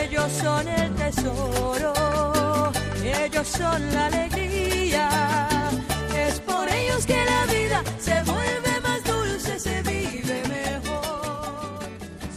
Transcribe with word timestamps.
Ellos 0.00 0.32
son 0.32 0.68
el 0.68 0.94
tesoro, 0.94 1.92
ellos 3.02 3.48
son 3.48 3.92
la 3.92 4.06
alegría. 4.06 5.08
Es 6.16 6.40
por 6.40 6.68
ellos 6.68 7.06
que 7.06 7.16
la 7.24 7.46
vida 7.46 7.82
se 7.98 8.22
vuelve 8.22 8.80
más 8.82 9.04
dulce, 9.04 9.58
se 9.58 9.82
vive 9.82 10.42
mejor. 10.48 11.80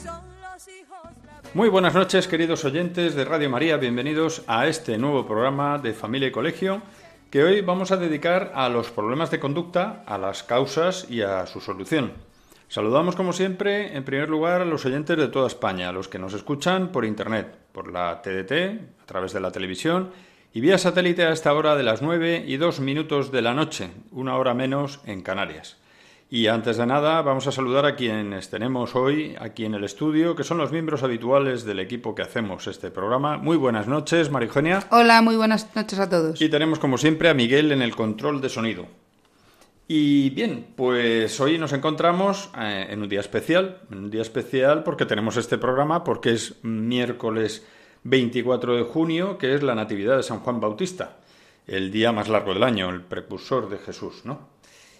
Son 0.03 0.23
los 0.41 0.67
hijos. 0.67 1.11
Muy 1.53 1.69
buenas 1.69 1.93
noches, 1.93 2.27
queridos 2.27 2.65
oyentes 2.65 3.15
de 3.15 3.25
Radio 3.25 3.49
María. 3.49 3.77
Bienvenidos 3.77 4.43
a 4.47 4.67
este 4.67 4.97
nuevo 4.97 5.25
programa 5.25 5.77
de 5.77 5.93
Familia 5.93 6.27
y 6.27 6.31
Colegio 6.31 6.81
que 7.29 7.43
hoy 7.43 7.61
vamos 7.61 7.91
a 7.91 7.97
dedicar 7.97 8.51
a 8.55 8.67
los 8.67 8.91
problemas 8.91 9.31
de 9.31 9.39
conducta, 9.39 10.03
a 10.05 10.17
las 10.17 10.43
causas 10.43 11.05
y 11.09 11.21
a 11.21 11.45
su 11.47 11.61
solución. 11.61 12.30
Saludamos, 12.71 13.17
como 13.17 13.33
siempre, 13.33 13.97
en 13.97 14.05
primer 14.05 14.29
lugar 14.29 14.61
a 14.61 14.65
los 14.65 14.85
oyentes 14.85 15.17
de 15.17 15.27
toda 15.27 15.47
España, 15.47 15.89
a 15.89 15.91
los 15.91 16.07
que 16.07 16.19
nos 16.19 16.33
escuchan 16.33 16.93
por 16.93 17.03
Internet, 17.03 17.53
por 17.73 17.91
la 17.91 18.21
TDT, 18.21 19.01
a 19.03 19.05
través 19.05 19.33
de 19.33 19.41
la 19.41 19.51
televisión 19.51 20.11
y 20.53 20.61
vía 20.61 20.77
satélite 20.77 21.25
a 21.25 21.33
esta 21.33 21.53
hora 21.53 21.75
de 21.75 21.83
las 21.83 22.01
9 22.01 22.45
y 22.47 22.55
2 22.55 22.79
minutos 22.79 23.29
de 23.29 23.41
la 23.41 23.53
noche, 23.53 23.89
una 24.11 24.37
hora 24.37 24.53
menos 24.53 25.01
en 25.05 25.21
Canarias. 25.21 25.75
Y 26.29 26.47
antes 26.47 26.77
de 26.77 26.85
nada, 26.85 27.21
vamos 27.23 27.45
a 27.45 27.51
saludar 27.51 27.85
a 27.85 27.97
quienes 27.97 28.49
tenemos 28.49 28.95
hoy 28.95 29.35
aquí 29.37 29.65
en 29.65 29.75
el 29.75 29.83
estudio, 29.83 30.37
que 30.37 30.45
son 30.45 30.57
los 30.57 30.71
miembros 30.71 31.03
habituales 31.03 31.65
del 31.65 31.81
equipo 31.81 32.15
que 32.15 32.21
hacemos 32.21 32.67
este 32.67 32.89
programa. 32.89 33.35
Muy 33.37 33.57
buenas 33.57 33.89
noches, 33.89 34.31
Marigenia. 34.31 34.79
Hola, 34.91 35.21
muy 35.21 35.35
buenas 35.35 35.75
noches 35.75 35.99
a 35.99 36.09
todos. 36.09 36.41
Y 36.41 36.47
tenemos, 36.47 36.79
como 36.79 36.97
siempre, 36.97 37.27
a 37.27 37.33
Miguel 37.33 37.73
en 37.73 37.81
el 37.81 37.93
control 37.93 38.39
de 38.39 38.47
sonido. 38.47 38.87
Y 39.93 40.29
bien, 40.29 40.67
pues 40.77 41.37
hoy 41.41 41.57
nos 41.57 41.73
encontramos 41.73 42.49
eh, 42.57 42.87
en 42.91 43.01
un 43.01 43.09
día 43.09 43.19
especial, 43.19 43.81
un 43.91 44.09
día 44.09 44.21
especial 44.21 44.83
porque 44.85 45.05
tenemos 45.05 45.35
este 45.35 45.57
programa, 45.57 46.05
porque 46.05 46.31
es 46.31 46.63
miércoles 46.63 47.67
24 48.03 48.77
de 48.77 48.83
junio, 48.83 49.37
que 49.37 49.53
es 49.53 49.61
la 49.61 49.75
Natividad 49.75 50.15
de 50.15 50.23
San 50.23 50.39
Juan 50.39 50.61
Bautista, 50.61 51.17
el 51.67 51.91
día 51.91 52.13
más 52.13 52.29
largo 52.29 52.53
del 52.53 52.63
año, 52.63 52.89
el 52.89 53.01
precursor 53.01 53.69
de 53.69 53.79
Jesús, 53.79 54.21
¿no? 54.23 54.47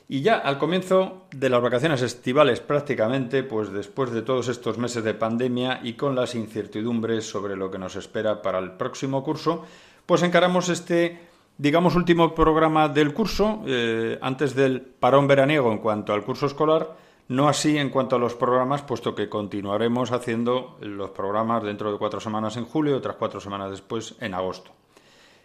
Y 0.10 0.24
ya 0.24 0.40
al 0.40 0.58
comienzo 0.58 1.26
de 1.34 1.50
las 1.50 1.62
vacaciones 1.62 2.02
estivales 2.02 2.60
prácticamente, 2.60 3.44
pues 3.44 3.72
después 3.72 4.12
de 4.12 4.24
todos 4.24 4.50
estos 4.50 4.78
meses 4.78 5.06
de 5.06 5.14
pandemia 5.14 5.80
y 5.82 5.94
con 5.94 6.16
las 6.16 6.36
incertidumbres 6.36 7.24
sobre 7.24 7.56
lo 7.56 7.72
que 7.72 7.80
nos 7.80 7.96
espera 7.96 8.42
para 8.42 8.60
el 8.60 8.72
próximo 8.72 9.24
curso, 9.24 9.66
pues 10.06 10.22
encaramos 10.22 10.68
este, 10.68 11.31
digamos, 11.62 11.96
último 11.96 12.34
programa 12.34 12.90
del 12.90 13.14
curso, 13.14 13.62
eh, 13.68 14.18
antes 14.20 14.56
del 14.56 14.82
parón 14.82 15.28
veraniego 15.28 15.72
en 15.72 15.78
cuanto 15.78 16.12
al 16.12 16.24
curso 16.24 16.48
escolar, 16.48 16.98
no 17.28 17.48
así 17.48 17.78
en 17.78 17.92
cuanto 17.92 18.16
a 18.16 18.20
los 18.20 18.34
programas, 18.34 18.82
puesto 18.82 19.14
que 19.14 19.30
continuaremos 19.30 20.12
haciendo 20.12 20.80
los 20.82 21.12
programas 21.12 21.62
dentro 21.62 21.92
de 21.92 22.00
cuatro 22.00 22.20
semanas 22.20 22.58
en 22.58 22.66
julio 22.66 22.94
y 22.94 22.98
otras 22.98 23.16
cuatro 23.16 23.40
semanas 23.40 23.70
después 23.70 24.16
en 24.22 24.34
agosto. 24.34 24.72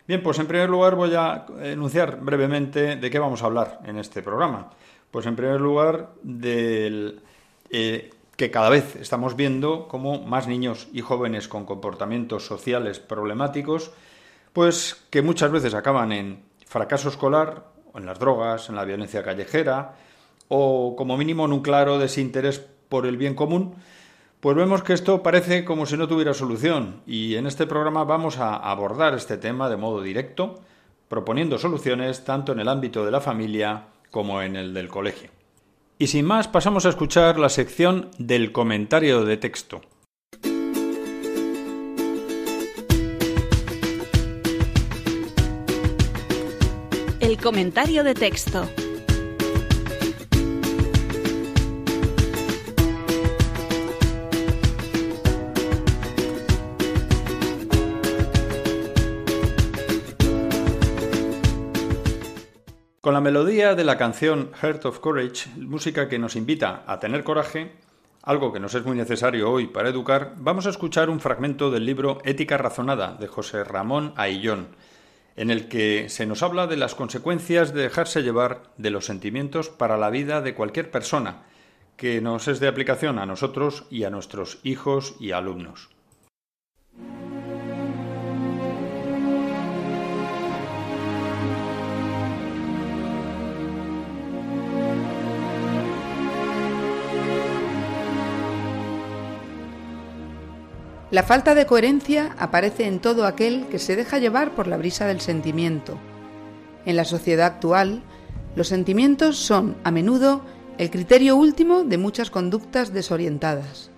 Bien, 0.08 0.22
pues 0.22 0.38
en 0.38 0.46
primer 0.46 0.70
lugar 0.70 0.94
voy 0.94 1.14
a 1.14 1.44
enunciar 1.60 2.18
brevemente 2.22 2.96
de 2.96 3.10
qué 3.10 3.18
vamos 3.18 3.42
a 3.42 3.46
hablar 3.46 3.80
en 3.84 3.98
este 3.98 4.22
programa. 4.22 4.70
Pues 5.10 5.26
en 5.26 5.36
primer 5.36 5.60
lugar 5.60 6.12
del 6.22 7.20
eh, 7.68 8.08
que 8.36 8.50
cada 8.50 8.70
vez 8.70 8.96
estamos 8.96 9.36
viendo 9.36 9.86
cómo 9.86 10.22
más 10.22 10.48
niños 10.48 10.88
y 10.94 11.02
jóvenes 11.02 11.46
con 11.46 11.66
comportamientos 11.66 12.46
sociales 12.46 13.00
problemáticos, 13.00 13.92
pues 14.56 15.04
que 15.10 15.20
muchas 15.20 15.50
veces 15.50 15.74
acaban 15.74 16.12
en 16.12 16.42
fracaso 16.64 17.10
escolar, 17.10 17.64
en 17.94 18.06
las 18.06 18.18
drogas, 18.18 18.70
en 18.70 18.76
la 18.76 18.86
violencia 18.86 19.22
callejera, 19.22 19.96
o 20.48 20.96
como 20.96 21.18
mínimo 21.18 21.44
en 21.44 21.52
un 21.52 21.60
claro 21.60 21.98
desinterés 21.98 22.66
por 22.88 23.04
el 23.04 23.18
bien 23.18 23.34
común, 23.34 23.74
pues 24.40 24.56
vemos 24.56 24.82
que 24.82 24.94
esto 24.94 25.22
parece 25.22 25.66
como 25.66 25.84
si 25.84 25.98
no 25.98 26.08
tuviera 26.08 26.32
solución 26.32 27.02
y 27.06 27.34
en 27.34 27.46
este 27.46 27.66
programa 27.66 28.04
vamos 28.04 28.38
a 28.38 28.56
abordar 28.56 29.12
este 29.12 29.36
tema 29.36 29.68
de 29.68 29.76
modo 29.76 30.00
directo, 30.00 30.58
proponiendo 31.08 31.58
soluciones 31.58 32.24
tanto 32.24 32.52
en 32.52 32.60
el 32.60 32.68
ámbito 32.70 33.04
de 33.04 33.10
la 33.10 33.20
familia 33.20 33.88
como 34.10 34.40
en 34.40 34.56
el 34.56 34.72
del 34.72 34.88
colegio. 34.88 35.28
Y 35.98 36.06
sin 36.06 36.24
más, 36.24 36.48
pasamos 36.48 36.86
a 36.86 36.88
escuchar 36.88 37.38
la 37.38 37.50
sección 37.50 38.08
del 38.16 38.52
comentario 38.52 39.26
de 39.26 39.36
texto. 39.36 39.82
Comentario 47.46 48.02
de 48.02 48.12
texto. 48.12 48.68
Con 63.00 63.14
la 63.14 63.20
melodía 63.20 63.76
de 63.76 63.84
la 63.84 63.96
canción 63.96 64.50
Heart 64.60 64.86
of 64.86 64.98
Courage, 64.98 65.48
música 65.56 66.08
que 66.08 66.18
nos 66.18 66.34
invita 66.34 66.82
a 66.88 66.98
tener 66.98 67.22
coraje, 67.22 67.76
algo 68.24 68.52
que 68.52 68.58
nos 68.58 68.74
es 68.74 68.84
muy 68.84 68.96
necesario 68.96 69.52
hoy 69.52 69.68
para 69.68 69.88
educar, 69.88 70.34
vamos 70.38 70.66
a 70.66 70.70
escuchar 70.70 71.08
un 71.08 71.20
fragmento 71.20 71.70
del 71.70 71.86
libro 71.86 72.18
Ética 72.24 72.58
Razonada 72.58 73.12
de 73.12 73.28
José 73.28 73.62
Ramón 73.62 74.14
Aillón, 74.16 74.66
en 75.36 75.50
el 75.50 75.68
que 75.68 76.08
se 76.08 76.26
nos 76.26 76.42
habla 76.42 76.66
de 76.66 76.76
las 76.76 76.94
consecuencias 76.94 77.74
de 77.74 77.82
dejarse 77.82 78.22
llevar 78.22 78.62
de 78.78 78.90
los 78.90 79.04
sentimientos 79.04 79.68
para 79.68 79.98
la 79.98 80.10
vida 80.10 80.40
de 80.40 80.54
cualquier 80.54 80.90
persona, 80.90 81.44
que 81.96 82.20
nos 82.20 82.48
es 82.48 82.60
de 82.60 82.68
aplicación 82.68 83.18
a 83.18 83.26
nosotros 83.26 83.84
y 83.90 84.04
a 84.04 84.10
nuestros 84.10 84.58
hijos 84.62 85.16
y 85.20 85.32
alumnos. 85.32 85.95
La 101.16 101.22
falta 101.22 101.54
de 101.54 101.64
coherencia 101.64 102.36
aparece 102.36 102.86
en 102.86 102.98
todo 102.98 103.24
aquel 103.24 103.68
que 103.68 103.78
se 103.78 103.96
deja 103.96 104.18
llevar 104.18 104.54
por 104.54 104.66
la 104.66 104.76
brisa 104.76 105.06
del 105.06 105.22
sentimiento. 105.22 105.96
En 106.84 106.94
la 106.94 107.06
sociedad 107.06 107.46
actual, 107.46 108.02
los 108.54 108.68
sentimientos 108.68 109.38
son, 109.38 109.78
a 109.82 109.90
menudo, 109.90 110.42
el 110.76 110.90
criterio 110.90 111.34
último 111.36 111.84
de 111.84 111.96
muchas 111.96 112.28
conductas 112.28 112.92
desorientadas. 112.92 113.90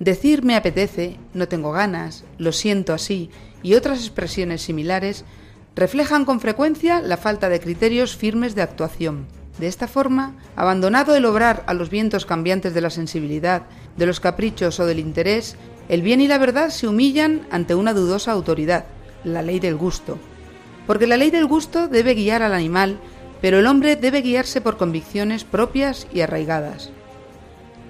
Decir 0.00 0.42
me 0.42 0.56
apetece, 0.56 1.16
no 1.32 1.46
tengo 1.46 1.70
ganas, 1.70 2.24
lo 2.38 2.50
siento 2.50 2.92
así 2.92 3.30
y 3.62 3.74
otras 3.74 4.00
expresiones 4.00 4.62
similares 4.62 5.24
reflejan 5.76 6.24
con 6.24 6.40
frecuencia 6.40 7.00
la 7.00 7.18
falta 7.18 7.50
de 7.50 7.60
criterios 7.60 8.16
firmes 8.16 8.56
de 8.56 8.62
actuación. 8.62 9.28
De 9.60 9.68
esta 9.68 9.86
forma, 9.86 10.34
abandonado 10.56 11.14
el 11.14 11.24
obrar 11.24 11.62
a 11.68 11.74
los 11.74 11.88
vientos 11.88 12.26
cambiantes 12.26 12.74
de 12.74 12.80
la 12.80 12.90
sensibilidad, 12.90 13.62
de 13.96 14.06
los 14.06 14.18
caprichos 14.18 14.80
o 14.80 14.86
del 14.86 14.98
interés, 14.98 15.56
el 15.88 16.02
bien 16.02 16.20
y 16.20 16.28
la 16.28 16.38
verdad 16.38 16.70
se 16.70 16.88
humillan 16.88 17.46
ante 17.50 17.74
una 17.74 17.92
dudosa 17.92 18.32
autoridad, 18.32 18.84
la 19.24 19.42
ley 19.42 19.60
del 19.60 19.76
gusto. 19.76 20.18
Porque 20.86 21.06
la 21.06 21.16
ley 21.16 21.30
del 21.30 21.46
gusto 21.46 21.88
debe 21.88 22.14
guiar 22.14 22.42
al 22.42 22.54
animal, 22.54 22.98
pero 23.40 23.58
el 23.58 23.66
hombre 23.66 23.96
debe 23.96 24.22
guiarse 24.22 24.60
por 24.60 24.76
convicciones 24.76 25.44
propias 25.44 26.06
y 26.12 26.20
arraigadas. 26.20 26.90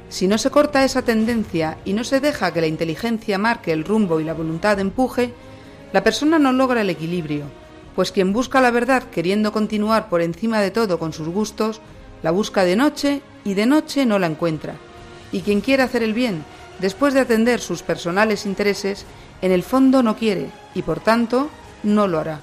Si 0.09 0.29
no 0.29 0.37
se 0.37 0.51
corta 0.51 0.85
esa 0.85 1.03
tendencia 1.03 1.79
y 1.85 1.95
no 1.95 2.05
se 2.05 2.21
deja 2.21 2.53
que 2.53 2.61
la 2.61 2.67
inteligencia 2.67 3.39
marque 3.39 3.73
el 3.73 3.85
rumbo 3.85 4.21
y 4.21 4.25
la 4.25 4.35
voluntad 4.35 4.79
empuje, 4.79 5.33
la 5.93 6.05
persona 6.05 6.39
no 6.39 6.53
logra 6.53 6.83
el 6.83 6.91
equilibrio, 6.91 7.45
pues 7.95 8.13
quien 8.13 8.33
busca 8.33 8.61
la 8.61 8.71
verdad 8.71 9.05
queriendo 9.05 9.53
continuar 9.53 10.09
por 10.09 10.23
encima 10.23 10.61
de 10.61 10.71
todo 10.71 10.99
con 10.99 11.13
sus 11.13 11.29
gustos, 11.29 11.81
la 12.23 12.31
busca 12.31 12.65
de 12.65 12.77
noche 12.77 13.23
y 13.45 13.55
de 13.55 13.67
noche 13.67 14.07
no 14.07 14.19
la 14.19 14.27
encuentra. 14.27 14.75
Y 15.33 15.41
quien 15.41 15.61
quiere 15.61 15.83
hacer 15.83 16.03
el 16.03 16.15
bien, 16.15 16.45
después 16.83 17.15
de 17.15 17.21
atender 17.21 17.61
sus 17.61 17.83
personales 17.83 18.45
intereses, 18.45 19.07
en 19.41 19.53
el 19.53 19.63
fondo 19.63 20.03
no 20.03 20.17
quiere 20.17 20.51
y 20.75 20.83
por 20.83 21.01
tanto 21.01 21.49
no 21.85 22.07
lo 22.07 22.19
hará. 22.19 22.41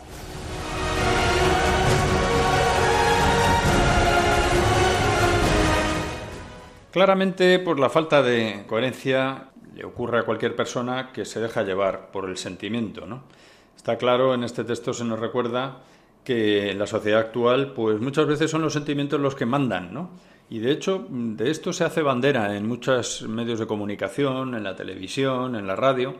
Claramente, 6.91 7.59
por 7.59 7.79
la 7.79 7.89
falta 7.89 8.23
de 8.23 8.63
coherencia, 8.65 9.49
le 9.75 9.85
ocurre 9.85 10.19
a 10.19 10.23
cualquier 10.23 10.55
persona 10.55 11.11
que 11.13 11.25
se 11.25 11.39
deja 11.39 11.61
llevar 11.61 12.09
por 12.09 12.27
el 12.27 12.37
sentimiento, 12.37 13.05
¿no? 13.05 13.23
Está 13.75 13.97
claro, 13.97 14.33
en 14.33 14.43
este 14.43 14.63
texto 14.63 14.93
se 14.93 15.05
nos 15.05 15.19
recuerda 15.19 15.77
que 16.23 16.71
en 16.71 16.79
la 16.79 16.87
sociedad 16.87 17.19
actual, 17.19 17.73
pues 17.73 17.99
muchas 17.99 18.25
veces 18.25 18.49
son 18.49 18.61
los 18.61 18.73
sentimientos 18.73 19.19
los 19.19 19.35
que 19.35 19.45
mandan, 19.45 19.93
¿no? 19.93 20.09
Y 20.49 20.59
de 20.59 20.71
hecho, 20.71 21.05
de 21.09 21.51
esto 21.51 21.73
se 21.73 21.83
hace 21.83 22.01
bandera 22.01 22.57
en 22.57 22.67
muchos 22.67 23.21
medios 23.21 23.59
de 23.59 23.67
comunicación, 23.67 24.55
en 24.55 24.63
la 24.63 24.75
televisión, 24.75 25.55
en 25.55 25.67
la 25.67 25.75
radio. 25.75 26.15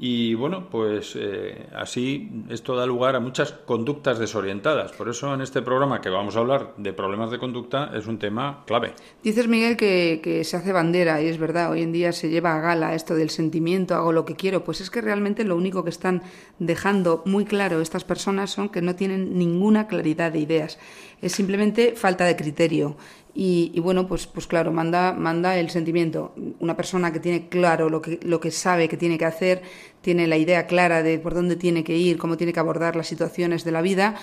Y 0.00 0.34
bueno, 0.34 0.68
pues 0.70 1.16
eh, 1.16 1.66
así 1.74 2.30
esto 2.50 2.76
da 2.76 2.86
lugar 2.86 3.16
a 3.16 3.20
muchas 3.20 3.50
conductas 3.50 4.20
desorientadas. 4.20 4.92
Por 4.92 5.08
eso 5.08 5.34
en 5.34 5.40
este 5.40 5.60
programa 5.60 6.00
que 6.00 6.08
vamos 6.08 6.36
a 6.36 6.38
hablar 6.38 6.74
de 6.76 6.92
problemas 6.92 7.32
de 7.32 7.40
conducta 7.40 7.90
es 7.92 8.06
un 8.06 8.20
tema 8.20 8.62
clave. 8.64 8.92
Dices, 9.24 9.48
Miguel, 9.48 9.76
que, 9.76 10.20
que, 10.22 10.44
se 10.44 10.56
hace 10.56 10.70
bandera 10.70 11.20
y 11.20 11.26
es 11.26 11.38
verdad, 11.38 11.72
hoy 11.72 11.82
en 11.82 11.90
día 11.90 12.12
se 12.12 12.30
lleva 12.30 12.54
a 12.54 12.60
gala 12.60 12.94
esto 12.94 13.16
del 13.16 13.30
sentimiento, 13.30 13.96
hago 13.96 14.12
lo 14.12 14.24
que 14.24 14.36
quiero. 14.36 14.62
Pues 14.62 14.80
es 14.80 14.88
que 14.88 15.00
realmente 15.00 15.42
lo 15.42 15.56
único 15.56 15.82
que 15.82 15.90
están 15.90 16.22
dejando 16.60 17.24
muy 17.26 17.44
claro 17.44 17.80
estas 17.80 18.04
personas 18.04 18.50
son 18.50 18.68
que 18.68 18.82
no 18.82 18.94
tienen 18.94 19.36
ninguna 19.36 19.88
claridad 19.88 20.30
de 20.30 20.38
ideas. 20.38 20.78
Es 21.20 21.32
simplemente 21.32 21.94
falta 21.96 22.24
de 22.24 22.36
criterio. 22.36 22.96
Y, 23.40 23.78
bueno, 23.78 24.08
pues, 24.08 24.26
pues 24.26 24.48
claro, 24.48 24.72
manda, 24.72 25.12
manda 25.12 25.56
el 25.56 25.70
sentimiento. 25.70 26.34
Una 26.58 26.76
persona 26.76 27.12
que 27.12 27.20
tiene 27.20 27.48
claro 27.48 27.88
lo 27.88 28.02
que, 28.02 28.18
lo 28.24 28.40
que 28.40 28.50
sabe 28.50 28.88
que 28.88 28.96
tiene 28.96 29.16
que 29.16 29.26
hacer, 29.26 29.62
tiene 30.00 30.26
la 30.26 30.36
idea 30.36 30.66
clara 30.66 31.04
de 31.04 31.20
por 31.20 31.34
dónde 31.34 31.54
tiene 31.54 31.84
que 31.84 31.96
ir, 31.96 32.18
cómo 32.18 32.36
tiene 32.36 32.52
que 32.52 32.58
abordar 32.58 32.96
las 32.96 33.06
situaciones 33.06 33.62
de 33.62 33.70
la 33.70 33.80
vida, 33.80 34.16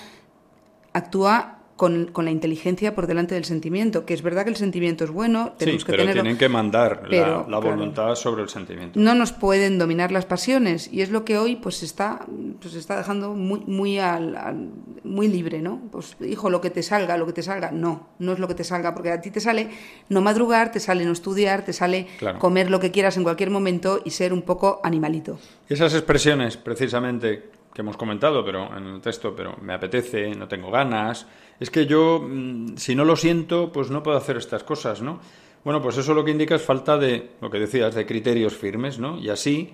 actúa 0.91 1.59
con, 1.75 2.05
con, 2.13 2.23
la 2.25 2.31
inteligencia 2.31 2.95
por 2.95 3.05
delante 3.05 3.35
del 3.35 3.43
sentimiento, 3.43 4.05
que 4.05 4.13
es 4.13 4.21
verdad 4.21 4.43
que 4.45 4.49
el 4.49 4.55
sentimiento 4.55 5.03
es 5.03 5.09
bueno, 5.11 5.53
tenemos 5.57 5.81
sí, 5.81 5.85
que 5.85 5.91
pero 5.91 6.03
tenerlo, 6.03 6.21
tienen 6.23 6.37
que 6.37 6.47
mandar 6.47 7.01
pero, 7.09 7.25
la, 7.25 7.37
la 7.39 7.45
claro, 7.59 7.61
voluntad 7.77 8.15
sobre 8.15 8.43
el 8.43 8.49
sentimiento. 8.49 8.97
No 8.99 9.13
nos 9.13 9.33
pueden 9.33 9.77
dominar 9.77 10.11
las 10.11 10.25
pasiones 10.25 10.91
y 10.91 11.01
es 11.01 11.09
lo 11.09 11.25
que 11.25 11.37
hoy 11.37 11.57
pues 11.57 11.75
se 11.77 11.85
está 11.85 12.25
pues 12.61 12.75
está 12.75 12.97
dejando 12.97 13.33
muy 13.33 13.59
muy 13.67 13.99
al, 13.99 14.35
al- 14.37 14.69
muy 15.03 15.27
libre, 15.27 15.61
¿no? 15.61 15.81
Pues 15.91 16.15
hijo, 16.21 16.49
lo 16.49 16.61
que 16.61 16.69
te 16.69 16.81
salga, 16.81 17.17
lo 17.17 17.25
que 17.25 17.33
te 17.33 17.43
salga, 17.43 17.71
no, 17.71 18.07
no 18.19 18.33
es 18.33 18.39
lo 18.39 18.47
que 18.47 18.55
te 18.55 18.63
salga, 18.63 18.93
porque 18.95 19.11
a 19.11 19.19
ti 19.21 19.29
te 19.29 19.41
sale 19.41 19.69
no 20.09 20.21
madrugar, 20.21 20.71
te 20.71 20.79
sale 20.79 21.03
no 21.05 21.11
estudiar, 21.11 21.65
te 21.65 21.73
sale 21.73 22.07
Claro. 22.17 22.39
comer 22.39 22.71
lo 22.71 22.79
que 22.79 22.91
quieras 22.91 23.17
en 23.17 23.23
cualquier 23.23 23.49
momento 23.49 24.01
y 24.05 24.11
ser 24.11 24.31
un 24.31 24.41
poco 24.43 24.79
animalito. 24.83 25.37
Esas 25.67 25.93
expresiones, 25.93 26.55
precisamente, 26.57 27.49
que 27.75 27.81
hemos 27.81 27.97
comentado 27.97 28.43
pero 28.45 28.75
en 28.75 28.87
el 28.87 29.01
texto, 29.01 29.35
pero 29.35 29.57
me 29.61 29.73
apetece, 29.73 30.33
no 30.33 30.47
tengo 30.47 30.71
ganas, 30.71 31.27
es 31.59 31.69
que 31.69 31.85
yo, 31.85 32.25
mm, 32.25 32.77
si 32.77 32.95
no 32.95 33.03
lo 33.03 33.17
siento, 33.17 33.71
pues 33.73 33.91
no 33.91 34.01
puedo 34.01 34.17
hacer 34.17 34.37
estas 34.37 34.63
cosas, 34.63 35.01
¿no? 35.01 35.19
Bueno, 35.65 35.81
pues 35.81 35.97
eso 35.97 36.13
lo 36.13 36.23
que 36.23 36.31
indica 36.31 36.55
es 36.55 36.61
falta 36.61 36.97
de, 36.97 37.31
lo 37.41 37.49
que 37.49 37.59
decías, 37.59 37.93
de 37.93 38.05
criterios 38.05 38.55
firmes, 38.55 38.97
¿no? 38.97 39.19
Y 39.19 39.29
así, 39.29 39.73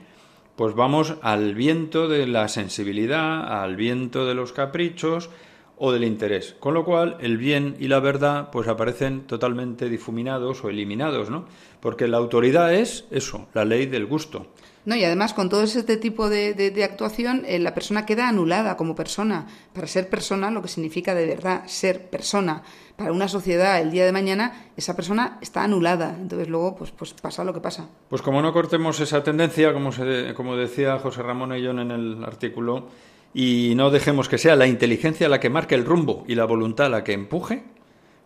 pues 0.56 0.74
vamos 0.74 1.16
al 1.22 1.54
viento 1.54 2.08
de 2.08 2.26
la 2.26 2.48
sensibilidad, 2.48 3.62
al 3.62 3.76
viento 3.76 4.26
de 4.26 4.34
los 4.34 4.52
caprichos 4.52 5.30
o 5.78 5.92
del 5.92 6.04
interés. 6.04 6.56
Con 6.60 6.74
lo 6.74 6.86
cual, 6.86 7.18
el 7.20 7.38
bien 7.38 7.76
y 7.80 7.88
la 7.88 8.00
verdad, 8.00 8.50
pues 8.52 8.68
aparecen 8.68 9.28
totalmente 9.28 9.90
difuminados 9.90 10.64
o 10.64 10.70
eliminados, 10.70 11.30
¿no? 11.30 11.46
Porque 11.80 12.08
la 12.08 12.18
autoridad 12.18 12.74
es 12.74 13.06
eso, 13.12 13.48
la 13.54 13.66
ley 13.66 13.86
del 13.86 14.08
gusto. 14.08 14.48
No, 14.86 14.96
y 14.96 15.04
además 15.04 15.34
con 15.34 15.48
todo 15.50 15.62
este 15.64 15.98
tipo 15.98 16.28
de, 16.30 16.54
de- 16.56 16.84
actuación, 16.84 17.44
eh, 17.46 17.60
la 17.60 17.74
persona 17.76 18.06
queda 18.06 18.28
anulada 18.28 18.78
como 18.78 18.96
persona. 18.96 19.46
Para 19.74 19.86
ser 19.88 20.10
persona, 20.10 20.50
lo 20.50 20.62
que 20.62 20.68
significa 20.68 21.14
de 21.14 21.28
verdad 21.28 21.64
ser 21.68 22.10
persona. 22.10 22.64
Para 22.96 23.12
una 23.12 23.28
sociedad, 23.28 23.80
el 23.80 23.92
día 23.92 24.06
de 24.06 24.12
mañana, 24.12 24.66
esa 24.76 24.96
persona 24.96 25.38
está 25.42 25.64
anulada. 25.64 26.16
Entonces 26.20 26.48
luego, 26.50 26.76
pues, 26.76 26.92
pues 26.92 27.14
pasa 27.14 27.44
lo 27.44 27.54
que 27.54 27.60
pasa. 27.62 27.90
Pues 28.10 28.22
como 28.24 28.42
no 28.42 28.52
cortemos 28.54 29.00
esa 29.00 29.24
tendencia, 29.24 29.72
como, 29.74 29.92
se- 29.92 30.34
como 30.34 30.56
decía 30.56 30.98
José 31.00 31.22
Ramón 31.22 31.54
Ellón 31.54 31.80
en 31.80 31.92
el 31.92 32.24
artículo, 32.24 32.88
y 33.34 33.74
no 33.76 33.92
dejemos 33.92 34.28
que 34.30 34.38
sea 34.38 34.56
la 34.56 34.68
inteligencia 34.68 35.30
la 35.30 35.40
que 35.40 35.50
marque 35.50 35.76
el 35.76 35.86
rumbo 35.86 36.26
y 36.28 36.36
la 36.36 36.46
voluntad 36.46 36.90
la 36.90 37.04
que 37.04 37.14
empuje, 37.14 37.64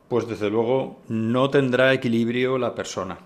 pues 0.08 0.28
desde 0.28 0.50
luego 0.50 1.02
no 1.10 1.50
tendrá 1.50 1.94
equilibrio 1.94 2.58
la 2.58 2.74
persona, 2.74 3.20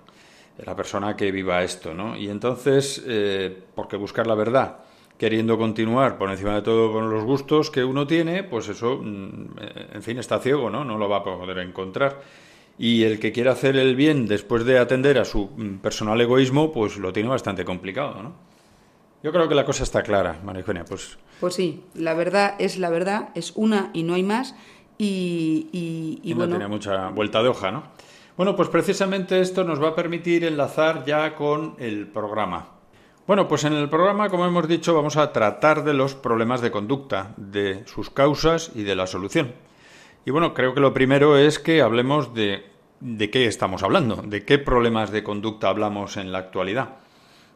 la 0.66 0.76
persona 0.76 1.16
que 1.16 1.32
viva 1.32 1.64
esto, 1.64 1.94
¿no? 1.94 2.16
Y 2.18 2.30
entonces, 2.30 3.04
eh, 3.08 3.64
porque 3.76 3.96
buscar 3.98 4.28
la 4.28 4.36
verdad, 4.36 4.78
queriendo 5.18 5.58
continuar 5.58 6.18
por 6.18 6.30
encima 6.30 6.56
de 6.56 6.62
todo 6.62 6.92
con 6.92 7.10
los 7.10 7.24
gustos 7.24 7.70
que 7.72 7.84
uno 7.84 8.08
tiene, 8.08 8.44
pues 8.44 8.70
eso, 8.70 9.00
mm, 9.02 9.46
en 9.94 10.04
fin, 10.04 10.18
está 10.20 10.40
ciego, 10.40 10.70
¿no? 10.70 10.84
No 10.86 10.98
lo 10.98 11.10
va 11.10 11.18
a 11.18 11.24
poder 11.24 11.58
encontrar. 11.60 12.22
Y 12.78 13.04
el 13.04 13.20
que 13.20 13.34
quiera 13.34 13.52
hacer 13.52 13.76
el 13.76 13.96
bien 13.98 14.26
después 14.28 14.64
de 14.64 14.80
atender 14.80 15.18
a 15.18 15.26
su 15.26 15.48
mm, 15.58 15.80
personal 15.80 16.20
egoísmo, 16.22 16.72
pues 16.72 16.98
lo 16.98 17.12
tiene 17.12 17.28
bastante 17.30 17.66
complicado, 17.66 18.22
¿no? 18.24 18.34
Yo 19.22 19.34
creo 19.34 19.50
que 19.50 19.56
la 19.56 19.66
cosa 19.66 19.84
está 19.84 20.02
clara, 20.02 20.40
María 20.46 20.62
Eugenia, 20.62 20.86
pues 20.86 21.18
Pues 21.42 21.54
sí, 21.56 21.84
la 21.94 22.14
verdad 22.14 22.56
es 22.58 22.78
la 22.78 22.90
verdad, 22.90 23.30
es 23.36 23.52
una 23.56 23.90
y 23.94 24.04
no 24.04 24.14
hay 24.14 24.24
más. 24.24 24.56
Y, 24.98 25.68
y- 25.74 26.20
y 26.24 26.32
y 26.32 26.34
no 26.34 26.38
bueno, 26.38 26.54
tenía 26.54 26.68
mucha 26.70 27.10
vuelta 27.10 27.44
de 27.44 27.50
hoja, 27.50 27.72
¿no? 27.72 27.84
Bueno, 28.40 28.56
pues 28.56 28.70
precisamente 28.70 29.42
esto 29.42 29.66
nos 29.66 29.84
va 29.84 29.90
a 29.90 29.96
permitir 29.96 30.46
enlazar 30.46 31.04
ya 31.04 31.36
con 31.36 31.76
el 31.78 32.08
programa. 32.08 32.70
Bueno, 33.28 33.50
pues 33.50 33.66
en 33.66 33.74
el 33.74 33.90
programa, 33.90 34.30
como 34.30 34.46
hemos 34.46 34.66
dicho, 34.66 34.96
vamos 34.96 35.18
a 35.18 35.34
tratar 35.34 35.84
de 35.84 35.94
los 35.94 36.16
problemas 36.16 36.62
de 36.62 36.72
conducta, 36.72 37.34
de 37.36 37.86
sus 37.86 38.10
causas 38.10 38.72
y 38.74 38.84
de 38.84 38.96
la 38.96 39.08
solución. 39.08 39.56
Y 40.24 40.32
bueno, 40.32 40.54
creo 40.54 40.74
que 40.74 40.80
lo 40.80 40.94
primero 40.94 41.38
es 41.38 41.60
que 41.60 41.82
hablemos 41.82 42.34
de, 42.34 42.64
qué 43.30 43.46
estamos 43.46 43.84
hablando, 43.84 44.22
de 44.26 44.46
qué 44.46 44.58
problemas 44.58 45.12
de 45.12 45.22
conducta 45.22 45.68
hablamos 45.68 46.16
en 46.16 46.32
la 46.32 46.38
actualidad. 46.38 46.92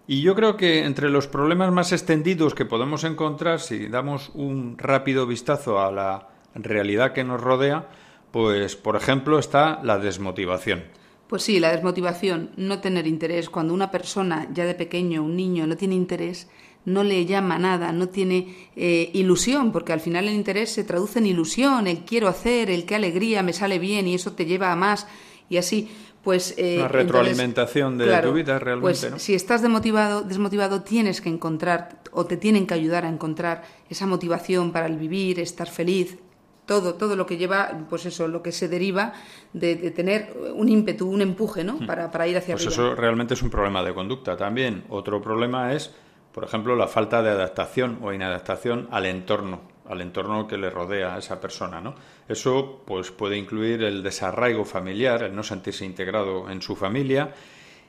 Y 0.06 0.22
yo 0.22 0.36
creo 0.36 0.58
que 0.58 0.84
entre 0.84 1.10
los 1.10 1.28
problemas 1.28 1.72
más 1.72 1.94
extendidos 1.94 2.56
que 2.56 2.66
podemos 2.66 3.06
encontrar, 3.06 3.62
si 3.62 3.88
damos 3.88 4.32
un 4.34 4.78
rápido 4.78 5.28
vistazo 5.28 5.80
a 5.80 5.94
la 5.94 6.28
realidad 6.56 7.14
que 7.14 7.24
nos 7.24 7.40
rodea, 7.40 7.88
pues 8.34 8.76
por 8.76 8.96
ejemplo 8.96 9.38
está 9.38 9.80
la 9.84 10.00
desmotivación. 10.00 10.86
Pues 11.28 11.44
sí, 11.44 11.60
la 11.60 11.72
desmotivación, 11.72 12.50
no 12.58 12.80
tener 12.80 13.06
interés. 13.06 13.48
Cuando 13.48 13.76
una 13.76 13.92
persona 13.92 14.48
ya 14.52 14.66
de 14.66 14.74
pequeño, 14.74 15.22
un 15.22 15.36
niño, 15.36 15.68
no 15.68 15.78
tiene 15.78 15.94
interés, 15.94 16.50
no 16.84 17.04
le 17.04 17.28
llama 17.28 17.60
nada, 17.60 17.92
no 17.92 18.10
tiene 18.10 18.70
eh, 18.76 19.12
ilusión, 19.14 19.72
porque 19.72 19.94
al 19.94 20.00
final 20.00 20.28
el 20.28 20.34
interés 20.34 20.72
se 20.72 20.84
traduce 20.84 21.20
en 21.20 21.28
ilusión, 21.28 21.86
el 21.86 22.00
quiero 22.06 22.28
hacer, 22.28 22.72
el 22.72 22.86
qué 22.86 22.96
alegría, 22.96 23.44
me 23.44 23.54
sale 23.54 23.78
bien 23.78 24.08
y 24.08 24.16
eso 24.16 24.34
te 24.34 24.48
lleva 24.48 24.72
a 24.72 24.76
más 24.76 25.06
y 25.48 25.58
así. 25.58 25.92
Pues, 26.24 26.56
eh, 26.58 26.78
Una 26.80 26.88
retroalimentación 26.88 28.00
de 28.00 28.18
tu 28.20 28.34
vida, 28.34 28.58
realmente, 28.58 28.82
Pues 28.82 29.12
¿no? 29.12 29.20
si 29.20 29.36
estás 29.36 29.62
desmotivado, 29.62 30.24
desmotivado, 30.24 30.82
tienes 30.82 31.22
que 31.22 31.30
encontrar 31.30 32.02
o 32.12 32.26
te 32.26 32.38
tienen 32.38 32.66
que 32.66 32.74
ayudar 32.74 33.06
a 33.06 33.10
encontrar 33.10 33.64
esa 33.92 34.08
motivación 34.08 34.72
para 34.72 34.88
el 34.88 34.98
vivir, 34.98 35.40
estar 35.40 35.70
feliz, 35.70 36.18
todo, 36.66 36.96
todo 36.96 37.16
lo 37.16 37.26
que 37.26 37.38
lleva, 37.38 37.72
pues 37.90 38.06
eso, 38.06 38.28
lo 38.28 38.42
que 38.42 38.52
se 38.52 38.68
deriva 38.68 39.14
de, 39.52 39.76
de 39.76 39.92
tener 39.92 40.34
un 40.56 40.70
ímpetu, 40.70 41.10
un 41.10 41.22
empuje, 41.22 41.64
¿no? 41.64 41.80
Para, 41.86 42.10
para 42.12 42.28
ir 42.28 42.38
hacia 42.38 42.56
Hmm. 42.56 42.58
Pues 42.58 42.68
arriba. 42.78 42.92
eso 42.94 42.96
realmente 43.02 43.34
es 43.34 43.42
un 43.42 43.50
problema 43.50 43.84
de 43.84 43.94
conducta 43.94 44.38
también. 44.38 44.86
Otro 44.90 45.22
problema 45.22 45.74
es, 45.74 45.94
por 46.32 46.44
ejemplo, 46.44 46.76
la 46.76 46.88
falta 46.88 47.22
de 47.22 47.30
adaptación 47.30 48.00
o 48.02 48.14
inadaptación 48.14 48.88
al 48.92 49.06
entorno, 49.06 49.62
al 49.90 50.02
entorno 50.02 50.48
que 50.48 50.58
le 50.58 50.70
rodea 50.70 51.16
a 51.16 51.18
esa 51.20 51.40
persona, 51.42 51.82
¿no? 51.82 51.96
Eso 52.28 52.82
pues 52.86 53.12
puede 53.12 53.38
incluir 53.38 53.84
el 53.84 54.02
desarraigo 54.02 54.64
familiar, 54.64 55.24
el 55.24 55.36
no 55.36 55.44
sentirse 55.44 55.84
integrado 55.86 56.50
en 56.50 56.62
su 56.62 56.76
familia 56.76 57.34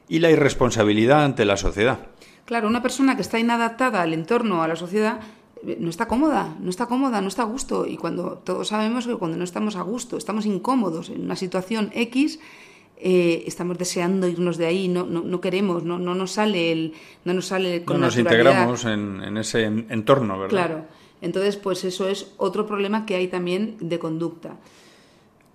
y 0.09 0.19
la 0.19 0.31
irresponsabilidad 0.31 1.25
ante 1.25 1.45
la 1.45 1.57
sociedad. 1.57 1.99
Claro, 2.45 2.69
una 2.69 2.83
persona 2.83 3.17
que 3.17 3.23
está 3.23 3.39
inadaptada 3.39 4.03
al 4.03 4.13
entorno, 4.13 4.63
a 4.63 4.69
la 4.69 4.77
sociedad, 4.77 5.21
no 5.79 5.89
está 5.91 6.07
cómoda, 6.09 6.57
no 6.61 6.71
está 6.71 6.87
cómoda, 6.87 7.21
no 7.21 7.29
está 7.29 7.43
a 7.43 7.47
gusto. 7.47 7.87
Y 7.87 7.97
cuando 7.97 8.43
todos 8.45 8.69
sabemos 8.69 9.07
que 9.07 9.15
cuando 9.17 9.37
no 9.37 9.45
estamos 9.45 9.77
a 9.77 9.83
gusto, 9.83 10.17
estamos 10.17 10.47
incómodos 10.47 11.09
en 11.11 11.23
una 11.23 11.37
situación 11.37 11.91
X, 11.95 12.39
eh, 12.97 13.45
estamos 13.47 13.77
deseando 13.79 14.29
irnos 14.29 14.57
de 14.57 14.67
ahí, 14.67 14.89
no, 14.89 15.05
no, 15.05 15.23
no 15.23 15.41
queremos, 15.41 15.83
no, 15.85 15.99
no 15.99 16.15
nos 16.15 16.33
sale 16.33 16.73
el, 16.73 16.93
no 17.25 17.35
nos 17.35 17.47
sale 17.47 17.85
con 17.85 17.99
no 18.01 18.07
nos 18.07 18.17
integramos 18.19 18.85
en, 18.85 19.23
en 19.23 19.37
ese 19.39 19.65
en- 19.65 19.87
entorno, 19.91 20.35
¿verdad? 20.39 20.51
Claro. 20.51 20.85
Entonces, 21.21 21.57
pues 21.57 21.85
eso 21.85 22.09
es 22.09 22.33
otro 22.37 22.67
problema 22.67 23.07
que 23.07 23.17
hay 23.17 23.29
también 23.29 23.77
de 23.81 23.99
conducta. 23.99 24.57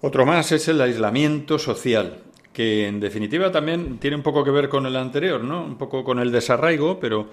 Otro 0.02 0.26
más 0.26 0.52
es 0.52 0.68
el 0.68 0.82
aislamiento 0.82 1.60
social, 1.60 2.24
que 2.54 2.88
en 2.88 3.00
definitiva 3.00 3.52
también 3.52 4.00
tiene 4.00 4.16
un 4.18 4.24
poco 4.24 4.44
que 4.44 4.52
ver 4.52 4.70
con 4.70 4.86
el 4.86 4.96
anterior, 4.96 5.44
¿no? 5.44 5.64
Un 5.64 5.78
poco 5.78 6.04
con 6.04 6.20
el 6.20 6.32
desarraigo, 6.32 7.00
pero 7.00 7.28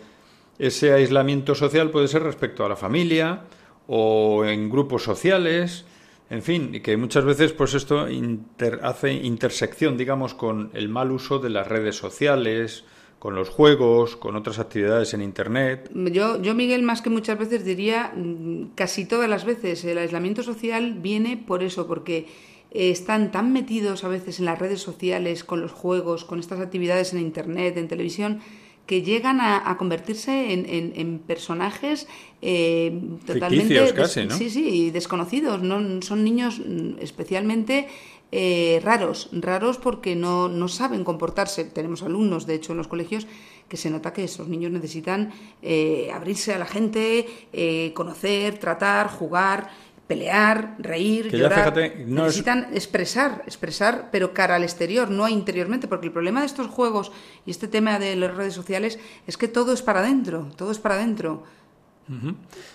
ese 0.59 0.93
aislamiento 0.93 1.55
social 1.55 1.91
puede 1.91 2.09
ser 2.09 2.23
respecto 2.23 2.65
a 2.65 2.69
la 2.69 2.77
familia 2.77 3.43
o 3.87 4.45
en 4.45 4.69
grupos 4.71 5.03
sociales, 5.05 5.85
en 6.31 6.43
fin, 6.43 6.81
que 6.83 6.97
muchas 6.97 7.25
veces 7.25 7.53
pues 7.53 7.75
esto 7.75 8.09
inter- 8.09 8.81
hace 8.83 9.13
intersección, 9.13 9.97
digamos, 9.97 10.35
con 10.35 10.71
el 10.75 10.89
mal 10.89 11.13
uso 11.13 11.39
de 11.39 11.51
las 11.51 11.69
redes 11.69 11.97
sociales, 11.97 12.85
con 13.19 13.35
los 13.35 13.49
juegos, 13.49 14.17
con 14.17 14.37
otras 14.37 14.59
actividades 14.59 15.15
en 15.15 15.23
internet. 15.23 15.91
Yo, 15.95 16.41
yo, 16.43 16.55
Miguel, 16.55 16.83
más 16.83 17.01
que 17.01 17.11
muchas 17.11 17.39
veces 17.39 17.65
diría, 17.65 18.13
mm, 18.15 18.73
casi 18.75 19.05
todas 19.07 19.29
las 19.31 19.45
veces, 19.45 19.85
el 19.85 19.99
aislamiento 19.99 20.43
social 20.43 20.95
viene 20.95 21.37
por 21.37 21.63
eso, 21.63 21.87
porque 21.87 22.27
están 22.73 23.31
tan 23.31 23.53
metidos 23.53 24.05
a 24.05 24.09
veces 24.09 24.39
en 24.39 24.45
las 24.47 24.59
redes 24.59 24.81
sociales, 24.81 25.45
con 25.45 25.61
los 25.61 25.73
juegos, 25.73 26.25
con 26.25 26.41
estas 26.41 26.61
actividades 26.61 27.13
en 27.15 27.21
Internet, 27.21 27.77
en 27.79 27.89
televisión, 27.89 28.41
que 28.87 29.03
llegan 29.03 29.41
a, 29.41 29.77
convertirse 29.77 30.53
en, 30.53 31.19
personajes 31.27 32.07
eh, 32.41 33.01
totalmente 33.27 33.93
casi, 33.95 34.27
¿no? 34.27 34.37
sí 34.37 34.49
sí 34.49 34.91
desconocidos 34.91 35.63
no 35.63 36.01
son 36.03 36.23
niños 36.23 36.61
mm, 36.61 36.99
especialmente 37.01 37.89
eh, 38.33 38.81
raros 38.83 39.29
raros 39.33 39.79
porque 39.79 40.15
no, 40.15 40.49
no 40.49 40.69
saben 40.69 41.05
comportarse 41.05 41.65
tenemos 41.65 42.03
alumnos 42.03 42.47
de 42.47 42.55
hecho 42.55 42.73
en 42.73 42.79
los 42.79 42.89
colegios 42.89 43.27
que 43.69 43.77
se 43.77 43.91
nota 43.91 44.13
que 44.13 44.25
esos 44.25 44.49
niños 44.49 44.71
necesitan 44.71 45.33
eh, 45.63 46.11
abrirse 46.13 46.55
a 46.55 46.59
la 46.59 46.67
gente 46.67 47.27
eh, 47.53 47.93
conocer 47.95 48.59
tratar 48.59 49.09
jugar 49.09 49.71
pelear, 50.07 50.77
reír, 50.79 51.31
llorar. 51.31 51.75
necesitan 52.07 52.69
expresar, 52.73 53.43
expresar, 53.47 54.09
pero 54.13 54.33
cara 54.33 54.57
al 54.57 54.63
exterior, 54.63 55.11
no 55.11 55.29
interiormente, 55.29 55.89
porque 55.89 56.07
el 56.07 56.13
problema 56.13 56.41
de 56.41 56.47
estos 56.47 56.69
juegos 56.69 57.13
y 57.45 57.51
este 57.51 57.69
tema 57.69 57.99
de 57.99 58.15
las 58.17 58.35
redes 58.35 58.55
sociales 58.55 58.99
es 59.27 59.37
que 59.37 59.49
todo 59.49 59.73
es 59.73 59.83
para 59.83 60.01
adentro, 60.01 60.49
todo 60.57 60.71
es 60.71 60.79
para 60.79 60.95
adentro. 60.95 61.43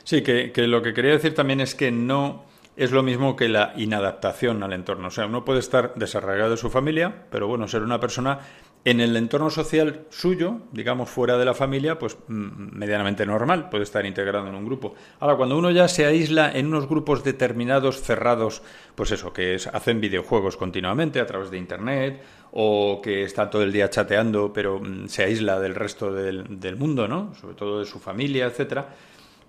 Sí, 0.04 0.24
que, 0.24 0.52
que 0.52 0.68
lo 0.68 0.82
que 0.82 0.94
quería 0.94 1.12
decir 1.12 1.34
también 1.34 1.62
es 1.62 1.74
que 1.74 1.90
no 1.90 2.44
es 2.76 2.92
lo 2.92 3.04
mismo 3.04 3.36
que 3.36 3.48
la 3.48 3.74
inadaptación 3.78 4.64
al 4.64 4.74
entorno. 4.74 5.08
O 5.08 5.12
sea, 5.12 5.26
uno 5.26 5.46
puede 5.46 5.60
estar 5.60 5.94
desarraigado 5.96 6.52
de 6.52 6.58
su 6.58 6.70
familia, 6.70 7.26
pero 7.30 7.48
bueno, 7.48 7.68
ser 7.68 7.84
una 7.84 8.00
persona 8.00 8.40
en 8.84 9.00
el 9.00 9.16
entorno 9.16 9.50
social 9.50 10.06
suyo, 10.10 10.58
digamos 10.72 11.10
fuera 11.10 11.38
de 11.38 11.46
la 11.46 11.54
familia, 11.54 12.00
pues 12.00 12.18
mm, 12.28 12.78
medianamente 12.78 13.26
normal, 13.26 13.70
puede 13.70 13.84
estar 13.84 14.06
integrado 14.06 14.48
en 14.48 14.56
un 14.56 14.66
grupo. 14.66 14.96
Ahora, 15.20 15.36
cuando 15.36 15.58
uno 15.58 15.70
ya 15.70 15.88
se 15.88 16.06
aísla 16.06 16.52
en 16.52 16.68
unos 16.68 16.88
grupos 16.88 17.24
determinados, 17.24 18.02
cerrados, 18.02 18.64
pues 18.96 19.12
eso, 19.12 19.34
que 19.34 19.58
hacen 19.72 20.02
videojuegos 20.02 20.58
continuamente 20.58 21.20
a 21.20 21.28
través 21.28 21.52
de 21.52 21.58
Internet, 21.58 22.22
o 22.54 23.00
que 23.02 23.24
está 23.24 23.50
todo 23.50 23.64
el 23.64 23.72
día 23.72 23.90
chateando, 23.90 24.52
pero 24.52 24.80
mm, 24.80 25.08
se 25.08 25.24
aísla 25.24 25.60
del 25.60 25.76
resto 25.76 26.12
del, 26.12 26.60
del 26.60 26.76
mundo, 26.76 27.08
¿no? 27.08 27.36
Sobre 27.36 27.54
todo 27.54 27.80
de 27.80 27.86
su 27.86 28.00
familia, 28.00 28.46
etcétera 28.46 28.90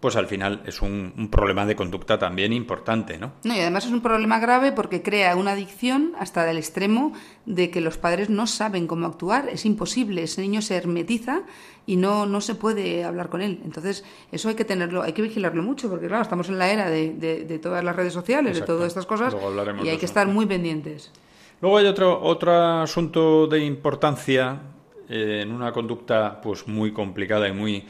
pues 0.02 0.16
al 0.16 0.26
final 0.26 0.62
es 0.66 0.82
un, 0.82 1.28
problema 1.30 1.64
de 1.64 1.76
conducta 1.76 2.18
también 2.18 2.52
importante, 2.52 3.18
¿no? 3.18 3.34
No, 3.44 3.54
y 3.54 3.60
además 3.60 3.86
es 3.86 3.92
un 3.92 4.00
problema 4.00 4.40
grave 4.40 4.72
porque 4.72 5.00
crea 5.00 5.36
una 5.36 5.52
adicción 5.52 6.14
hasta 6.18 6.44
del 6.44 6.58
extremo 6.58 7.12
de 7.46 7.70
que 7.70 7.80
los 7.80 7.98
padres 7.98 8.28
no 8.28 8.48
saben 8.48 8.88
cómo 8.88 9.06
actuar, 9.06 9.48
es 9.48 9.64
imposible, 9.64 10.24
ese 10.24 10.40
niño 10.40 10.60
se 10.60 10.74
hermetiza 10.74 11.42
y 11.86 11.94
no, 11.94 12.26
no 12.26 12.40
se 12.40 12.56
puede 12.56 13.04
hablar 13.04 13.28
con 13.28 13.42
él. 13.42 13.60
Entonces, 13.64 14.04
eso 14.32 14.48
hay 14.48 14.56
que 14.56 14.64
tenerlo, 14.64 15.02
hay 15.02 15.12
que 15.12 15.22
vigilarlo 15.22 15.62
mucho, 15.62 15.88
porque 15.88 16.08
claro, 16.08 16.24
estamos 16.24 16.48
en 16.48 16.58
la 16.58 16.72
era 16.72 16.90
de, 16.90 17.12
de, 17.12 17.58
todas 17.60 17.84
las 17.84 17.94
redes 17.94 18.12
sociales, 18.12 18.58
de 18.58 18.66
todas 18.66 18.88
estas 18.88 19.06
cosas, 19.06 19.36
y 19.84 19.88
hay 19.88 19.98
que 19.98 20.06
estar 20.06 20.26
muy 20.26 20.46
pendientes. 20.46 21.12
Luego 21.60 21.78
hay 21.78 21.86
otro, 21.86 22.20
otro 22.20 22.52
asunto 22.82 23.46
de 23.46 23.60
importancia 23.60 24.62
eh, 25.08 25.42
en 25.44 25.52
una 25.52 25.70
conducta 25.70 26.40
pues 26.40 26.66
muy 26.66 26.92
complicada 26.92 27.46
y 27.46 27.52
muy 27.52 27.84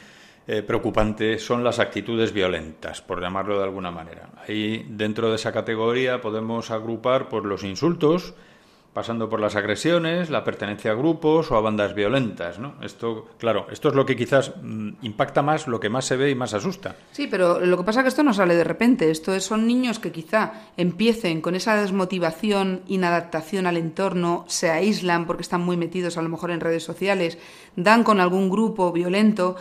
eh, 0.45 0.61
preocupante 0.61 1.39
son 1.39 1.63
las 1.63 1.79
actitudes 1.79 2.33
violentas, 2.33 3.01
por 3.01 3.21
llamarlo 3.21 3.57
de 3.57 3.63
alguna 3.63 3.91
manera. 3.91 4.29
Ahí, 4.47 4.85
dentro 4.89 5.29
de 5.29 5.35
esa 5.35 5.53
categoría, 5.53 6.19
podemos 6.19 6.69
agrupar 6.71 7.29
por 7.29 7.45
los 7.45 7.63
insultos, 7.63 8.33
pasando 8.93 9.27
por 9.27 9.39
las 9.39 9.55
agresiones, 9.55 10.29
la 10.29 10.43
pertenencia 10.43 10.91
a 10.91 10.95
grupos 10.95 11.51
o 11.51 11.57
a 11.57 11.61
bandas 11.61 11.95
violentas, 11.95 12.59
¿no? 12.59 12.75
Esto, 12.81 13.27
claro, 13.39 13.67
esto 13.71 13.89
es 13.89 13.95
lo 13.95 14.05
que 14.05 14.15
quizás 14.15 14.53
mm, 14.61 14.89
impacta 15.01 15.41
más, 15.41 15.67
lo 15.67 15.79
que 15.79 15.89
más 15.89 16.05
se 16.05 16.15
ve 16.15 16.29
y 16.29 16.35
más 16.35 16.53
asusta. 16.53 16.95
Sí, 17.11 17.27
pero 17.27 17.59
lo 17.59 17.77
que 17.77 17.83
pasa 17.83 18.01
es 18.01 18.03
que 18.03 18.09
esto 18.09 18.23
no 18.23 18.33
sale 18.33 18.55
de 18.55 18.63
repente. 18.63 19.09
Esto 19.09 19.37
son 19.39 19.67
niños 19.67 19.99
que 19.99 20.11
quizá 20.11 20.69
empiecen 20.77 21.41
con 21.41 21.55
esa 21.55 21.75
desmotivación, 21.75 22.81
inadaptación 22.87 23.65
al 23.65 23.77
entorno, 23.77 24.45
se 24.47 24.69
aíslan 24.69 25.25
porque 25.25 25.41
están 25.41 25.61
muy 25.61 25.75
metidos 25.75 26.17
a 26.17 26.21
lo 26.21 26.29
mejor 26.29 26.51
en 26.51 26.59
redes 26.59 26.83
sociales, 26.83 27.39
dan 27.75 28.03
con 28.03 28.19
algún 28.19 28.49
grupo 28.49 28.91
violento 28.91 29.55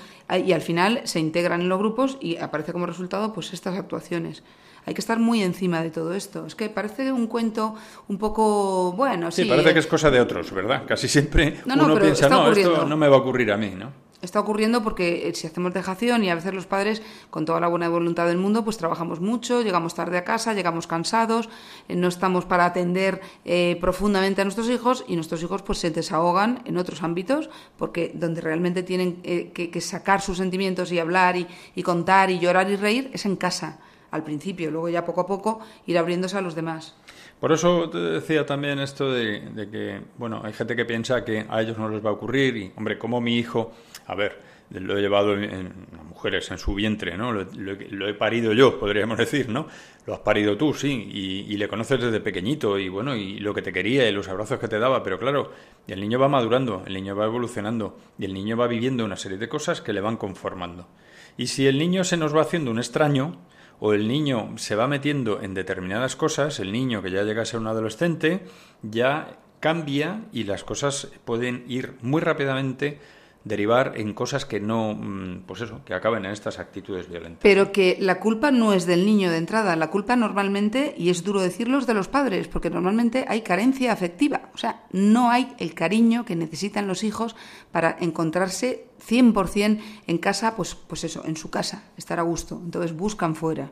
y 0.45 0.53
al 0.53 0.61
final 0.61 1.01
se 1.05 1.21
integran 1.21 1.63
en 1.63 1.69
los 1.69 1.79
grupos 1.79 2.19
y 2.21 2.37
aparece 2.37 2.73
como 2.73 2.87
resultado 2.87 3.33
pues 3.33 3.53
estas 3.53 3.77
actuaciones 3.77 4.43
hay 4.85 4.95
que 4.95 5.01
estar 5.01 5.19
muy 5.19 5.43
encima 5.43 5.83
de 5.83 5.91
todo 5.91 6.13
esto. 6.15 6.47
Es 6.47 6.55
que 6.55 6.69
parece 6.69 7.13
un 7.13 7.27
cuento 7.27 7.75
un 8.09 8.19
poco, 8.19 8.93
bueno, 8.93 9.31
sí. 9.31 9.45
parece 9.45 9.73
que 9.73 9.79
es 9.79 9.87
cosa 9.87 10.11
de 10.11 10.21
otros, 10.21 10.51
¿verdad? 10.53 10.83
Casi 10.87 11.09
siempre 11.09 11.61
uno 11.65 11.99
piensa, 11.99 12.29
no, 12.29 12.51
esto 12.51 12.87
no 12.87 12.97
me 12.97 13.09
va 13.09 13.17
a 13.17 13.21
ocurrir 13.21 13.53
a 13.53 13.57
mí, 13.57 13.71
¿no? 13.77 13.93
Está 14.23 14.39
ocurriendo 14.39 14.83
porque 14.83 15.29
eh, 15.29 15.35
si 15.35 15.49
hacemos 15.49 15.75
dejación 15.75 16.23
y 16.23 16.31
a 16.31 16.35
veces 16.35 16.55
los 16.55 16.67
padres, 16.67 17.03
con 17.31 17.45
toda 17.45 17.61
la 17.61 17.67
buena 17.67 17.89
voluntad 17.89 18.27
del 18.27 18.39
mundo, 18.39 18.65
pues 18.65 18.79
trabajamos 18.79 19.21
mucho, 19.21 19.63
llegamos 19.63 19.95
tarde 19.95 20.17
a 20.17 20.25
casa, 20.25 20.55
llegamos 20.55 20.87
cansados, 20.87 21.49
eh, 21.89 21.97
no 21.97 22.09
estamos 22.09 22.45
para 22.45 22.65
atender 22.65 23.21
eh, 23.45 23.77
profundamente 23.81 24.41
a 24.41 24.45
nuestros 24.45 24.71
hijos 24.71 25.05
y 25.09 25.17
nuestros 25.17 25.43
hijos 25.43 25.63
pues 25.63 25.79
se 25.79 25.91
desahogan 25.91 26.63
en 26.65 26.79
otros 26.79 27.03
ámbitos 27.03 27.51
porque 27.77 28.13
donde 28.15 28.41
realmente 28.41 28.83
tienen 28.85 29.17
que, 29.23 29.81
sacar 29.81 30.21
sus 30.21 30.39
sentimientos 30.39 30.93
y 30.93 31.01
hablar 31.01 31.35
y 31.37 31.83
contar 31.83 32.31
y 32.31 32.39
llorar 32.39 32.71
y 32.71 32.77
reír 32.77 33.11
es 33.13 33.27
en 33.27 33.37
casa 33.37 33.81
al 34.13 34.23
principio, 34.23 34.71
luego 34.71 34.89
ya 34.89 35.05
poco 35.05 35.23
a 35.23 35.27
poco 35.27 35.61
ir 35.87 35.99
abriéndose 35.99 36.37
a 36.37 36.41
los 36.41 36.55
demás. 36.55 36.95
Por 37.41 37.51
eso 37.51 37.91
te 37.91 37.99
decía 37.99 38.47
también 38.47 38.79
esto 38.79 39.11
de, 39.11 39.69
que, 39.69 40.01
bueno, 40.17 40.41
hay 40.45 40.53
gente 40.53 40.77
que 40.77 40.85
piensa 40.85 41.25
que 41.25 41.45
a 41.49 41.61
ellos 41.61 41.77
no 41.77 41.89
les 41.89 42.05
va 42.05 42.11
a 42.11 42.13
ocurrir 42.13 42.57
y, 42.57 42.73
hombre, 42.77 42.99
como 42.99 43.21
mi 43.21 43.37
hijo, 43.37 43.73
a 44.07 44.15
ver, 44.15 44.39
lo 44.71 44.97
he 44.97 45.01
llevado 45.01 45.35
en, 45.35 45.73
mujeres 46.09 46.51
en 46.51 46.59
su 46.59 46.75
vientre, 46.75 47.17
¿no? 47.17 47.33
Lo, 47.33 48.09
he 48.09 48.15
parido 48.15 48.53
yo, 48.53 48.79
podríamos 48.79 49.19
decir, 49.19 49.49
¿no? 49.49 49.67
Lo 50.07 50.15
has 50.15 50.21
parido 50.21 50.57
tú, 50.57 50.75
sí, 50.75 51.11
y, 51.49 51.57
le 51.57 51.69
conoces 51.69 52.01
desde 52.01 52.21
pequeñito 52.21 52.79
y, 52.79 52.89
bueno, 52.89 53.15
y 53.15 53.39
lo 53.39 53.55
que 53.55 53.63
te 53.63 53.73
quería 53.73 54.09
y 54.09 54.13
los 54.13 54.29
abrazos 54.29 54.59
que 54.59 54.69
te 54.69 54.79
daba, 54.79 55.03
pero 55.03 55.19
claro, 55.19 55.53
el 55.87 56.01
niño 56.01 56.19
va 56.19 56.29
madurando, 56.29 56.83
el 56.87 56.95
niño 56.95 57.15
va 57.15 57.27
evolucionando 57.27 57.99
y 58.19 58.25
el 58.25 58.35
niño 58.35 58.57
va 58.57 58.67
viviendo 58.67 59.05
una 59.05 59.17
serie 59.17 59.39
de 59.39 59.49
cosas 59.49 59.81
que 59.81 59.93
le 59.93 60.01
van 60.01 60.17
conformando. 60.17 60.89
Y 61.37 61.47
si 61.47 61.67
el 61.67 61.79
niño 61.79 62.05
se 62.05 62.17
nos 62.17 62.35
va 62.35 62.43
haciendo 62.43 62.71
un 62.71 62.79
extraño, 62.79 63.39
o 63.85 63.95
el 63.95 64.07
niño 64.07 64.53
se 64.59 64.77
va 64.77 64.87
metiendo 64.87 65.41
en 65.43 65.55
determinadas 65.55 66.15
cosas, 66.15 66.61
el 66.61 66.71
niño 66.71 67.03
que 67.03 67.11
ya 67.11 67.25
llega 67.25 67.43
a 67.43 67.47
ser 67.47 67.59
un 67.59 67.67
adolescente, 67.67 68.45
ya 68.83 69.39
cambia 69.59 70.25
y 70.33 70.45
las 70.45 70.63
cosas 70.63 71.09
pueden 71.25 71.65
ir 71.69 71.95
muy 72.01 72.21
rápidamente 72.21 73.01
derivar 73.45 73.95
en 73.97 74.15
cosas 74.15 74.45
que 74.45 74.61
no, 74.61 74.95
mm, 74.95 75.43
pues 75.47 75.61
eso, 75.63 75.81
que 75.85 75.95
acaben 75.95 76.25
en 76.25 76.31
estas 76.31 76.59
actitudes 76.59 77.09
violentas. 77.09 77.41
Pero 77.43 77.73
que 77.73 77.97
la 78.01 78.21
culpa 78.21 78.51
no 78.51 78.73
es 78.73 78.87
del 78.87 79.05
niño 79.05 79.31
de 79.31 79.39
entrada, 79.39 79.75
la 79.77 79.91
culpa 79.91 80.17
normalmente, 80.17 80.95
y 80.97 81.11
es 81.11 81.25
duro 81.25 81.41
decirlo, 81.41 81.79
es 81.79 81.87
de 81.87 81.95
los 81.95 82.09
padres, 82.09 82.49
porque 82.49 82.71
normalmente 82.71 83.25
hay 83.29 83.43
carencia 83.43 83.93
afectiva, 83.93 84.51
o 84.55 84.59
sea, 84.59 84.85
no 84.93 85.31
hay 85.31 85.55
el 85.59 85.75
cariño 85.75 86.25
que 86.25 86.37
necesitan 86.37 86.87
los 86.87 87.03
hijos 87.03 87.37
para 87.73 87.97
encontrarse 88.01 88.87
100% 89.07 89.81
en 90.07 90.19
casa, 90.19 90.55
pues, 90.57 90.75
pues 90.75 91.05
eso, 91.05 91.23
en 91.25 91.37
su 91.37 91.51
casa, 91.51 91.85
estar 91.97 92.19
a 92.19 92.23
gusto. 92.23 92.61
Entonces 92.65 92.95
buscan 92.97 93.35
fuera. 93.35 93.71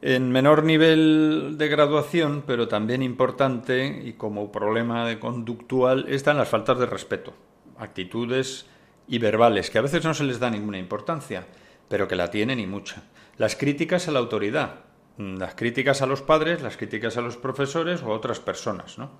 En 0.00 0.30
menor 0.30 0.62
nivel 0.62 1.56
de 1.58 1.68
graduación, 1.68 2.44
pero 2.46 2.68
también 2.68 3.02
importante 3.02 4.02
y 4.04 4.12
como 4.12 4.52
problema 4.52 5.06
de 5.06 5.18
conductual, 5.18 6.06
están 6.08 6.36
las 6.36 6.48
faltas 6.48 6.78
de 6.78 6.86
respeto, 6.86 7.34
actitudes 7.78 8.66
y 9.08 9.18
verbales, 9.18 9.70
que 9.70 9.78
a 9.78 9.82
veces 9.82 10.04
no 10.04 10.14
se 10.14 10.24
les 10.24 10.38
da 10.38 10.50
ninguna 10.50 10.78
importancia, 10.78 11.46
pero 11.88 12.06
que 12.06 12.16
la 12.16 12.30
tienen 12.30 12.60
y 12.60 12.66
mucha. 12.66 13.02
Las 13.38 13.56
críticas 13.56 14.08
a 14.08 14.12
la 14.12 14.18
autoridad, 14.18 14.80
las 15.16 15.54
críticas 15.54 16.02
a 16.02 16.06
los 16.06 16.22
padres, 16.22 16.62
las 16.62 16.76
críticas 16.76 17.16
a 17.16 17.22
los 17.22 17.36
profesores 17.36 18.02
o 18.02 18.12
a 18.12 18.16
otras 18.16 18.40
personas, 18.40 18.98
¿no? 18.98 19.10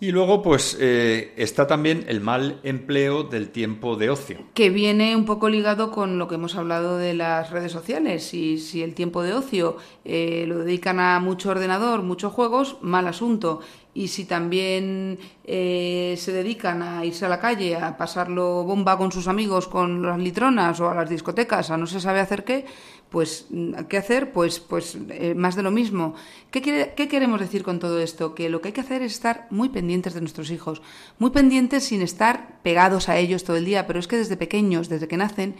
Y 0.00 0.12
luego, 0.12 0.42
pues, 0.42 0.76
eh, 0.80 1.32
está 1.36 1.66
también 1.66 2.04
el 2.06 2.20
mal 2.20 2.60
empleo 2.62 3.24
del 3.24 3.50
tiempo 3.50 3.96
de 3.96 4.10
ocio. 4.10 4.38
Que 4.54 4.70
viene 4.70 5.16
un 5.16 5.24
poco 5.24 5.48
ligado 5.48 5.90
con 5.90 6.18
lo 6.18 6.28
que 6.28 6.36
hemos 6.36 6.54
hablado 6.54 6.98
de 6.98 7.14
las 7.14 7.50
redes 7.50 7.72
sociales. 7.72 8.32
Y 8.32 8.58
si 8.58 8.82
el 8.84 8.94
tiempo 8.94 9.24
de 9.24 9.34
ocio 9.34 9.76
eh, 10.04 10.44
lo 10.46 10.58
dedican 10.60 11.00
a 11.00 11.18
mucho 11.18 11.50
ordenador, 11.50 12.02
muchos 12.02 12.32
juegos, 12.32 12.76
mal 12.80 13.08
asunto. 13.08 13.58
Y 13.92 14.06
si 14.06 14.26
también 14.26 15.18
eh, 15.44 16.14
se 16.16 16.30
dedican 16.30 16.82
a 16.82 17.04
irse 17.04 17.26
a 17.26 17.28
la 17.28 17.40
calle, 17.40 17.74
a 17.74 17.96
pasarlo 17.96 18.62
bomba 18.62 18.96
con 18.96 19.10
sus 19.10 19.26
amigos, 19.26 19.66
con 19.66 20.02
las 20.02 20.20
litronas 20.20 20.78
o 20.78 20.88
a 20.88 20.94
las 20.94 21.10
discotecas, 21.10 21.72
a 21.72 21.76
no 21.76 21.88
se 21.88 21.98
sabe 21.98 22.20
hacer 22.20 22.44
qué, 22.44 22.64
pues, 23.10 23.46
¿qué 23.88 23.96
hacer? 23.96 24.32
Pues, 24.32 24.60
pues 24.60 24.96
eh, 25.10 25.34
más 25.34 25.56
de 25.56 25.62
lo 25.62 25.70
mismo. 25.70 26.14
¿Qué, 26.50 26.60
¿Qué, 26.62 27.08
queremos 27.08 27.40
decir 27.40 27.62
con 27.62 27.78
todo 27.78 28.00
esto? 28.00 28.34
Que 28.34 28.48
lo 28.48 28.60
que 28.60 28.68
hay 28.68 28.72
que 28.72 28.82
hacer 28.82 29.02
es 29.02 29.12
estar 29.12 29.46
muy 29.50 29.70
pendientes 29.70 30.14
de 30.14 30.20
nuestros 30.20 30.50
hijos, 30.50 30.82
muy 31.18 31.30
pendientes 31.30 31.84
sin 31.84 32.02
estar 32.02 32.60
pegados 32.62 33.08
a 33.08 33.16
ellos 33.16 33.44
todo 33.44 33.56
el 33.56 33.64
día, 33.64 33.86
pero 33.86 33.98
es 33.98 34.08
que 34.08 34.16
desde 34.16 34.36
pequeños, 34.36 34.88
desde 34.88 35.08
que 35.08 35.16
nacen, 35.16 35.56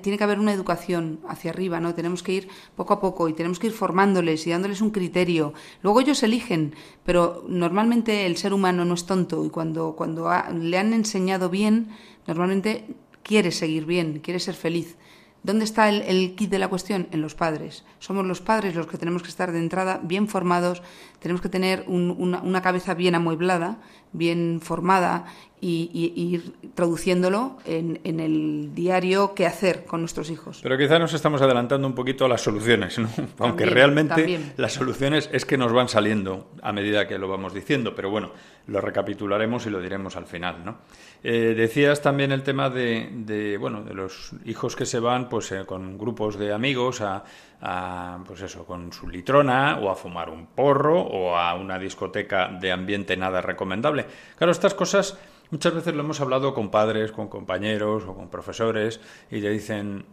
tiene 0.00 0.16
que 0.16 0.24
haber 0.24 0.38
una 0.38 0.52
educación 0.52 1.20
hacia 1.28 1.50
arriba, 1.50 1.80
¿no? 1.80 1.94
Tenemos 1.94 2.22
que 2.22 2.32
ir 2.32 2.48
poco 2.76 2.94
a 2.94 3.00
poco 3.00 3.28
y 3.28 3.32
tenemos 3.32 3.58
que 3.58 3.66
ir 3.66 3.72
formándoles 3.72 4.46
y 4.46 4.50
dándoles 4.50 4.80
un 4.80 4.90
criterio. 4.90 5.54
Luego 5.82 6.00
ellos 6.00 6.22
eligen, 6.22 6.74
pero 7.04 7.44
normalmente 7.48 8.26
el 8.26 8.36
ser 8.36 8.52
humano 8.52 8.84
no 8.84 8.94
es 8.94 9.06
tonto 9.06 9.44
y 9.44 9.50
cuando, 9.50 9.94
cuando 9.96 10.30
le 10.52 10.78
han 10.78 10.92
enseñado 10.92 11.50
bien, 11.50 11.88
normalmente 12.26 12.86
quiere 13.22 13.50
seguir 13.50 13.86
bien, 13.86 14.20
quiere 14.20 14.40
ser 14.40 14.54
feliz. 14.54 14.96
¿Dónde 15.42 15.64
está 15.64 15.88
el, 15.88 16.34
kit 16.36 16.50
de 16.50 16.60
la 16.60 16.68
cuestión? 16.68 17.08
En 17.10 17.20
los 17.20 17.34
padres. 17.34 17.84
Somos 17.98 18.24
los 18.24 18.40
padres 18.40 18.76
los 18.76 18.86
que 18.86 18.96
tenemos 18.96 19.22
que 19.22 19.28
estar 19.28 19.50
de 19.50 19.58
entrada 19.58 20.00
bien 20.02 20.28
formados, 20.28 20.82
tenemos 21.18 21.40
que 21.40 21.48
tener 21.48 21.84
una, 21.88 22.62
cabeza 22.62 22.94
bien 22.94 23.16
amueblada, 23.16 23.78
bien 24.12 24.60
formada 24.62 25.26
y, 25.64 26.12
ir 26.16 26.72
traduciéndolo 26.74 27.58
en, 27.64 28.00
el 28.04 28.74
diario 28.74 29.32
qué 29.34 29.46
hacer 29.46 29.84
con 29.84 30.00
nuestros 30.00 30.28
hijos. 30.28 30.58
Pero 30.60 30.76
quizá 30.76 30.98
nos 30.98 31.14
estamos 31.14 31.40
adelantando 31.40 31.86
un 31.86 31.94
poquito 31.94 32.24
a 32.24 32.28
las 32.28 32.40
soluciones, 32.40 32.98
¿no? 32.98 33.08
aunque 33.38 33.64
realmente 33.64 34.40
las 34.56 34.72
soluciones 34.72 35.30
es 35.32 35.44
que 35.44 35.56
nos 35.56 35.72
van 35.72 35.88
saliendo 35.88 36.50
a 36.62 36.72
medida 36.72 37.06
que 37.06 37.16
lo 37.16 37.28
vamos 37.28 37.54
diciendo, 37.54 37.94
pero 37.94 38.10
bueno, 38.10 38.32
lo 38.66 38.80
recapitularemos 38.80 39.64
y 39.66 39.70
lo 39.70 39.80
diremos 39.80 40.16
al 40.16 40.26
final. 40.26 40.64
¿no? 40.64 40.78
Eh, 41.22 41.54
decías 41.56 42.02
también 42.02 42.32
el 42.32 42.42
tema 42.42 42.68
de, 42.68 43.56
bueno, 43.60 43.84
de 43.84 43.94
los 43.94 44.32
hijos 44.44 44.74
que 44.74 44.84
se 44.84 44.98
van 44.98 45.28
pues, 45.28 45.52
eh, 45.52 45.64
con 45.64 45.96
grupos 45.96 46.38
de 46.40 46.52
amigos 46.52 47.02
a, 47.02 47.22
a, 47.60 48.18
pues 48.26 48.42
eso, 48.42 48.66
con 48.66 48.92
su 48.92 49.08
litrona 49.08 49.78
o 49.80 49.90
a 49.90 49.94
fumar 49.94 50.28
un 50.28 50.46
porro 50.46 51.00
o 51.00 51.36
a 51.36 51.54
una 51.54 51.78
discoteca 51.78 52.48
de 52.48 52.72
ambiente 52.72 53.16
nada 53.16 53.40
recomendable. 53.40 54.06
Claro, 54.36 54.50
estas 54.50 54.74
cosas 54.74 55.16
Muchas 55.52 55.74
veces 55.74 55.94
lo 55.94 56.00
hemos 56.00 56.18
hablado 56.22 56.54
con 56.54 56.70
padres, 56.70 57.12
con 57.12 57.28
compañeros 57.28 58.04
o 58.08 58.14
con 58.14 58.30
profesores 58.30 59.00
y 59.30 59.42
te 59.42 59.50
dicen, 59.50 60.06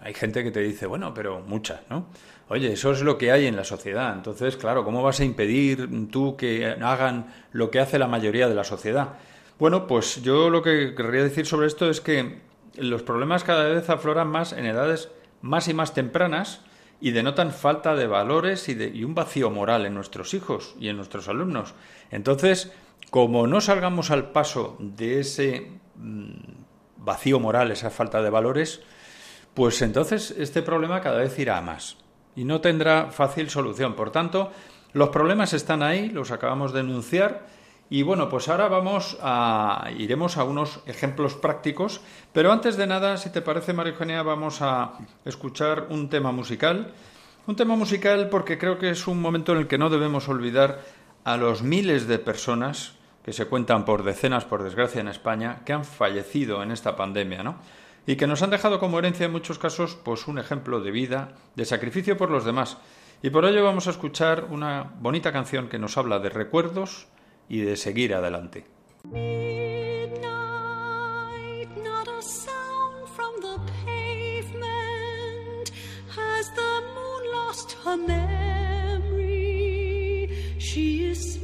hay 0.00 0.14
gente 0.14 0.44
que 0.44 0.52
te 0.52 0.60
dice, 0.60 0.86
bueno, 0.86 1.12
pero 1.12 1.40
mucha, 1.40 1.82
¿no? 1.90 2.06
Oye, 2.48 2.72
eso 2.72 2.92
es 2.92 3.02
lo 3.02 3.18
que 3.18 3.32
hay 3.32 3.46
en 3.46 3.56
la 3.56 3.64
sociedad. 3.64 4.14
Entonces, 4.14 4.56
claro, 4.56 4.84
¿cómo 4.84 5.02
vas 5.02 5.18
a 5.18 5.24
impedir 5.24 5.88
tú 6.12 6.36
que 6.36 6.76
hagan 6.80 7.26
lo 7.50 7.72
que 7.72 7.80
hace 7.80 7.98
la 7.98 8.06
mayoría 8.06 8.48
de 8.48 8.54
la 8.54 8.62
sociedad? 8.62 9.14
Bueno, 9.58 9.88
pues 9.88 10.22
yo 10.22 10.48
lo 10.48 10.62
que 10.62 10.94
querría 10.94 11.24
decir 11.24 11.44
sobre 11.44 11.66
esto 11.66 11.90
es 11.90 12.00
que 12.00 12.38
los 12.76 13.02
problemas 13.02 13.42
cada 13.42 13.64
vez 13.64 13.90
afloran 13.90 14.28
más 14.28 14.52
en 14.52 14.64
edades 14.64 15.08
más 15.42 15.66
y 15.66 15.74
más 15.74 15.92
tempranas 15.92 16.60
y 17.00 17.10
denotan 17.10 17.50
falta 17.50 17.96
de 17.96 18.06
valores 18.06 18.68
y, 18.68 18.74
de, 18.74 18.86
y 18.90 19.02
un 19.02 19.16
vacío 19.16 19.50
moral 19.50 19.86
en 19.86 19.94
nuestros 19.94 20.34
hijos 20.34 20.76
y 20.78 20.88
en 20.88 20.96
nuestros 20.96 21.28
alumnos. 21.28 21.74
Entonces, 22.12 22.72
como 23.10 23.46
no 23.46 23.60
salgamos 23.60 24.10
al 24.10 24.32
paso 24.32 24.76
de 24.80 25.20
ese 25.20 25.70
mm, 25.96 26.32
vacío 26.96 27.38
moral, 27.38 27.70
esa 27.70 27.90
falta 27.90 28.22
de 28.22 28.30
valores, 28.30 28.80
pues 29.54 29.80
entonces 29.82 30.34
este 30.36 30.62
problema 30.62 31.00
cada 31.00 31.18
vez 31.18 31.38
irá 31.38 31.58
a 31.58 31.62
más 31.62 31.96
y 32.34 32.44
no 32.44 32.60
tendrá 32.60 33.10
fácil 33.10 33.50
solución. 33.50 33.94
Por 33.94 34.10
tanto, 34.10 34.50
los 34.92 35.10
problemas 35.10 35.52
están 35.52 35.82
ahí, 35.82 36.08
los 36.10 36.30
acabamos 36.30 36.72
de 36.72 36.80
enunciar 36.80 37.46
y 37.90 38.02
bueno, 38.02 38.28
pues 38.28 38.48
ahora 38.48 38.68
vamos 38.68 39.16
a 39.22 39.90
iremos 39.96 40.36
a 40.36 40.44
unos 40.44 40.80
ejemplos 40.86 41.34
prácticos, 41.34 42.00
pero 42.32 42.50
antes 42.50 42.76
de 42.76 42.86
nada, 42.86 43.16
si 43.18 43.30
te 43.30 43.42
parece, 43.42 43.72
María 43.72 43.92
Eugenia, 43.92 44.22
vamos 44.22 44.62
a 44.62 44.98
escuchar 45.24 45.86
un 45.90 46.08
tema 46.08 46.32
musical. 46.32 46.92
Un 47.46 47.56
tema 47.56 47.76
musical 47.76 48.30
porque 48.30 48.56
creo 48.56 48.78
que 48.78 48.88
es 48.88 49.06
un 49.06 49.20
momento 49.20 49.52
en 49.52 49.58
el 49.58 49.66
que 49.68 49.76
no 49.76 49.90
debemos 49.90 50.28
olvidar 50.30 50.80
a 51.24 51.36
los 51.36 51.62
miles 51.62 52.06
de 52.06 52.18
personas 52.18 52.94
que 53.24 53.32
se 53.32 53.46
cuentan 53.46 53.84
por 53.84 54.04
decenas, 54.04 54.44
por 54.44 54.62
desgracia, 54.62 55.00
en 55.00 55.08
España, 55.08 55.62
que 55.64 55.72
han 55.72 55.84
fallecido 55.84 56.62
en 56.62 56.70
esta 56.70 56.94
pandemia, 56.94 57.42
¿no? 57.42 57.56
Y 58.06 58.16
que 58.16 58.26
nos 58.26 58.42
han 58.42 58.50
dejado 58.50 58.78
como 58.78 58.98
herencia 58.98 59.24
en 59.26 59.32
muchos 59.32 59.58
casos, 59.58 59.96
pues 59.96 60.28
un 60.28 60.38
ejemplo 60.38 60.80
de 60.80 60.90
vida, 60.90 61.32
de 61.56 61.64
sacrificio 61.64 62.18
por 62.18 62.30
los 62.30 62.44
demás. 62.44 62.76
Y 63.22 63.30
por 63.30 63.46
ello 63.46 63.64
vamos 63.64 63.86
a 63.86 63.90
escuchar 63.90 64.48
una 64.50 64.92
bonita 65.00 65.32
canción 65.32 65.70
que 65.70 65.78
nos 65.78 65.96
habla 65.96 66.18
de 66.18 66.28
recuerdos 66.28 67.06
y 67.48 67.60
de 67.60 67.76
seguir 67.76 68.14
adelante. 68.14 68.66
she 80.74 81.04
is 81.04 81.43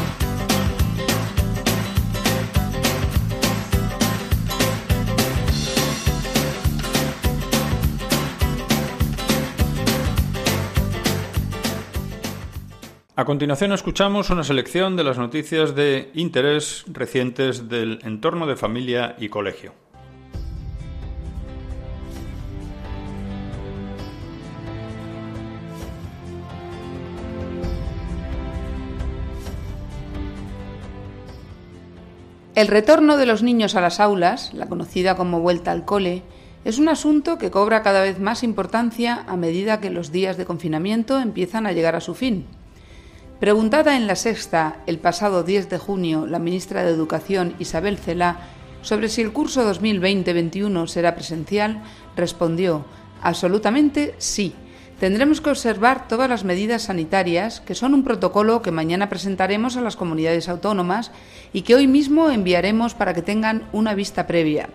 A 13.21 13.25
continuación 13.25 13.71
escuchamos 13.71 14.31
una 14.31 14.43
selección 14.43 14.95
de 14.95 15.03
las 15.03 15.19
noticias 15.19 15.75
de 15.75 16.09
interés 16.15 16.85
recientes 16.87 17.69
del 17.69 17.99
entorno 18.01 18.47
de 18.47 18.55
familia 18.55 19.15
y 19.19 19.29
colegio. 19.29 19.75
El 32.55 32.67
retorno 32.67 33.17
de 33.17 33.27
los 33.27 33.43
niños 33.43 33.75
a 33.75 33.81
las 33.81 33.99
aulas, 33.99 34.51
la 34.55 34.67
conocida 34.67 35.15
como 35.15 35.41
vuelta 35.41 35.71
al 35.71 35.85
cole, 35.85 36.23
es 36.65 36.79
un 36.79 36.89
asunto 36.89 37.37
que 37.37 37.51
cobra 37.51 37.83
cada 37.83 38.01
vez 38.01 38.19
más 38.19 38.41
importancia 38.41 39.23
a 39.27 39.37
medida 39.37 39.79
que 39.79 39.91
los 39.91 40.11
días 40.11 40.37
de 40.37 40.45
confinamiento 40.45 41.19
empiezan 41.19 41.67
a 41.67 41.71
llegar 41.71 41.95
a 41.95 42.01
su 42.01 42.15
fin. 42.15 42.47
Preguntada 43.41 43.97
en 43.97 44.05
la 44.05 44.15
sexta 44.15 44.83
el 44.85 44.99
pasado 44.99 45.41
10 45.41 45.67
de 45.67 45.79
junio 45.79 46.27
la 46.27 46.37
ministra 46.37 46.83
de 46.83 46.91
Educación 46.91 47.55
Isabel 47.57 47.97
Celá 47.97 48.37
sobre 48.83 49.09
si 49.09 49.23
el 49.23 49.33
curso 49.33 49.67
2020-21 49.67 50.85
será 50.85 51.15
presencial, 51.15 51.81
respondió 52.15 52.85
absolutamente 53.19 54.13
sí. 54.19 54.53
Tendremos 54.99 55.41
que 55.41 55.49
observar 55.49 56.07
todas 56.07 56.29
las 56.29 56.43
medidas 56.43 56.83
sanitarias, 56.83 57.61
que 57.61 57.73
son 57.73 57.95
un 57.95 58.03
protocolo 58.03 58.61
que 58.61 58.69
mañana 58.69 59.09
presentaremos 59.09 59.75
a 59.75 59.81
las 59.81 59.95
comunidades 59.95 60.47
autónomas 60.47 61.11
y 61.51 61.63
que 61.63 61.73
hoy 61.73 61.87
mismo 61.87 62.29
enviaremos 62.29 62.93
para 62.93 63.15
que 63.15 63.23
tengan 63.23 63.67
una 63.73 63.95
vista 63.95 64.27
previa. 64.27 64.69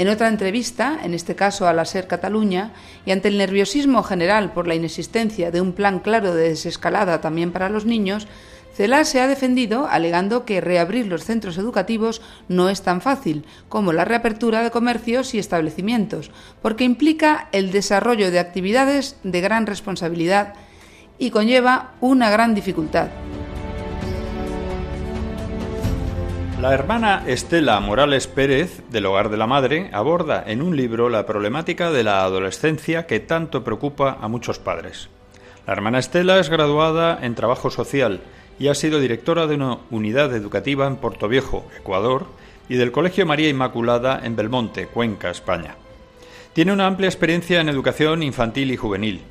En 0.00 0.08
otra 0.08 0.28
entrevista, 0.28 0.98
en 1.04 1.12
este 1.12 1.36
caso 1.36 1.68
a 1.68 1.74
la 1.74 1.84
SER 1.84 2.06
Cataluña, 2.06 2.72
y 3.04 3.10
ante 3.10 3.28
el 3.28 3.36
nerviosismo 3.36 4.02
general 4.02 4.54
por 4.54 4.66
la 4.66 4.74
inexistencia 4.74 5.50
de 5.50 5.60
un 5.60 5.74
plan 5.74 5.98
claro 5.98 6.34
de 6.34 6.48
desescalada 6.48 7.20
también 7.20 7.52
para 7.52 7.68
los 7.68 7.84
niños, 7.84 8.26
CELA 8.74 9.04
se 9.04 9.20
ha 9.20 9.26
defendido 9.26 9.86
alegando 9.86 10.46
que 10.46 10.62
reabrir 10.62 11.06
los 11.06 11.24
centros 11.24 11.58
educativos 11.58 12.22
no 12.48 12.70
es 12.70 12.80
tan 12.80 13.02
fácil 13.02 13.44
como 13.68 13.92
la 13.92 14.06
reapertura 14.06 14.62
de 14.62 14.70
comercios 14.70 15.34
y 15.34 15.38
establecimientos, 15.38 16.30
porque 16.62 16.84
implica 16.84 17.50
el 17.52 17.70
desarrollo 17.70 18.30
de 18.30 18.38
actividades 18.38 19.16
de 19.22 19.42
gran 19.42 19.66
responsabilidad 19.66 20.54
y 21.18 21.28
conlleva 21.28 21.92
una 22.00 22.30
gran 22.30 22.54
dificultad. 22.54 23.08
La 26.60 26.74
hermana 26.74 27.24
Estela 27.26 27.80
Morales 27.80 28.26
Pérez, 28.26 28.82
del 28.90 29.06
Hogar 29.06 29.30
de 29.30 29.38
la 29.38 29.46
Madre, 29.46 29.88
aborda 29.94 30.44
en 30.46 30.60
un 30.60 30.76
libro 30.76 31.08
la 31.08 31.24
problemática 31.24 31.90
de 31.90 32.04
la 32.04 32.22
adolescencia 32.22 33.06
que 33.06 33.18
tanto 33.18 33.64
preocupa 33.64 34.18
a 34.20 34.28
muchos 34.28 34.58
padres. 34.58 35.08
La 35.66 35.72
hermana 35.72 35.98
Estela 35.98 36.38
es 36.38 36.50
graduada 36.50 37.18
en 37.22 37.34
Trabajo 37.34 37.70
Social 37.70 38.20
y 38.58 38.68
ha 38.68 38.74
sido 38.74 39.00
directora 39.00 39.46
de 39.46 39.54
una 39.54 39.78
unidad 39.90 40.34
educativa 40.36 40.86
en 40.86 40.96
Portoviejo, 40.96 41.64
Ecuador, 41.78 42.26
y 42.68 42.74
del 42.74 42.92
Colegio 42.92 43.24
María 43.24 43.48
Inmaculada 43.48 44.20
en 44.22 44.36
Belmonte, 44.36 44.86
Cuenca, 44.86 45.30
España. 45.30 45.76
Tiene 46.52 46.74
una 46.74 46.86
amplia 46.86 47.08
experiencia 47.08 47.62
en 47.62 47.70
educación 47.70 48.22
infantil 48.22 48.70
y 48.70 48.76
juvenil. 48.76 49.22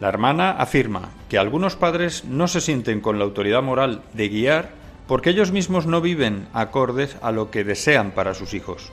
La 0.00 0.08
hermana 0.08 0.50
afirma 0.50 1.10
que 1.28 1.38
algunos 1.38 1.76
padres 1.76 2.24
no 2.24 2.48
se 2.48 2.60
sienten 2.60 3.00
con 3.00 3.20
la 3.20 3.24
autoridad 3.24 3.62
moral 3.62 4.02
de 4.12 4.28
guiar 4.28 4.81
porque 5.12 5.28
ellos 5.28 5.52
mismos 5.52 5.84
no 5.84 6.00
viven 6.00 6.48
acordes 6.54 7.18
a 7.20 7.32
lo 7.32 7.50
que 7.50 7.64
desean 7.64 8.12
para 8.12 8.32
sus 8.32 8.54
hijos. 8.54 8.88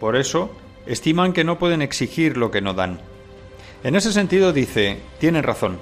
Por 0.00 0.16
eso, 0.16 0.50
estiman 0.86 1.34
que 1.34 1.44
no 1.44 1.58
pueden 1.58 1.82
exigir 1.82 2.38
lo 2.38 2.50
que 2.50 2.62
no 2.62 2.72
dan. 2.72 2.98
En 3.84 3.94
ese 3.94 4.14
sentido 4.14 4.54
dice, 4.54 4.98
tienen 5.20 5.42
razón, 5.42 5.78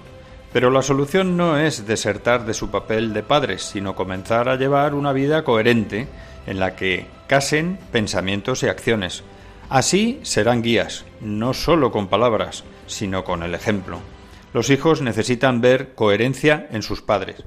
pero 0.53 0.71
la 0.71 0.83
solución 0.83 1.37
no 1.37 1.57
es 1.57 1.87
desertar 1.87 2.47
de 2.47 2.55
su 2.55 2.69
papel 2.69 3.15
de 3.15 3.23
padres, 3.23 3.63
sino 3.63 3.95
comenzar 3.95 4.49
a 4.49 4.57
llevar 4.57 4.93
una 4.93 5.13
vida 5.13 5.45
coherente 5.45 6.09
en 6.49 6.59
la 6.59 6.75
que 6.75 7.07
casen 7.29 7.79
pensamientos 7.93 8.65
y 8.65 8.67
acciones. 8.67 9.23
Así 9.69 10.19
serán 10.25 10.63
guías, 10.63 11.05
no 11.21 11.55
solo 11.55 11.93
con 11.93 12.09
palabras, 12.09 12.65
sino 12.89 13.23
con 13.23 13.45
el 13.45 13.55
ejemplo. 13.55 14.01
Los 14.53 14.69
hijos 14.69 15.01
necesitan 15.01 15.61
ver 15.61 15.95
coherencia 15.95 16.67
en 16.73 16.83
sus 16.83 17.03
padres. 17.03 17.45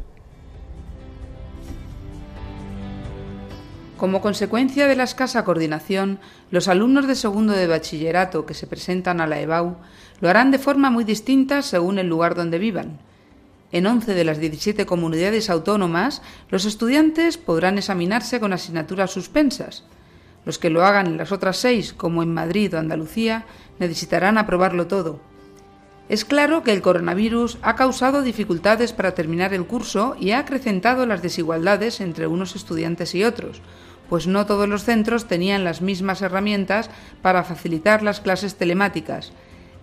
Como 3.99 4.21
consecuencia 4.21 4.87
de 4.87 4.95
la 4.95 5.03
escasa 5.03 5.43
coordinación, 5.43 6.19
los 6.51 6.69
alumnos 6.69 7.05
de 7.05 7.15
segundo 7.15 7.51
de 7.51 7.67
bachillerato 7.67 8.45
que 8.45 8.53
se 8.53 8.65
presentan 8.65 9.19
a 9.19 9.27
la 9.27 9.41
EBAU 9.41 9.75
lo 10.21 10.29
harán 10.29 10.51
de 10.51 10.57
forma 10.57 10.89
muy 10.89 11.03
distinta 11.03 11.61
según 11.61 11.99
el 11.99 12.07
lugar 12.07 12.33
donde 12.33 12.59
vivan. 12.59 12.97
En 13.73 13.85
11 13.85 14.13
de 14.13 14.23
las 14.23 14.39
17 14.39 14.85
comunidades 14.85 15.49
autónomas, 15.49 16.21
los 16.49 16.63
estudiantes 16.63 17.37
podrán 17.37 17.77
examinarse 17.77 18.39
con 18.39 18.53
asignaturas 18.53 19.11
suspensas. 19.11 19.83
Los 20.45 20.59
que 20.59 20.69
lo 20.69 20.85
hagan 20.85 21.07
en 21.07 21.17
las 21.17 21.33
otras 21.33 21.57
seis, 21.57 21.91
como 21.91 22.23
en 22.23 22.33
Madrid 22.33 22.73
o 22.73 22.79
Andalucía, 22.79 23.47
necesitarán 23.79 24.37
aprobarlo 24.37 24.87
todo. 24.87 25.19
Es 26.07 26.23
claro 26.23 26.63
que 26.63 26.71
el 26.71 26.81
coronavirus 26.81 27.57
ha 27.61 27.75
causado 27.75 28.21
dificultades 28.21 28.93
para 28.93 29.13
terminar 29.13 29.53
el 29.53 29.65
curso 29.65 30.15
y 30.17 30.31
ha 30.31 30.39
acrecentado 30.39 31.05
las 31.05 31.21
desigualdades 31.21 31.99
entre 31.99 32.27
unos 32.27 32.55
estudiantes 32.55 33.13
y 33.13 33.25
otros, 33.25 33.61
pues 34.09 34.27
no 34.27 34.45
todos 34.45 34.67
los 34.67 34.83
centros 34.83 35.27
tenían 35.27 35.63
las 35.63 35.81
mismas 35.81 36.21
herramientas 36.21 36.89
para 37.21 37.43
facilitar 37.43 38.01
las 38.01 38.19
clases 38.19 38.55
telemáticas. 38.55 39.31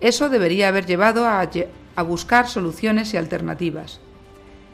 Eso 0.00 0.28
debería 0.28 0.68
haber 0.68 0.84
llevado 0.84 1.26
a, 1.26 1.48
buscar 2.02 2.48
soluciones 2.48 3.14
y 3.14 3.16
alternativas. 3.16 4.00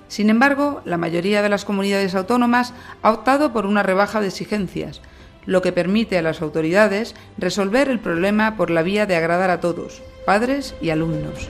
Sin 0.09 0.31
embargo, 0.31 0.83
la 0.85 0.97
mayoría 0.97 1.43
de 1.43 1.49
las 1.49 1.65
comunidades 1.65 2.15
autónomas 2.15 2.75
ha 3.03 3.13
optado 3.13 3.53
por 3.53 3.67
una 3.67 3.83
rebaja 3.83 4.21
de 4.21 4.29
exigencias, 4.29 5.01
lo 5.47 5.63
que 5.63 5.73
permite 5.73 6.19
a 6.19 6.23
las 6.23 6.43
autoridades 6.43 7.15
resolver 7.39 7.89
el 7.89 8.01
problema 8.01 8.57
por 8.57 8.71
la 8.71 8.83
vía 8.83 9.07
de 9.07 9.17
agradar 9.17 9.51
a 9.51 9.61
todos, 9.61 10.03
padres 10.27 10.75
y 10.81 10.91
alumnos. 10.91 11.49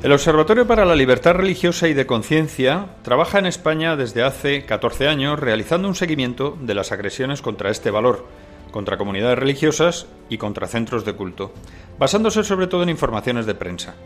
El 0.00 0.12
Observatorio 0.12 0.64
para 0.64 0.84
la 0.84 0.94
Libertad 0.94 1.34
Religiosa 1.34 1.88
y 1.88 1.92
de 1.92 2.06
Conciencia 2.06 2.86
trabaja 3.02 3.40
en 3.40 3.46
España 3.46 3.96
desde 3.96 4.22
hace 4.22 4.64
14 4.64 5.08
años 5.08 5.40
realizando 5.40 5.88
un 5.88 5.96
seguimiento 5.96 6.56
de 6.60 6.76
las 6.76 6.92
agresiones 6.92 7.42
contra 7.42 7.70
este 7.70 7.90
valor, 7.90 8.24
contra 8.70 8.96
comunidades 8.96 9.40
religiosas 9.40 10.06
y 10.28 10.38
contra 10.38 10.68
centros 10.68 11.04
de 11.04 11.14
culto, 11.14 11.52
basándose 11.98 12.44
sobre 12.44 12.68
todo 12.68 12.84
en 12.84 12.90
informaciones 12.90 13.44
de 13.44 13.56
prensa. 13.56 13.96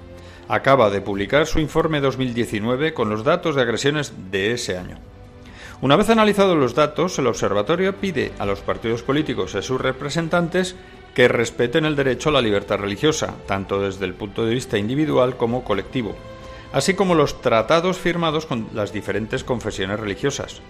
Acaba 0.49 0.89
de 0.89 1.03
publicar 1.03 1.47
su 1.47 1.61
informe 1.61 2.01
2019 2.01 2.95
con 2.95 3.11
los 3.11 3.23
datos 3.23 3.55
de 3.55 3.61
agresiones 3.61 4.15
de 4.31 4.53
ese 4.53 4.79
año. 4.79 4.97
Una 5.83 5.97
vez 5.97 6.09
analizados 6.09 6.57
los 6.57 6.75
datos, 6.75 7.19
el 7.19 7.27
observatorio 7.27 7.97
pide 7.97 8.33
a 8.39 8.47
los 8.47 8.61
partidos 8.61 9.03
políticos 9.03 9.55
y 9.55 9.59
a 9.59 9.63
sus 9.63 9.79
representantes 9.79 10.75
que 11.15 11.29
respeten 11.29 11.85
el 11.85 11.97
derecho 11.97 12.29
a 12.29 12.33
la 12.33 12.41
libertad 12.41 12.79
religiosa, 12.79 13.35
tanto 13.47 13.81
desde 13.81 14.05
el 14.07 14.15
punto 14.15 14.45
de 14.45 14.55
vista 14.55 14.79
individual 14.79 15.37
como 15.37 15.65
colectivo, 15.65 16.17
así 16.73 16.95
como 16.95 17.15
los 17.15 17.41
tratados 17.41 17.99
firmados 17.99 18.47
con 18.47 18.69
las 18.73 18.93
diferentes 18.93 19.45
confesiones 19.45 20.01
religiosas. 20.01 20.63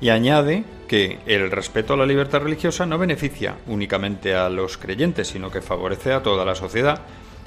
Y 0.00 0.08
añade 0.08 0.64
que 0.88 1.20
el 1.26 1.50
respeto 1.50 1.94
a 1.94 1.96
la 1.96 2.06
libertad 2.06 2.40
religiosa 2.40 2.84
no 2.84 2.98
beneficia 2.98 3.56
únicamente 3.68 4.34
a 4.34 4.48
los 4.48 4.76
creyentes, 4.76 5.28
sino 5.28 5.50
que 5.50 5.62
favorece 5.62 6.12
a 6.12 6.22
toda 6.22 6.44
la 6.44 6.56
sociedad 6.56 7.02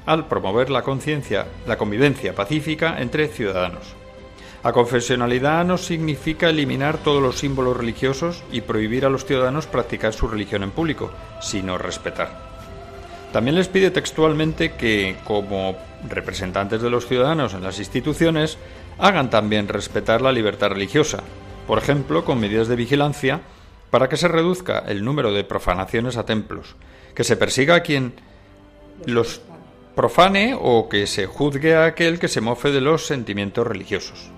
al 0.06 0.28
promover 0.28 0.70
la 0.70 0.84
conciencia, 0.84 1.48
la 1.68 1.78
convivencia 1.78 2.34
pacífica 2.34 3.02
entre 3.02 3.28
ciudadanos. 3.28 3.96
La 4.68 4.74
confesionalidad 4.74 5.64
no 5.64 5.78
significa 5.78 6.50
eliminar 6.50 6.98
todos 6.98 7.24
los 7.24 7.38
símbolos 7.38 7.78
religiosos 7.78 8.44
y 8.52 8.60
prohibir 8.60 9.06
a 9.06 9.10
los 9.10 9.24
ciudadanos 9.24 9.66
practicar 9.66 10.12
su 10.12 10.28
religión 10.28 10.62
en 10.62 10.72
público, 10.72 11.10
sino 11.40 11.78
respetar. 11.78 12.38
También 13.32 13.56
les 13.56 13.70
pide 13.70 13.92
textualmente 13.92 14.74
que, 14.74 15.16
como 15.24 15.78
representantes 16.10 16.82
de 16.82 16.90
los 16.90 17.08
ciudadanos 17.08 17.54
en 17.54 17.64
las 17.64 17.80
instituciones, 17.80 18.58
hagan 18.98 19.30
también 19.30 19.70
respetar 19.70 20.22
la 20.22 20.34
libertad 20.34 20.72
religiosa, 20.72 21.24
por 21.66 21.78
ejemplo, 21.78 22.26
con 22.26 22.38
medidas 22.38 22.68
de 22.68 22.76
vigilancia 22.76 23.40
para 23.90 24.10
que 24.10 24.18
se 24.18 24.28
reduzca 24.28 24.80
el 24.80 25.06
número 25.06 25.32
de 25.32 25.46
profanaciones 25.46 26.18
a 26.18 26.26
templos, 26.26 26.76
que 27.16 27.24
se 27.24 27.38
persiga 27.38 27.76
a 27.76 27.84
quien 27.84 28.16
los 29.06 29.40
profane 29.96 30.58
o 30.60 30.90
que 30.90 31.08
se 31.08 31.26
juzgue 31.26 31.74
a 31.74 31.86
aquel 31.86 32.20
que 32.20 32.28
se 32.28 32.42
mofe 32.42 32.72
de 32.72 32.82
los 32.82 33.06
sentimientos 33.06 33.66
religiosos. 33.66 34.30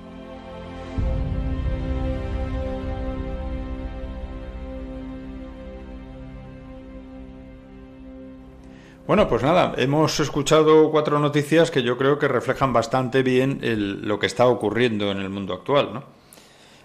Bueno, 9.09 9.27
pues 9.27 9.41
nada, 9.41 9.73
hemos 9.77 10.19
escuchado 10.19 10.91
cuatro 10.91 11.17
noticias 11.17 11.71
que 11.71 11.81
yo 11.81 11.97
creo 11.97 12.19
que 12.19 12.27
reflejan 12.27 12.73
bastante 12.73 13.23
bien 13.23 13.59
lo 14.03 14.19
que 14.19 14.27
está 14.27 14.45
ocurriendo 14.45 15.09
en 15.09 15.17
el 15.17 15.31
mundo 15.31 15.55
actual, 15.55 15.91
¿no? 15.91 16.03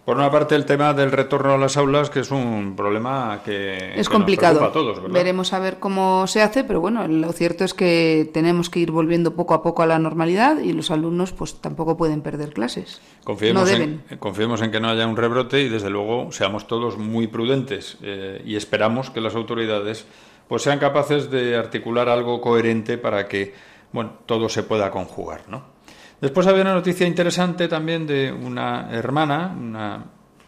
Por 0.07 0.17
una 0.17 0.31
parte, 0.31 0.55
el 0.55 0.65
tema 0.65 0.95
del 0.95 1.13
retorno 1.13 1.53
a 1.53 1.59
las 1.59 1.77
aulas, 1.77 2.09
que 2.09 2.21
es 2.21 2.31
un 2.31 2.77
problema 2.77 3.43
que 3.45 3.93
es 3.95 4.09
complicado. 4.09 4.65
a 4.65 4.73
todos. 4.73 5.03
Veremos 5.13 5.53
a 5.53 5.59
ver 5.59 5.79
cómo 5.79 6.27
se 6.27 6.41
hace, 6.41 6.65
pero 6.65 6.81
bueno, 6.81 7.07
lo 7.07 7.31
cierto 7.33 7.63
es 7.63 7.75
que 7.75 8.31
tenemos 8.33 8.71
que 8.71 8.81
ir 8.81 8.91
volviendo 8.91 9.35
poco 9.35 9.53
a 9.53 9.63
poco 9.63 9.83
a 9.83 9.87
la 9.87 9.99
normalidad 9.99 10.61
y 10.61 10.73
los 10.73 10.91
alumnos, 10.91 11.33
pues 11.33 11.61
tampoco 11.61 11.99
pueden 11.99 12.23
perder 12.23 12.55
clases. 12.55 13.03
Confiemos, 13.25 13.71
En, 13.71 14.03
confiemos 14.19 14.63
en 14.63 14.71
que 14.71 14.81
no 14.81 14.89
haya 14.89 15.07
un 15.07 15.19
rebrote 15.19 15.61
y, 15.61 15.69
desde 15.69 15.91
luego, 15.91 16.33
seamos 16.33 16.67
todos 16.67 16.97
muy 16.97 17.27
prudentes 17.27 17.99
eh, 18.03 18.41
y 18.47 18.57
esperamos 18.57 19.11
que 19.11 19.21
las 19.21 19.35
autoridades 19.35 20.07
pues 20.49 20.63
sean 20.63 20.79
capaces 20.79 21.31
de 21.31 21.57
articular 21.57 22.09
algo 22.09 22.41
coherente 22.41 22.99
para 22.99 23.27
que 23.27 23.55
bueno 23.93 24.19
todo 24.27 24.49
se 24.49 24.63
pueda 24.63 24.91
conjugar, 24.91 25.43
¿no? 25.49 25.75
Después 26.21 26.47
había 26.47 26.63
una 26.63 26.75
noticia 26.75 27.07
interesante 27.07 27.69
también 27.69 28.07
de 28.07 28.33
una 28.33 28.89
hermana, 28.91 29.55
una, 29.59 30.05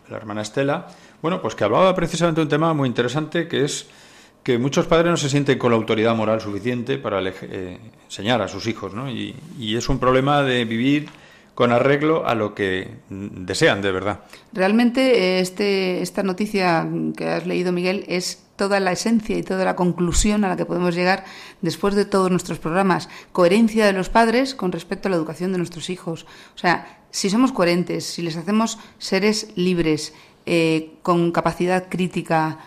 la 0.09 0.17
hermana 0.17 0.43
Estela, 0.43 0.87
bueno, 1.21 1.43
pues 1.43 1.55
que 1.55 1.65
hablaba 1.65 1.95
precisamente 1.95 2.41
de 2.41 2.45
un 2.45 2.49
tema 2.49 2.73
muy 2.73 2.89
interesante 2.89 3.49
que 3.49 3.65
es 3.65 3.87
que 4.43 4.59
muchos 4.59 4.87
padres 4.87 5.11
no 5.11 5.17
se 5.17 5.29
sienten 5.29 5.59
con 5.59 5.73
la 5.73 5.77
autoridad 5.77 6.15
moral 6.15 6.41
suficiente 6.41 6.99
para 6.99 7.21
eh, 7.21 7.79
enseñar 8.05 8.41
a 8.43 8.49
sus 8.49 8.69
hijos, 8.69 8.95
¿no? 8.95 9.11
Y, 9.11 9.35
y, 9.59 9.77
es 9.77 9.89
un 9.89 9.99
problema 9.99 10.43
de 10.43 10.65
vivir 10.65 11.09
con 11.57 11.73
arreglo 11.73 12.25
a 12.27 12.35
lo 12.37 12.55
que 12.55 12.89
desean 13.11 13.83
de 13.83 13.91
verdad. 13.91 14.21
Realmente 14.53 15.41
este, 15.41 16.01
esta 16.01 16.23
noticia 16.23 16.89
que 17.17 17.29
has 17.29 17.47
leído, 17.47 17.73
Miguel, 17.73 18.05
es 18.07 18.46
toda 18.57 18.81
la 18.81 18.93
esencia 18.93 19.37
y 19.37 19.43
toda 19.43 19.65
la 19.65 19.77
conclusión 19.77 20.45
a 20.45 20.49
la 20.49 20.57
que 20.57 20.67
podemos 20.67 20.95
llegar 20.95 21.25
después 21.63 21.95
de 21.95 22.05
todos 22.05 22.31
nuestros 22.31 22.59
programas. 22.59 23.09
Coherencia 23.33 23.87
de 23.87 23.93
los 23.93 24.09
padres 24.09 24.55
con 24.55 24.73
respecto 24.73 25.09
a 25.09 25.11
la 25.11 25.17
educación 25.17 25.53
de 25.53 25.59
nuestros 25.59 25.91
hijos. 25.91 26.27
O 26.55 26.59
sea, 26.59 27.01
si 27.11 27.31
somos 27.31 27.53
coherentes, 27.53 28.05
si 28.05 28.23
les 28.23 28.37
hacemos 28.37 28.79
seres 28.99 29.49
libres, 29.57 30.13
eh, 30.47 30.99
con 31.03 31.33
capacidad 31.33 31.89
crítica, 31.89 32.59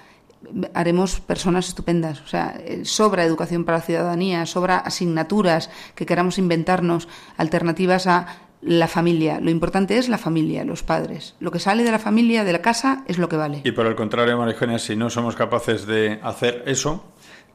haremos 0.73 1.19
personas 1.19 1.67
estupendas. 1.67 2.21
O 2.21 2.27
sea, 2.27 2.59
eh, 2.59 2.83
sobra 2.83 3.23
educación 3.23 3.63
para 3.63 3.77
la 3.77 3.83
ciudadanía, 3.83 4.45
sobra 4.45 4.77
asignaturas 4.77 5.69
que 5.95 6.05
queramos 6.05 6.37
inventarnos, 6.37 7.07
alternativas 7.37 8.07
a 8.07 8.48
la 8.61 8.87
familia. 8.87 9.39
Lo 9.39 9.49
importante 9.49 9.97
es 9.97 10.09
la 10.09 10.17
familia, 10.17 10.63
los 10.65 10.83
padres. 10.83 11.35
Lo 11.39 11.51
que 11.51 11.59
sale 11.59 11.83
de 11.83 11.91
la 11.91 11.99
familia, 11.99 12.43
de 12.43 12.53
la 12.53 12.61
casa, 12.61 13.03
es 13.07 13.17
lo 13.17 13.29
que 13.29 13.37
vale. 13.37 13.61
Y 13.63 13.71
por 13.71 13.85
el 13.85 13.95
contrario, 13.95 14.37
María 14.37 14.79
si 14.79 14.95
no 14.95 15.09
somos 15.09 15.35
capaces 15.35 15.85
de 15.85 16.19
hacer 16.21 16.63
eso, 16.65 17.05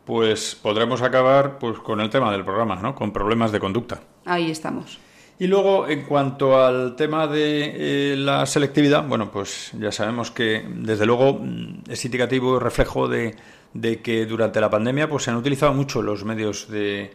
pues 0.04 0.54
podremos 0.54 1.02
acabar 1.02 1.58
pues 1.58 1.78
con 1.78 2.00
el 2.00 2.10
tema 2.10 2.32
del 2.32 2.44
programa, 2.44 2.76
¿no? 2.76 2.94
Con 2.94 3.12
problemas 3.12 3.52
de 3.52 3.60
conducta. 3.60 4.00
Ahí 4.24 4.50
estamos. 4.50 4.98
Y 5.38 5.48
luego, 5.48 5.88
en 5.88 6.02
cuanto 6.02 6.64
al 6.64 6.94
tema 6.94 7.26
de 7.26 8.12
eh, 8.12 8.16
la 8.16 8.46
selectividad, 8.46 9.06
bueno, 9.06 9.32
pues 9.32 9.72
ya 9.78 9.90
sabemos 9.90 10.30
que, 10.30 10.64
desde 10.68 11.06
luego, 11.06 11.40
mm, 11.40 11.90
es 11.90 12.04
indicativo 12.04 12.56
y 12.56 12.60
reflejo 12.60 13.08
de, 13.08 13.34
de 13.72 14.00
que 14.00 14.26
durante 14.26 14.60
la 14.60 14.70
pandemia 14.70 15.08
pues 15.08 15.24
se 15.24 15.30
han 15.30 15.36
utilizado 15.36 15.74
mucho 15.74 16.00
los 16.02 16.24
medios 16.24 16.70
de 16.70 17.12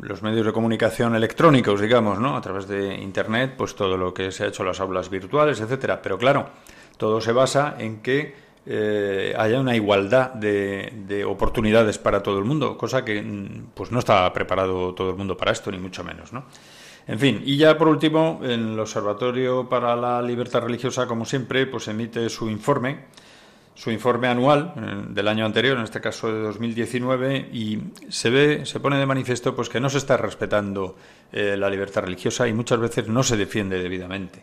los 0.00 0.22
medios 0.22 0.46
de 0.46 0.52
comunicación 0.52 1.14
electrónicos, 1.14 1.80
digamos, 1.80 2.18
¿no? 2.18 2.36
A 2.36 2.40
través 2.40 2.68
de 2.68 2.94
Internet, 2.94 3.54
pues 3.56 3.74
todo 3.74 3.96
lo 3.96 4.14
que 4.14 4.30
se 4.30 4.44
ha 4.44 4.46
hecho 4.48 4.64
las 4.64 4.80
aulas 4.80 5.10
virtuales, 5.10 5.60
etcétera. 5.60 6.00
Pero 6.02 6.18
claro, 6.18 6.48
todo 6.96 7.20
se 7.20 7.32
basa 7.32 7.76
en 7.78 8.00
que 8.00 8.34
eh, 8.66 9.34
haya 9.36 9.60
una 9.60 9.74
igualdad 9.74 10.34
de, 10.34 11.24
oportunidades 11.26 11.98
para 11.98 12.22
todo 12.22 12.38
el 12.38 12.44
mundo, 12.44 12.76
cosa 12.76 13.04
que 13.04 13.22
mm, 13.22 13.70
pues 13.74 13.90
no 13.90 13.98
está 13.98 14.32
preparado 14.32 14.94
todo 14.94 15.10
el 15.10 15.16
mundo 15.16 15.36
para 15.36 15.52
esto, 15.52 15.70
ni 15.70 15.78
mucho 15.78 16.04
menos, 16.04 16.32
¿no? 16.32 16.44
En 17.06 17.18
fin, 17.18 17.42
y 17.42 17.56
ya 17.56 17.78
por 17.78 17.88
último, 17.88 18.40
el 18.42 18.78
Observatorio 18.78 19.66
para 19.66 19.96
la 19.96 20.20
Libertad 20.20 20.60
Religiosa, 20.60 21.06
como 21.06 21.24
siempre, 21.24 21.66
pues 21.66 21.88
emite 21.88 22.28
su 22.28 22.50
informe 22.50 23.06
su 23.78 23.92
informe 23.92 24.26
anual 24.26 24.74
eh, 24.76 25.04
del 25.10 25.28
año 25.28 25.46
anterior, 25.46 25.78
en 25.78 25.84
este 25.84 26.00
caso 26.00 26.32
de 26.32 26.40
2019, 26.40 27.50
y 27.52 27.78
se 28.08 28.28
ve, 28.28 28.66
se 28.66 28.80
pone 28.80 28.98
de 28.98 29.06
manifiesto 29.06 29.54
pues 29.54 29.68
que 29.68 29.78
no 29.78 29.88
se 29.88 29.98
está 29.98 30.16
respetando 30.16 30.96
eh, 31.30 31.56
la 31.56 31.70
libertad 31.70 32.02
religiosa 32.02 32.48
y 32.48 32.52
muchas 32.52 32.80
veces 32.80 33.06
no 33.06 33.22
se 33.22 33.36
defiende 33.36 33.80
debidamente. 33.80 34.42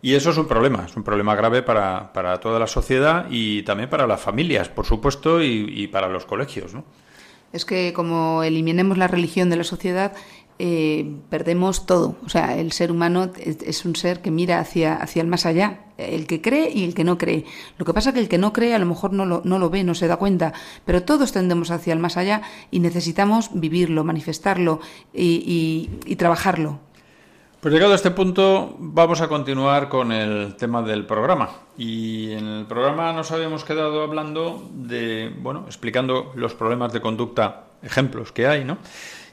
Y 0.00 0.14
eso 0.14 0.30
es 0.30 0.38
un 0.38 0.48
problema, 0.48 0.86
es 0.86 0.96
un 0.96 1.04
problema 1.04 1.34
grave 1.34 1.62
para, 1.62 2.14
para 2.14 2.40
toda 2.40 2.58
la 2.58 2.66
sociedad 2.66 3.26
y 3.28 3.62
también 3.62 3.90
para 3.90 4.06
las 4.06 4.22
familias, 4.22 4.70
por 4.70 4.86
supuesto, 4.86 5.42
y, 5.42 5.66
y 5.68 5.88
para 5.88 6.08
los 6.08 6.24
colegios. 6.24 6.72
¿no? 6.72 6.84
Es 7.52 7.66
que 7.66 7.92
como 7.92 8.42
eliminemos 8.42 8.96
la 8.96 9.06
religión 9.06 9.50
de 9.50 9.56
la 9.56 9.64
sociedad, 9.64 10.14
eh, 10.58 11.16
perdemos 11.28 11.86
todo. 11.86 12.16
O 12.24 12.28
sea, 12.28 12.56
el 12.56 12.72
ser 12.72 12.90
humano 12.90 13.30
es, 13.38 13.84
un 13.84 13.96
ser 13.96 14.22
que 14.22 14.30
mira 14.30 14.58
hacia, 14.58 14.94
hacia 14.94 15.22
el 15.22 15.28
más 15.28 15.46
allá, 15.46 15.84
el 15.98 16.26
que 16.26 16.40
cree 16.40 16.70
y 16.72 16.84
el 16.84 16.94
que 16.94 17.04
no 17.04 17.18
cree. 17.18 17.44
Lo 17.78 17.84
que 17.84 17.92
pasa 17.92 18.10
es 18.10 18.14
que 18.14 18.20
el 18.20 18.28
que 18.28 18.38
no 18.38 18.52
cree 18.52 18.74
a 18.74 18.78
lo 18.78 18.86
mejor 18.86 19.12
no 19.12 19.26
lo, 19.26 19.42
no 19.44 19.58
lo 19.58 19.70
ve, 19.70 19.84
no 19.84 19.94
se 19.94 20.06
da 20.06 20.16
cuenta, 20.16 20.52
pero 20.84 21.02
todos 21.02 21.32
tendemos 21.32 21.70
hacia 21.70 21.92
el 21.92 21.98
más 21.98 22.16
allá 22.16 22.42
y 22.70 22.80
necesitamos 22.80 23.50
vivirlo, 23.52 24.04
manifestarlo 24.04 24.80
y, 25.12 25.90
y 26.04 26.16
trabajarlo. 26.16 26.80
Pues 27.60 27.72
llegado 27.72 27.92
a 27.92 27.96
este 27.96 28.10
punto, 28.10 28.76
vamos 28.78 29.22
a 29.22 29.28
continuar 29.28 29.88
con 29.88 30.12
el 30.12 30.56
tema 30.56 30.82
del 30.82 31.06
programa. 31.06 31.48
Y 31.78 32.32
en 32.32 32.46
el 32.46 32.66
programa 32.66 33.12
nos 33.12 33.32
habíamos 33.32 33.64
quedado 33.64 34.02
hablando 34.02 34.68
de, 34.74 35.34
bueno, 35.40 35.64
explicando 35.66 36.32
los 36.36 36.54
problemas 36.54 36.92
de 36.92 37.00
conducta, 37.00 37.64
ejemplos 37.82 38.30
que 38.30 38.46
hay, 38.46 38.64
¿no? 38.64 38.78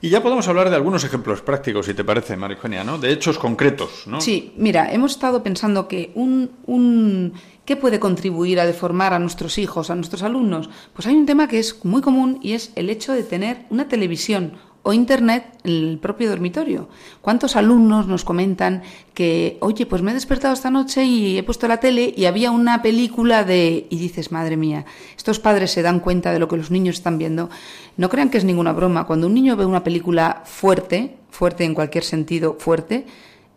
Y 0.02 0.10
ya 0.10 0.24
podemos 0.24 0.48
hablar 0.48 0.70
de 0.70 0.76
algunos 0.76 1.04
ejemplos 1.04 1.42
prácticos, 1.42 1.86
si 1.86 1.94
te 1.94 2.04
parece, 2.04 2.36
María 2.38 2.84
¿no? 2.84 2.98
De 2.98 3.12
hechos 3.12 3.38
concretos, 3.38 4.08
¿no? 4.08 4.20
Sí, 4.20 4.54
mira, 4.58 4.92
hemos 4.92 5.12
estado 5.12 5.44
pensando 5.44 5.88
que 5.88 6.12
un, 6.16 6.52
un... 6.66 7.34
¿Qué 7.66 7.76
puede 7.76 8.00
contribuir 8.00 8.60
a 8.60 8.66
deformar 8.66 9.14
a 9.14 9.20
nuestros 9.20 9.58
hijos, 9.58 9.90
a 9.90 9.96
nuestros 9.96 10.24
alumnos? 10.24 10.70
Pues 10.94 11.08
hay 11.08 11.16
un 11.16 11.26
tema 11.26 11.48
que 11.48 11.60
es 11.60 11.86
muy 11.86 12.02
común 12.02 12.40
y 12.42 12.54
es 12.54 12.74
el 12.76 12.90
hecho 12.90 13.14
de 13.14 13.24
tener 13.24 13.66
una 13.70 13.88
televisión 13.88 14.58
o 14.84 14.92
Internet 14.92 15.46
en 15.64 15.72
el 15.72 15.98
propio 15.98 16.30
dormitorio. 16.30 16.90
¿Cuántos 17.22 17.56
alumnos 17.56 18.06
nos 18.08 18.26
comentan 18.26 18.84
que, 19.14 19.58
oye, 19.62 19.86
pues 19.86 20.02
me 20.02 20.12
he 20.12 20.14
despertado 20.14 20.54
esta 20.54 20.70
noche 20.70 21.06
y 21.06 21.38
he 21.38 21.44
puesto 21.44 21.68
la 21.70 21.80
tele 21.80 22.14
y 22.16 22.26
había 22.26 22.52
una 22.52 22.82
película 22.82 23.46
de... 23.46 23.88
y 23.90 23.98
dices, 23.98 24.32
madre 24.32 24.58
mía, 24.58 24.86
estos 25.16 25.40
padres 25.40 25.72
se 25.72 25.82
dan 25.82 26.02
cuenta 26.02 26.34
de 26.34 26.40
lo 26.40 26.50
que 26.50 26.58
los 26.58 26.70
niños 26.70 26.98
están 26.98 27.18
viendo. 27.18 27.50
No 27.96 28.10
crean 28.10 28.30
que 28.30 28.38
es 28.38 28.44
ninguna 28.44 28.74
broma. 28.74 29.08
Cuando 29.08 29.28
un 29.28 29.34
niño 29.34 29.56
ve 29.56 29.66
una 29.66 29.86
película 29.86 30.44
fuerte, 30.46 31.16
fuerte 31.30 31.64
en 31.64 31.74
cualquier 31.74 32.04
sentido, 32.04 32.58
fuerte, 32.60 33.06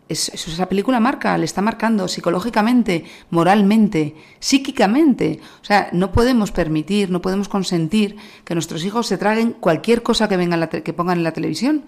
esa 0.09 0.69
película 0.69 0.99
marca, 0.99 1.37
le 1.37 1.45
está 1.45 1.61
marcando 1.61 2.07
psicológicamente, 2.07 3.05
moralmente, 3.29 4.15
psíquicamente. 4.39 5.39
O 5.61 5.65
sea, 5.65 5.89
no 5.91 6.11
podemos 6.11 6.51
permitir, 6.51 7.09
no 7.09 7.21
podemos 7.21 7.49
consentir 7.49 8.15
que 8.43 8.53
nuestros 8.53 8.83
hijos 8.85 9.07
se 9.07 9.17
traguen 9.17 9.53
cualquier 9.53 10.03
cosa 10.03 10.27
que, 10.29 10.37
venga 10.37 10.69
que 10.69 10.93
pongan 10.93 11.17
en 11.17 11.23
la 11.23 11.33
televisión. 11.33 11.85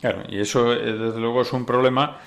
Claro, 0.00 0.24
y 0.28 0.40
eso 0.40 0.72
eh, 0.72 0.98
desde 0.98 1.20
luego 1.20 1.42
es 1.42 1.52
un 1.52 1.64
problema 1.64 2.18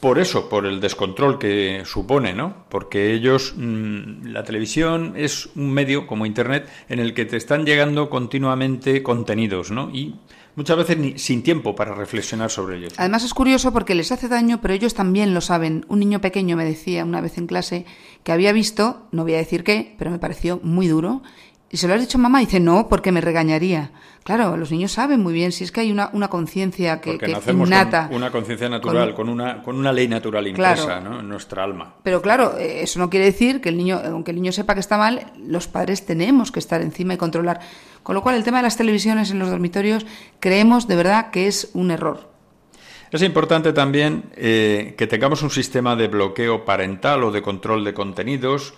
por 0.00 0.18
eso, 0.18 0.48
por 0.48 0.66
el 0.66 0.80
descontrol 0.80 1.38
que 1.38 1.82
supone, 1.84 2.34
¿no? 2.34 2.66
Porque 2.68 3.14
ellos, 3.14 3.54
mm, 3.56 4.26
la 4.26 4.44
televisión 4.44 5.14
es 5.16 5.48
un 5.56 5.72
medio 5.72 6.06
como 6.06 6.26
Internet 6.26 6.68
en 6.88 7.00
el 7.00 7.14
que 7.14 7.24
te 7.24 7.36
están 7.36 7.64
llegando 7.64 8.10
continuamente 8.10 9.02
contenidos, 9.02 9.70
¿no? 9.70 9.90
Y 9.90 10.16
muchas 10.56 10.76
veces 10.76 10.98
ni, 10.98 11.18
sin 11.18 11.42
tiempo 11.42 11.74
para 11.76 11.94
reflexionar 11.94 12.50
sobre 12.50 12.78
ellos. 12.78 12.94
Además 12.96 13.22
es 13.22 13.34
curioso 13.34 13.72
porque 13.72 13.94
les 13.94 14.10
hace 14.10 14.28
daño, 14.28 14.60
pero 14.60 14.74
ellos 14.74 14.94
también 14.94 15.34
lo 15.34 15.40
saben. 15.40 15.86
Un 15.88 16.00
niño 16.00 16.20
pequeño 16.20 16.56
me 16.56 16.64
decía 16.64 17.04
una 17.04 17.20
vez 17.20 17.38
en 17.38 17.46
clase 17.46 17.86
que 18.24 18.32
había 18.32 18.52
visto, 18.52 19.06
no 19.12 19.22
voy 19.22 19.34
a 19.34 19.38
decir 19.38 19.62
qué, 19.62 19.94
pero 19.98 20.10
me 20.10 20.18
pareció 20.18 20.58
muy 20.62 20.88
duro, 20.88 21.22
y 21.68 21.78
se 21.78 21.88
lo 21.88 21.94
has 21.94 22.00
dicho 22.00 22.18
mamá, 22.18 22.42
y 22.42 22.46
dice, 22.46 22.60
no, 22.60 22.88
porque 22.88 23.10
me 23.10 23.20
regañaría. 23.20 23.90
Claro, 24.22 24.56
los 24.56 24.70
niños 24.70 24.92
saben 24.92 25.20
muy 25.20 25.32
bien 25.32 25.52
si 25.52 25.64
es 25.64 25.72
que 25.72 25.80
hay 25.80 25.92
una, 25.92 26.10
una 26.12 26.28
conciencia 26.28 27.00
que, 27.00 27.18
que 27.18 27.30
innata. 27.30 28.08
una 28.12 28.30
conciencia 28.30 28.68
natural, 28.68 29.14
con, 29.14 29.28
una, 29.28 29.62
con 29.62 29.76
una 29.76 29.92
ley 29.92 30.08
natural 30.08 30.46
impresa 30.46 30.98
en 30.98 31.28
nuestra 31.28 31.62
alma. 31.62 31.94
Pero 32.02 32.22
claro, 32.22 32.56
eh, 32.58 32.82
eso 32.82 32.98
no 32.98 33.10
quiere 33.10 33.26
decir 33.26 33.60
que 33.60 33.68
el 33.68 33.76
niño, 33.76 34.00
aunque 34.04 34.32
el 34.32 34.36
niño 34.36 34.52
sepa 34.52 34.74
que 34.74 34.80
está 34.80 34.98
mal, 34.98 35.32
los 35.38 35.68
padres 35.68 36.06
tenemos 36.06 36.50
que 36.50 36.58
estar 36.58 36.82
encima 36.82 37.14
y 37.14 37.16
controlar. 37.16 37.60
Con 38.02 38.14
lo 38.14 38.22
cual, 38.22 38.36
el 38.36 38.44
tema 38.44 38.58
de 38.58 38.64
las 38.64 38.76
televisiones 38.76 39.30
en 39.30 39.38
los 39.38 39.50
dormitorios 39.50 40.06
creemos 40.40 40.86
de 40.88 40.96
verdad 40.96 41.30
que 41.30 41.46
es 41.46 41.70
un 41.74 41.90
error. 41.90 42.30
Es 43.12 43.22
importante 43.22 43.72
también 43.72 44.24
eh, 44.36 44.94
que 44.98 45.06
tengamos 45.06 45.42
un 45.42 45.50
sistema 45.50 45.94
de 45.94 46.08
bloqueo 46.08 46.64
parental 46.64 47.22
o 47.22 47.30
de 47.30 47.42
control 47.42 47.84
de 47.84 47.94
contenidos, 47.94 48.74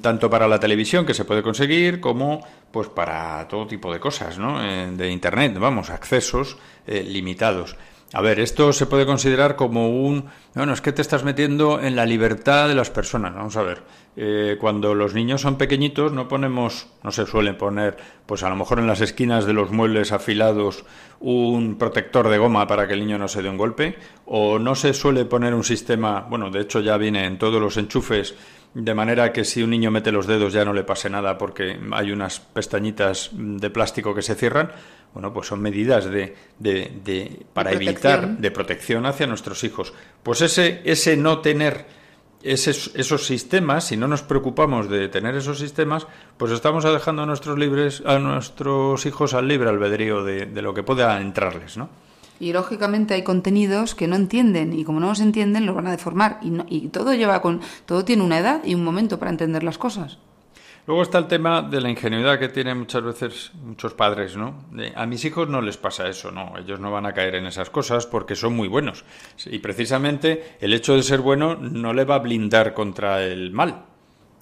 tanto 0.00 0.30
para 0.30 0.46
la 0.46 0.60
televisión 0.60 1.04
que 1.04 1.14
se 1.14 1.24
puede 1.24 1.42
conseguir 1.42 2.00
como 2.00 2.46
pues 2.70 2.88
para 2.88 3.46
todo 3.48 3.66
tipo 3.66 3.92
de 3.92 4.00
cosas, 4.00 4.38
¿no? 4.38 4.62
Eh, 4.64 4.90
de 4.96 5.10
internet, 5.10 5.56
vamos, 5.58 5.90
accesos 5.90 6.56
eh, 6.86 7.02
limitados. 7.02 7.76
A 8.14 8.20
ver, 8.20 8.40
esto 8.40 8.74
se 8.74 8.84
puede 8.84 9.06
considerar 9.06 9.56
como 9.56 9.88
un... 9.88 10.26
Bueno, 10.54 10.74
es 10.74 10.82
que 10.82 10.92
te 10.92 11.00
estás 11.00 11.24
metiendo 11.24 11.80
en 11.80 11.96
la 11.96 12.04
libertad 12.04 12.68
de 12.68 12.74
las 12.74 12.90
personas. 12.90 13.34
Vamos 13.34 13.56
a 13.56 13.62
ver. 13.62 13.82
Eh, 14.14 14.58
cuando 14.60 14.94
los 14.94 15.14
niños 15.14 15.40
son 15.40 15.56
pequeñitos 15.56 16.12
no 16.12 16.28
ponemos, 16.28 16.88
no 17.02 17.10
se 17.10 17.24
suele 17.24 17.54
poner, 17.54 17.96
pues 18.26 18.42
a 18.42 18.50
lo 18.50 18.56
mejor 18.56 18.78
en 18.78 18.86
las 18.86 19.00
esquinas 19.00 19.46
de 19.46 19.54
los 19.54 19.70
muebles 19.70 20.12
afilados 20.12 20.84
un 21.20 21.78
protector 21.78 22.28
de 22.28 22.36
goma 22.36 22.66
para 22.66 22.86
que 22.86 22.92
el 22.92 23.00
niño 23.00 23.16
no 23.16 23.28
se 23.28 23.40
dé 23.40 23.48
un 23.48 23.56
golpe, 23.56 23.96
o 24.26 24.58
no 24.58 24.74
se 24.74 24.92
suele 24.92 25.24
poner 25.24 25.54
un 25.54 25.64
sistema, 25.64 26.26
bueno, 26.28 26.50
de 26.50 26.60
hecho 26.60 26.80
ya 26.80 26.98
viene 26.98 27.24
en 27.24 27.38
todos 27.38 27.60
los 27.62 27.78
enchufes, 27.78 28.34
de 28.74 28.94
manera 28.94 29.32
que 29.32 29.44
si 29.44 29.62
un 29.62 29.70
niño 29.70 29.90
mete 29.90 30.12
los 30.12 30.26
dedos 30.26 30.52
ya 30.52 30.64
no 30.64 30.72
le 30.72 30.84
pase 30.84 31.10
nada 31.10 31.36
porque 31.36 31.78
hay 31.92 32.10
unas 32.10 32.40
pestañitas 32.40 33.30
de 33.32 33.70
plástico 33.70 34.14
que 34.14 34.22
se 34.22 34.34
cierran 34.34 34.72
bueno, 35.12 35.32
pues 35.32 35.46
son 35.48 35.60
medidas 35.60 36.06
de, 36.06 36.34
de, 36.58 37.44
para 37.52 37.72
evitar 37.72 38.38
de 38.38 38.50
protección 38.50 39.04
hacia 39.04 39.26
nuestros 39.26 39.62
hijos. 39.62 39.92
Pues 40.22 40.40
ese, 40.40 40.80
ese 40.84 41.16
no 41.16 41.40
tener 41.40 41.84
esos, 42.42 42.92
esos 42.94 43.26
sistemas, 43.26 43.84
si 43.84 43.96
no 43.96 44.08
nos 44.08 44.22
preocupamos 44.22 44.88
de 44.88 45.08
tener 45.08 45.34
esos 45.34 45.58
sistemas, 45.58 46.06
pues 46.38 46.50
estamos 46.50 46.84
dejando 46.84 47.22
a 47.22 47.26
nuestros 47.26 47.58
libres, 47.58 48.02
a 48.06 48.18
nuestros 48.18 49.04
hijos 49.04 49.34
al 49.34 49.48
libre 49.48 49.68
albedrío 49.68 50.24
de, 50.24 50.46
de 50.46 50.62
lo 50.62 50.72
que 50.72 50.82
pueda 50.82 51.20
entrarles, 51.20 51.76
¿no? 51.76 51.90
Y 52.42 52.52
lógicamente 52.52 53.14
hay 53.14 53.22
contenidos 53.22 53.94
que 53.94 54.08
no 54.08 54.16
entienden 54.16 54.72
y 54.72 54.82
como 54.82 54.98
no 54.98 55.06
los 55.06 55.20
entienden 55.20 55.64
los 55.64 55.76
van 55.76 55.86
a 55.86 55.92
deformar 55.92 56.40
y, 56.42 56.52
y 56.68 56.88
todo 56.88 57.14
lleva 57.14 57.40
con 57.40 57.60
todo 57.86 58.04
tiene 58.04 58.24
una 58.24 58.36
edad 58.36 58.64
y 58.64 58.74
un 58.74 58.82
momento 58.82 59.20
para 59.20 59.30
entender 59.30 59.62
las 59.62 59.78
cosas. 59.78 60.18
Luego 60.84 61.02
está 61.02 61.18
el 61.18 61.28
tema 61.28 61.62
de 61.62 61.80
la 61.80 61.88
ingenuidad 61.88 62.40
que 62.40 62.48
tienen 62.48 62.80
muchas 62.80 63.04
veces 63.04 63.52
muchos 63.62 63.94
padres, 63.94 64.36
¿no? 64.36 64.64
a 64.96 65.06
mis 65.06 65.24
hijos 65.24 65.48
no 65.48 65.60
les 65.60 65.76
pasa 65.76 66.08
eso, 66.08 66.32
no, 66.32 66.54
ellos 66.58 66.80
no 66.80 66.90
van 66.90 67.06
a 67.06 67.14
caer 67.14 67.36
en 67.36 67.46
esas 67.46 67.70
cosas 67.70 68.06
porque 68.06 68.34
son 68.34 68.56
muy 68.56 68.66
buenos. 68.66 69.04
Y 69.46 69.60
precisamente 69.60 70.56
el 70.60 70.72
hecho 70.72 70.96
de 70.96 71.04
ser 71.04 71.20
bueno 71.20 71.54
no 71.54 71.94
le 71.94 72.04
va 72.04 72.16
a 72.16 72.18
blindar 72.18 72.74
contra 72.74 73.22
el 73.22 73.52
mal. 73.52 73.84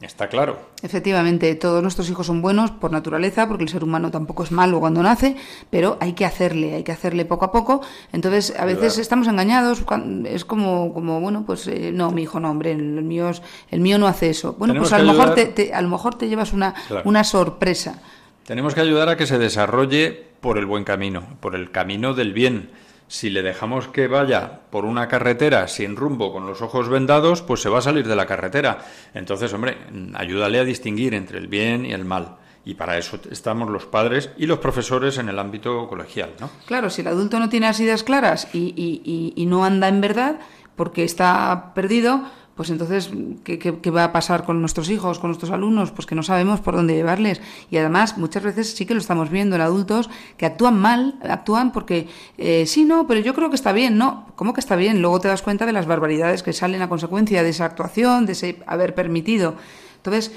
Está 0.01 0.29
claro. 0.29 0.59
Efectivamente, 0.83 1.55
todos 1.57 1.83
nuestros 1.83 2.09
hijos 2.09 2.27
son 2.27 2.41
buenos 2.41 2.71
por 2.71 2.91
naturaleza, 2.91 3.47
porque 3.47 3.65
el 3.65 3.69
ser 3.69 3.85
humano 3.85 4.11
tampoco 4.11 4.45
es 4.45 4.51
malo 4.51 4.81
cuando 4.81 5.03
nace, 5.03 5.37
pero 5.69 5.99
hay 6.01 6.15
que 6.15 6.25
hacerle, 6.25 6.75
hay 6.75 6.83
que 6.85 6.93
hacerle 6.93 7.27
poco 7.27 7.45
a 7.45 7.53
poco. 7.53 7.83
Entonces, 8.13 8.55
a 8.59 8.65
veces 8.65 8.97
estamos 8.97 9.29
engañados, 9.29 9.85
es 10.25 10.45
como, 10.47 10.95
como 10.95 11.21
bueno, 11.21 11.45
pues 11.45 11.67
eh, 11.67 11.91
no, 11.93 12.11
mi 12.13 12.23
hijo 12.23 12.41
no, 12.41 12.51
hombre, 12.51 12.73
el 12.73 13.03
mío, 13.03 13.31
el 13.71 13.81
mío 13.81 13.99
no 13.99 14.07
hace 14.07 14.31
eso. 14.31 14.55
Bueno, 14.55 14.75
pues 14.75 14.91
a 14.95 14.99
lo, 15.01 15.13
mejor 15.13 15.35
te, 15.35 15.75
a 15.75 15.83
lo 15.83 15.89
mejor 15.91 16.15
te 16.15 16.29
llevas 16.29 16.55
una, 16.55 16.75
una 17.05 17.23
sorpresa. 17.23 18.01
Tenemos 18.47 18.75
que 18.75 18.81
ayudar 18.81 19.11
a 19.11 19.17
que 19.19 19.27
se 19.27 19.39
desarrolle 19.39 20.25
por 20.41 20.57
el 20.57 20.65
buen 20.65 20.85
camino, 20.85 21.25
por 21.41 21.55
el 21.55 21.71
camino 21.71 22.15
del 22.15 22.33
bien 22.33 22.71
si 23.11 23.29
le 23.29 23.43
dejamos 23.43 23.89
que 23.89 24.07
vaya 24.07 24.61
por 24.71 24.85
una 24.85 25.09
carretera 25.09 25.67
sin 25.67 25.97
rumbo, 25.97 26.33
con 26.33 26.47
los 26.47 26.63
ojos 26.63 26.89
vendados, 26.89 27.43
pues 27.43 27.61
se 27.61 27.69
va 27.69 27.81
a 27.81 27.83
salir 27.83 28.07
de 28.07 28.15
la 28.15 28.25
carretera. 28.25 28.85
Entonces, 29.15 29.53
hombre, 29.53 29.77
ayúdale 30.15 30.61
a 30.61 30.65
distinguir 30.65 31.15
entre 31.15 31.39
el 31.39 31.49
bien 31.49 31.85
y 31.85 31.93
el 31.93 32.05
mal. 32.05 32.37
Y 32.65 32.75
para 32.75 32.97
eso 32.99 33.19
estamos 33.29 33.69
los 33.69 33.85
padres 33.85 34.31
y 34.37 34.47
los 34.47 34.61
profesores 34.61 35.19
en 35.19 35.29
el 35.29 35.41
ámbito 35.41 35.89
colegial, 35.89 36.35
¿no? 36.39 36.51
Claro, 36.67 36.89
si 36.89 37.01
el 37.01 37.09
adulto 37.09 37.41
no 37.41 37.49
tiene 37.49 37.67
las 37.67 37.81
ideas 37.81 38.05
claras 38.05 38.47
y, 38.53 38.75
y, 38.77 39.33
y 39.35 39.47
no 39.47 39.65
anda 39.65 39.89
en 39.89 40.01
verdad 40.01 40.39
porque 40.77 41.03
está 41.03 41.73
perdido, 41.75 42.23
pues 42.61 42.69
entonces, 42.69 43.11
¿qué, 43.43 43.91
va 43.91 44.05
a 44.05 44.13
pasar 44.13 44.45
con 44.45 44.61
nuestros 44.61 44.91
hijos, 44.91 45.19
con 45.19 45.31
nuestros 45.31 45.51
alumnos? 45.51 45.93
Pues 45.93 46.05
que 46.05 46.15
no 46.15 46.23
sabemos 46.23 46.61
por 46.61 46.77
dónde 46.77 46.95
llevarles. 46.95 47.41
Y 47.71 47.79
además, 47.79 48.19
muchas 48.19 48.43
veces 48.43 48.75
sí 48.75 48.85
que 48.85 48.93
lo 48.93 49.01
estamos 49.01 49.31
viendo 49.31 49.57
en 49.57 49.63
adultos 49.63 50.11
que 50.37 50.45
actúan 50.45 50.79
mal, 50.79 51.19
actúan 51.23 51.73
porque, 51.73 52.07
eh, 52.37 52.67
sí, 52.67 52.85
no, 52.85 53.07
pero 53.07 53.21
yo 53.21 53.33
creo 53.33 53.49
que 53.49 53.57
está 53.57 53.73
bien, 53.73 53.97
¿no? 53.97 54.27
¿Cómo 54.37 54.53
que 54.53 54.61
está 54.61 54.77
bien? 54.77 55.01
Luego 55.01 55.21
te 55.21 55.29
das 55.29 55.41
cuenta 55.41 55.65
de 55.65 55.73
las 55.73 55.87
barbaridades 55.87 56.43
que 56.43 56.53
salen 56.53 56.83
a 56.83 56.91
consecuencia 56.91 57.43
de 57.43 57.49
esa 57.49 57.65
actuación, 57.65 58.27
de 58.27 58.33
ese 58.33 58.59
haber 58.67 58.95
permitido. 58.95 59.55
Entonces, 59.97 60.31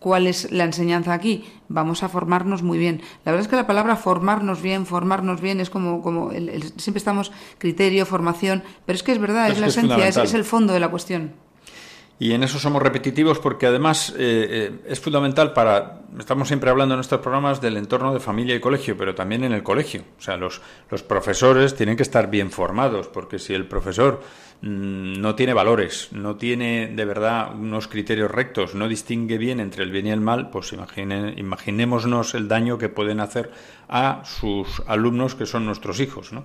¿Cuál 0.00 0.26
es 0.26 0.50
la 0.50 0.64
enseñanza 0.64 1.12
aquí? 1.12 1.44
Vamos 1.68 2.02
a 2.02 2.08
formarnos 2.08 2.62
muy 2.62 2.78
bien. 2.78 3.02
La 3.26 3.32
verdad 3.32 3.42
es 3.42 3.48
que 3.48 3.56
la 3.56 3.66
palabra 3.66 3.96
formarnos 3.96 4.62
bien, 4.62 4.86
formarnos 4.86 5.42
bien, 5.42 5.60
es 5.60 5.68
como, 5.68 6.00
como 6.00 6.30
siempre 6.30 6.96
estamos 6.96 7.32
criterio, 7.58 8.06
formación, 8.06 8.62
pero 8.86 8.96
es 8.96 9.02
que 9.02 9.12
es 9.12 9.18
verdad, 9.18 9.50
es, 9.50 9.60
la 9.60 9.66
esencia, 9.66 10.08
es 10.08 10.32
el 10.32 10.44
fondo 10.44 10.72
de 10.72 10.80
la 10.80 10.88
cuestión. 10.88 11.32
Y 12.20 12.34
en 12.34 12.42
eso 12.42 12.58
somos 12.58 12.82
repetitivos 12.82 13.38
porque 13.38 13.66
además 13.66 14.10
eh, 14.10 14.14
eh, 14.18 14.72
es 14.86 15.00
fundamental 15.00 15.54
para, 15.54 16.02
estamos 16.18 16.48
siempre 16.48 16.68
hablando 16.68 16.92
en 16.92 16.98
nuestros 16.98 17.22
programas 17.22 17.62
del 17.62 17.78
entorno 17.78 18.12
de 18.12 18.20
familia 18.20 18.54
y 18.54 18.60
colegio, 18.60 18.94
pero 18.94 19.14
también 19.14 19.42
en 19.42 19.52
el 19.52 19.62
colegio. 19.62 20.02
O 20.18 20.20
sea, 20.20 20.36
los, 20.36 20.60
los 20.90 21.02
profesores 21.02 21.74
tienen 21.74 21.96
que 21.96 22.02
estar 22.02 22.28
bien 22.28 22.50
formados 22.50 23.08
porque 23.08 23.38
si 23.38 23.54
el 23.54 23.64
profesor 23.64 24.20
mm, 24.60 25.14
no 25.18 25.34
tiene 25.34 25.54
valores, 25.54 26.08
no 26.12 26.36
tiene 26.36 26.92
de 26.94 27.04
verdad 27.06 27.54
unos 27.54 27.88
criterios 27.88 28.30
rectos, 28.30 28.74
no 28.74 28.86
distingue 28.86 29.38
bien 29.38 29.58
entre 29.58 29.82
el 29.82 29.90
bien 29.90 30.08
y 30.08 30.10
el 30.10 30.20
mal, 30.20 30.50
pues 30.50 30.74
imagine, 30.74 31.32
imaginémonos 31.38 32.34
el 32.34 32.48
daño 32.48 32.76
que 32.76 32.90
pueden 32.90 33.20
hacer 33.20 33.50
a 33.88 34.20
sus 34.26 34.82
alumnos 34.86 35.34
que 35.34 35.46
son 35.46 35.64
nuestros 35.64 36.00
hijos, 36.00 36.34
¿no? 36.34 36.44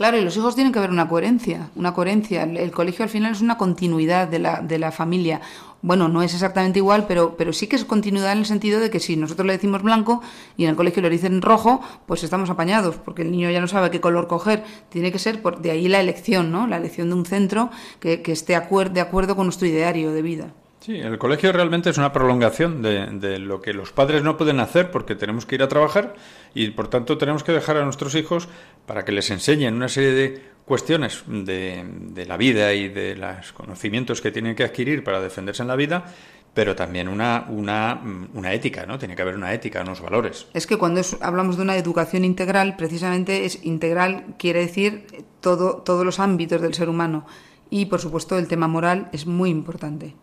Claro, 0.00 0.16
y 0.16 0.24
los 0.24 0.34
hijos 0.34 0.54
tienen 0.54 0.72
que 0.72 0.80
ver 0.80 0.88
una 0.88 1.08
coherencia, 1.08 1.68
una 1.76 1.92
coherencia. 1.92 2.44
El, 2.44 2.70
colegio 2.70 3.02
al 3.02 3.10
final 3.10 3.32
es 3.32 3.42
una 3.42 3.58
continuidad 3.58 4.28
de 4.28 4.38
la, 4.38 4.62
de 4.62 4.78
la 4.78 4.92
familia. 4.92 5.42
Bueno, 5.82 6.08
no 6.08 6.22
es 6.22 6.32
exactamente 6.32 6.78
igual, 6.78 7.06
pero, 7.06 7.36
pero 7.36 7.52
sí 7.52 7.66
que 7.66 7.76
es 7.76 7.84
continuidad 7.84 8.32
en 8.32 8.38
el 8.38 8.46
sentido 8.46 8.80
de 8.80 8.88
que 8.88 8.98
si 8.98 9.14
nosotros 9.16 9.46
le 9.46 9.52
decimos 9.52 9.82
blanco 9.82 10.22
y 10.56 10.64
en 10.64 10.70
el 10.70 10.76
colegio 10.76 11.02
le 11.02 11.10
dicen 11.10 11.42
rojo, 11.42 11.82
pues 12.06 12.24
estamos 12.24 12.48
apañados, 12.48 12.96
porque 12.96 13.20
el 13.20 13.30
niño 13.30 13.50
ya 13.50 13.60
no 13.60 13.68
sabe 13.68 13.90
qué 13.90 14.00
color 14.00 14.26
coger. 14.26 14.64
Tiene 14.88 15.12
que 15.12 15.18
ser 15.18 15.42
por, 15.42 15.60
de 15.60 15.72
ahí 15.72 15.86
la 15.86 16.00
elección, 16.00 16.50
¿no? 16.50 16.66
La 16.66 16.78
elección 16.78 17.10
de 17.10 17.16
un 17.16 17.26
centro 17.26 17.68
que, 18.00 18.22
que 18.22 18.32
esté 18.32 18.54
de 18.54 19.00
acuerdo 19.02 19.36
con 19.36 19.44
nuestro 19.44 19.66
ideario 19.66 20.12
de 20.12 20.22
vida. 20.22 20.54
Sí, 20.80 20.96
el 20.96 21.18
colegio 21.18 21.52
realmente 21.52 21.90
es 21.90 21.98
una 21.98 22.10
prolongación 22.10 22.80
de, 22.80 23.38
lo 23.38 23.60
que 23.60 23.74
los 23.74 23.92
padres 23.92 24.22
no 24.22 24.38
pueden 24.38 24.60
hacer 24.60 24.90
porque 24.90 25.14
tenemos 25.14 25.44
que 25.44 25.56
ir 25.56 25.62
a 25.62 25.68
trabajar 25.68 26.14
y 26.54 26.70
por 26.70 26.88
tanto 26.88 27.18
tenemos 27.18 27.44
que 27.44 27.52
dejar 27.52 27.76
a 27.76 27.84
nuestros 27.84 28.14
hijos 28.14 28.48
para 28.86 29.04
que 29.04 29.12
les 29.12 29.30
enseñen 29.30 29.74
una 29.74 29.90
serie 29.90 30.12
de 30.12 30.42
cuestiones 30.64 31.22
de, 31.26 32.24
la 32.26 32.38
vida 32.38 32.72
y 32.72 32.88
de 32.88 33.14
los 33.14 33.52
conocimientos 33.52 34.22
que 34.22 34.32
tienen 34.32 34.56
que 34.56 34.64
adquirir 34.64 35.04
para 35.04 35.20
defenderse 35.20 35.60
en 35.60 35.68
la 35.68 35.76
vida, 35.76 36.14
pero 36.54 36.74
también 36.74 37.08
una, 37.08 37.44
una, 37.50 38.00
una 38.32 38.54
ética, 38.54 38.86
¿no? 38.86 38.98
Tiene 38.98 39.14
que 39.14 39.20
haber 39.20 39.36
una 39.36 39.52
ética, 39.52 39.82
unos 39.82 40.00
valores. 40.00 40.46
Es 40.54 40.66
que 40.66 40.78
cuando 40.78 41.02
hablamos 41.20 41.58
de 41.58 41.62
una 41.62 41.76
educación 41.76 42.24
integral, 42.24 42.76
precisamente 42.76 43.44
es 43.44 43.66
integral, 43.66 44.34
quiere 44.38 44.60
decir 44.60 45.04
todo, 45.40 45.82
todos 45.84 46.06
los 46.06 46.20
ámbitos 46.20 46.62
del 46.62 46.72
ser 46.72 46.88
humano 46.88 47.26
y 47.68 47.86
por 47.86 48.00
supuesto 48.00 48.38
el 48.38 48.48
tema 48.48 48.66
moral 48.66 49.10
es 49.12 49.26
muy 49.26 49.50
importante. 49.50 50.14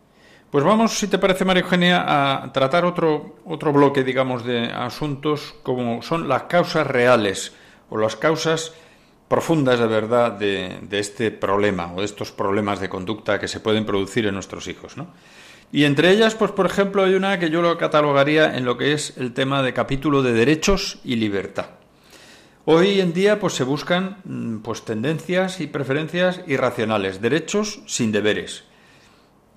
Pues 0.52 0.64
vamos, 0.64 0.98
si 0.98 1.08
te 1.08 1.18
parece, 1.18 1.44
María 1.44 1.64
Eugenia, 1.64 2.06
a 2.08 2.54
tratar 2.54 2.86
otro, 2.86 3.36
otro 3.44 3.74
bloque, 3.74 4.06
digamos, 4.06 4.46
de 4.46 4.72
asuntos 4.72 5.56
como 5.62 6.02
son 6.02 6.30
las 6.30 6.44
causas 6.44 6.88
reales 6.88 7.54
o 7.90 7.98
las 7.98 8.16
causas 8.16 8.72
profundas 9.28 9.78
de 9.78 9.88
verdad 9.88 10.32
de, 10.32 10.80
de, 10.84 11.00
este 11.00 11.32
problema 11.32 11.92
o 11.94 12.00
de 12.00 12.06
estos 12.06 12.32
problemas 12.32 12.80
de 12.80 12.88
conducta 12.88 13.40
que 13.40 13.50
se 13.50 13.60
pueden 13.60 13.86
producir 13.86 14.26
en 14.26 14.36
nuestros 14.36 14.70
hijos, 14.70 14.96
¿no? 14.96 15.08
Y 15.70 15.84
entre 15.84 16.12
ellas, 16.12 16.34
pues 16.34 16.52
por 16.52 16.66
ejemplo, 16.66 17.04
hay 17.04 17.16
una 17.16 17.40
que 17.40 17.50
yo 17.50 17.62
lo 17.62 17.78
catalogaría 17.78 18.56
en 18.56 18.64
lo 18.64 18.78
que 18.78 18.94
es 18.94 19.18
el 19.18 19.34
tema 19.34 19.62
de 19.64 19.74
capítulo 19.74 20.24
de 20.24 20.32
derechos 20.32 21.00
y 21.04 21.18
libertad. 21.18 21.72
Hoy 22.64 23.02
en 23.02 23.12
día, 23.12 23.42
pues 23.42 23.54
se 23.54 23.66
buscan 23.66 24.20
mm, 24.24 24.60
pues 24.60 24.86
tendencias 24.86 25.60
y 25.60 25.68
preferencias 25.68 26.40
irracionales, 26.48 27.20
derechos 27.20 27.82
sin 27.86 28.14
deberes 28.14 28.64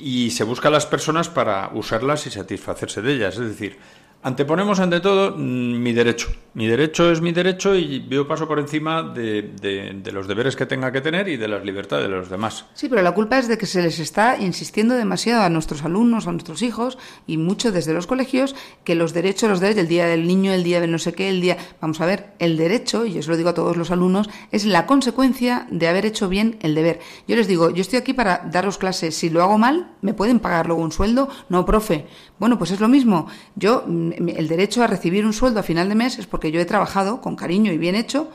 y 0.00 0.30
se 0.30 0.44
busca 0.44 0.68
a 0.68 0.70
las 0.70 0.86
personas 0.86 1.28
para 1.28 1.70
usarlas 1.74 2.26
y 2.26 2.30
satisfacerse 2.30 3.02
de 3.02 3.14
ellas. 3.14 3.34
Es 3.34 3.48
decir, 3.48 3.78
Anteponemos 4.22 4.78
ante 4.80 5.00
todo 5.00 5.34
mm, 5.36 5.82
mi 5.82 5.92
derecho. 5.92 6.28
Mi 6.52 6.66
derecho 6.66 7.10
es 7.10 7.20
mi 7.22 7.32
derecho 7.32 7.74
y 7.74 8.06
yo 8.08 8.26
paso 8.28 8.46
por 8.46 8.58
encima 8.58 9.02
de, 9.02 10.02
los 10.12 10.26
deberes 10.28 10.56
que 10.56 10.66
tenga 10.66 10.92
que 10.92 11.00
tener 11.00 11.28
y 11.28 11.36
de 11.36 11.48
las 11.48 11.64
libertades 11.64 12.08
de 12.08 12.14
los 12.14 12.28
demás. 12.28 12.66
Sí, 12.74 12.88
pero 12.88 13.02
la 13.02 13.12
culpa 13.12 13.38
es 13.38 13.48
de 13.48 13.56
que 13.56 13.66
se 13.66 13.80
les 13.80 13.98
está 13.98 14.36
insistiendo 14.36 14.94
demasiado 14.94 15.42
a 15.42 15.48
nuestros 15.48 15.84
alumnos, 15.84 16.26
a 16.26 16.32
nuestros 16.32 16.62
hijos 16.62 16.98
y 17.26 17.38
mucho 17.38 17.72
desde 17.72 17.94
los 17.94 18.06
colegios 18.06 18.56
que 18.84 18.94
los 18.94 19.14
derechos, 19.14 19.48
los 19.48 19.60
derechos, 19.60 19.82
el 19.82 19.88
día 19.88 20.06
del 20.06 20.26
niño, 20.26 20.52
el 20.52 20.64
día 20.64 20.80
de 20.80 20.88
no 20.88 20.98
sé 20.98 21.14
qué, 21.14 21.28
el 21.30 21.40
día... 21.40 21.56
Vamos 21.80 22.00
a 22.00 22.06
ver, 22.06 22.34
el 22.40 22.56
derecho, 22.56 23.06
y 23.06 23.16
eso 23.16 23.30
lo 23.30 23.36
digo 23.36 23.50
a 23.50 23.54
todos 23.54 23.76
los 23.76 23.90
alumnos, 23.90 24.28
es 24.50 24.66
la 24.66 24.86
consecuencia 24.86 25.66
de 25.70 25.88
haber 25.88 26.04
hecho 26.04 26.28
bien 26.28 26.58
el 26.60 26.74
deber. 26.74 26.98
Yo 27.28 27.36
les 27.36 27.46
digo, 27.46 27.70
yo 27.70 27.80
estoy 27.80 27.98
aquí 27.98 28.12
para 28.12 28.38
daros 28.50 28.76
clases. 28.76 29.14
Si 29.14 29.30
lo 29.30 29.42
hago 29.42 29.56
mal, 29.56 29.92
¿me 30.02 30.14
pueden 30.14 30.40
pagar 30.40 30.66
luego 30.66 30.82
un 30.82 30.92
sueldo? 30.92 31.28
No, 31.48 31.64
profe. 31.64 32.06
Bueno, 32.40 32.58
pues 32.58 32.70
es 32.70 32.80
lo 32.80 32.88
mismo. 32.88 33.26
Yo 33.54 33.84
mm, 33.86 34.12
el 34.34 34.48
derecho 34.48 34.82
a 34.82 34.86
recibir 34.86 35.26
un 35.26 35.34
sueldo 35.34 35.60
a 35.60 35.62
final 35.62 35.90
de 35.90 35.94
mes 35.94 36.18
es 36.18 36.26
porque 36.26 36.50
yo 36.50 36.58
he 36.58 36.64
trabajado 36.64 37.20
con 37.20 37.36
cariño 37.36 37.70
y 37.70 37.78
bien 37.78 37.94
hecho 37.94 38.30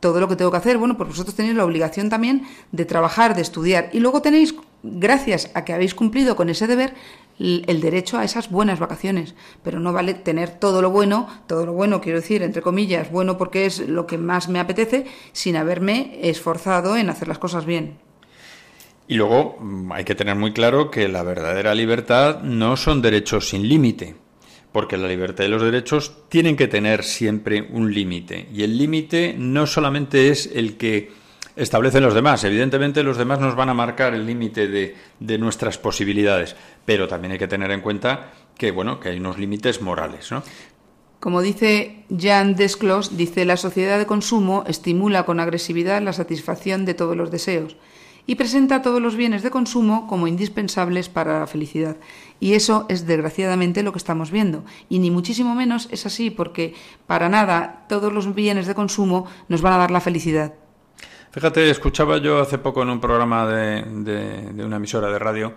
todo 0.00 0.18
lo 0.20 0.28
que 0.28 0.34
tengo 0.34 0.50
que 0.50 0.56
hacer. 0.56 0.76
Bueno, 0.76 0.96
pues 0.96 1.10
vosotros 1.10 1.36
tenéis 1.36 1.54
la 1.54 1.64
obligación 1.64 2.10
también 2.10 2.42
de 2.72 2.84
trabajar, 2.84 3.36
de 3.36 3.42
estudiar. 3.42 3.90
Y 3.92 4.00
luego 4.00 4.22
tenéis 4.22 4.56
gracias 4.82 5.52
a 5.54 5.64
que 5.64 5.72
habéis 5.72 5.94
cumplido 5.94 6.34
con 6.34 6.48
ese 6.48 6.66
deber, 6.66 6.94
el 7.38 7.80
derecho 7.80 8.18
a 8.18 8.24
esas 8.24 8.50
buenas 8.50 8.80
vacaciones. 8.80 9.36
Pero 9.62 9.78
no 9.78 9.92
vale 9.92 10.14
tener 10.14 10.50
todo 10.50 10.82
lo 10.82 10.90
bueno, 10.90 11.28
todo 11.46 11.64
lo 11.64 11.72
bueno, 11.74 12.00
quiero 12.00 12.20
decir, 12.20 12.42
entre 12.42 12.60
comillas, 12.60 13.12
bueno 13.12 13.38
porque 13.38 13.66
es 13.66 13.78
lo 13.88 14.08
que 14.08 14.18
más 14.18 14.48
me 14.48 14.58
apetece, 14.58 15.06
sin 15.30 15.54
haberme 15.54 16.18
esforzado 16.22 16.96
en 16.96 17.08
hacer 17.08 17.28
las 17.28 17.38
cosas 17.38 17.64
bien. 17.66 18.07
Y 19.08 19.14
luego 19.14 19.56
mm, 19.58 19.90
hay 19.90 20.04
que 20.04 20.14
tener 20.14 20.36
muy 20.36 20.52
claro 20.52 20.90
que 20.90 21.08
la 21.08 21.22
verdadera 21.22 21.74
libertad 21.74 22.42
no 22.42 22.76
son 22.76 23.00
derechos 23.00 23.48
sin 23.48 23.66
límite, 23.66 24.14
porque 24.70 24.98
la 24.98 25.08
libertad 25.08 25.44
y 25.44 25.48
los 25.48 25.62
derechos 25.62 26.28
tienen 26.28 26.56
que 26.56 26.68
tener 26.68 27.02
siempre 27.02 27.66
un 27.72 27.92
límite. 27.92 28.46
Y 28.52 28.62
el 28.62 28.76
límite 28.76 29.34
no 29.36 29.66
solamente 29.66 30.28
es 30.28 30.50
el 30.54 30.76
que 30.76 31.10
establecen 31.56 32.02
los 32.02 32.14
demás. 32.14 32.44
Evidentemente 32.44 33.02
los 33.02 33.16
demás 33.16 33.40
nos 33.40 33.56
van 33.56 33.70
a 33.70 33.74
marcar 33.74 34.14
el 34.14 34.26
límite 34.26 34.68
de, 34.68 34.94
de, 35.18 35.38
nuestras 35.38 35.78
posibilidades, 35.78 36.54
pero 36.84 37.08
también 37.08 37.32
hay 37.32 37.38
que 37.38 37.48
tener 37.48 37.70
en 37.70 37.80
cuenta 37.80 38.32
que, 38.56 38.70
bueno, 38.70 39.00
que 39.00 39.08
hay 39.08 39.16
unos 39.16 39.38
límites 39.38 39.80
morales, 39.80 40.30
¿no? 40.30 40.42
Como 41.18 41.42
dice 41.42 42.04
Jean 42.10 42.54
Desclos, 42.54 43.16
dice 43.16 43.44
la 43.44 43.56
sociedad 43.56 43.98
de 43.98 44.06
consumo 44.06 44.62
estimula 44.68 45.24
con 45.24 45.40
agresividad 45.40 46.00
la 46.00 46.12
satisfacción 46.12 46.84
de 46.84 46.94
todos 46.94 47.16
los 47.16 47.32
deseos 47.32 47.76
y 48.28 48.34
presenta 48.34 48.82
todos 48.82 49.00
los 49.00 49.16
bienes 49.16 49.42
de 49.42 49.50
consumo 49.50 50.06
como 50.06 50.28
indispensables 50.28 51.08
para 51.08 51.40
la 51.40 51.46
felicidad. 51.46 51.96
Y 52.40 52.52
eso 52.52 52.84
es 52.90 53.06
desgraciadamente 53.06 53.82
lo 53.82 53.90
que 53.90 53.96
estamos 53.96 54.30
viendo. 54.30 54.64
Y 54.90 54.98
ni 54.98 55.10
muchísimo 55.10 55.54
menos 55.54 55.88
es 55.90 56.04
así, 56.04 56.28
porque 56.28 56.74
para 57.06 57.30
nada 57.30 57.86
todos 57.88 58.12
los 58.12 58.34
bienes 58.34 58.66
de 58.66 58.74
consumo 58.74 59.26
nos 59.48 59.62
van 59.62 59.72
a 59.72 59.78
dar 59.78 59.90
la 59.90 60.02
felicidad. 60.02 60.52
Fíjate, 61.30 61.70
escuchaba 61.70 62.18
yo 62.18 62.38
hace 62.38 62.58
poco 62.58 62.82
en 62.82 62.90
un 62.90 63.00
programa 63.00 63.46
de, 63.46 63.82
una 64.62 64.76
emisora 64.76 65.08
de 65.08 65.18
radio, 65.18 65.54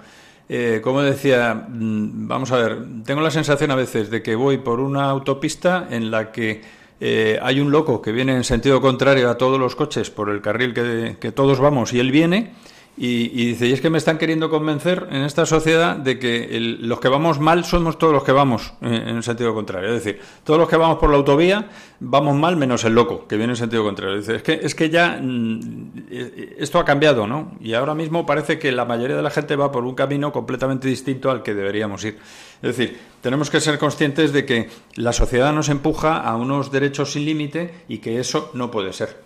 eh, 0.47 0.80
como 0.82 1.01
decía, 1.01 1.53
mm, 1.53 2.28
vamos 2.30 2.53
a 2.53 2.55
ver, 2.55 2.86
tengo 3.03 3.19
la 3.19 3.32
sensación 3.32 3.72
a 3.72 3.76
veces 3.76 4.09
de 4.09 4.24
que 4.24 4.36
voy 4.36 4.59
por 4.59 4.80
una 4.80 5.09
autopista 5.09 5.88
en 5.89 6.09
la 6.09 6.32
que 6.32 6.61
eh, 7.04 7.39
hay 7.41 7.60
un 7.60 7.72
loco 7.72 7.99
que 7.99 8.12
viene 8.12 8.36
en 8.36 8.43
sentido 8.43 8.80
contrario 8.80 9.28
a 9.32 9.36
todos 9.36 9.60
los 9.60 9.76
coches 9.76 10.12
por 10.12 10.30
el 10.30 10.39
carril 10.39 10.72
que, 10.76 11.32
todos 11.32 11.60
vamos 11.60 11.93
y 11.93 11.99
él 11.99 12.12
viene 12.12 12.54
y, 12.95 13.47
dice, 13.47 13.66
y 13.66 13.72
es 13.72 13.82
que 13.82 13.89
me 13.89 13.97
están 13.97 14.20
queriendo 14.20 14.52
convencer 14.52 15.08
en 15.10 15.24
esta 15.24 15.47
sociedad 15.47 15.95
de 15.95 16.20
que 16.20 16.60
los 16.82 16.99
que 16.99 17.08
vamos 17.08 17.39
mal 17.39 17.66
somos 17.66 17.97
todos 17.97 18.14
los 18.14 18.24
que 18.24 18.34
vamos 18.34 18.74
eh, 18.82 19.06
en 19.08 19.16
el 19.16 19.24
sentido 19.24 19.56
contrario. 19.56 19.89
Es 19.89 20.04
decir, 20.04 20.22
todos 20.43 20.60
los 20.60 20.70
que 20.70 20.78
vamos 20.78 20.99
por 20.99 21.10
la 21.10 21.18
autovía 21.18 21.70
vamos 21.99 22.36
mal 22.36 22.58
menos 22.58 22.84
el 22.84 22.93
loco 22.93 23.28
que 23.28 23.38
viene 23.38 23.54
en 23.54 23.58
sentido 23.58 23.84
contrario. 23.84 24.18
Dice, 24.18 24.36
es 24.36 24.43
que, 24.43 24.60
es 24.62 24.76
que 24.76 24.91
ya 24.91 25.18
mm, 25.20 25.91
eh, 26.12 26.56
esto 26.60 26.78
ha 26.78 26.86
cambiado, 26.86 27.26
¿no? 27.26 27.54
Y 27.62 27.74
ahora 27.74 27.95
mismo 27.95 28.28
parece 28.28 28.60
que 28.60 28.72
la 28.72 28.86
mayoría 28.86 29.16
de 29.16 29.24
la 29.24 29.32
gente 29.32 29.56
va 29.56 29.72
por 29.72 29.86
un 29.86 29.95
camino 29.95 30.32
completamente 30.32 30.88
distinto 30.88 31.32
al 31.32 31.41
que 31.41 31.56
deberíamos 31.56 32.04
ir. 32.04 32.20
Es 32.62 32.78
decir, 32.78 32.99
tenemos 33.22 33.49
que 33.49 33.59
ser 33.59 33.80
conscientes 33.80 34.34
de 34.34 34.45
que 34.45 34.70
la 34.95 35.14
sociedad 35.14 35.53
nos 35.53 35.70
empuja 35.70 36.18
a 36.18 36.36
unos 36.36 36.72
derechos 36.72 37.14
sin 37.14 37.26
límite 37.26 37.84
y 37.88 37.97
que 37.99 38.20
eso 38.20 38.51
no 38.53 38.70
puede 38.70 38.93
ser. 38.93 39.18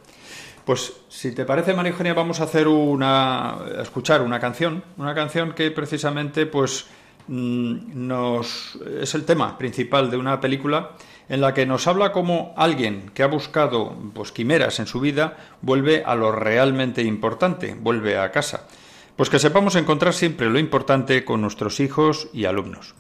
Pues 0.65 0.93
si 1.09 1.31
te 1.33 1.45
parece, 1.45 1.73
María 1.73 1.91
Eugenia, 1.91 2.13
vamos 2.13 2.39
a 2.39 2.45
hacer 2.45 2.67
una 2.67 3.57
escuchar 3.81 4.21
una 4.21 4.39
canción, 4.39 4.83
una 4.97 5.13
canción 5.13 5.53
que 5.53 5.69
precisamente 5.69 6.47
pues 6.47 6.87
mm, 7.27 8.07
nos 8.07 8.79
es 8.99 9.13
el 9.13 9.25
tema 9.25 9.57
principal 9.57 10.09
de 10.09 10.17
una 10.17 10.41
película 10.41 10.91
en 11.29 11.41
la 11.41 11.53
que 11.53 11.67
nos 11.67 11.87
habla 11.87 12.11
como 12.11 12.53
alguien 12.57 13.11
que 13.13 13.21
ha 13.21 13.27
buscado 13.27 13.95
pues 14.13 14.31
quimeras 14.31 14.79
en 14.79 14.87
su 14.87 14.99
vida 14.99 15.37
vuelve 15.61 16.03
a 16.03 16.15
lo 16.15 16.31
realmente 16.31 17.03
importante, 17.03 17.75
vuelve 17.79 18.17
a 18.17 18.31
casa. 18.31 18.67
Pues 19.15 19.29
que 19.29 19.39
sepamos 19.39 19.75
encontrar 19.75 20.13
siempre 20.13 20.49
lo 20.49 20.57
importante 20.57 21.23
con 21.23 21.41
nuestros 21.41 21.79
hijos 21.79 22.27
y 22.33 22.45
alumnos. 22.45 22.95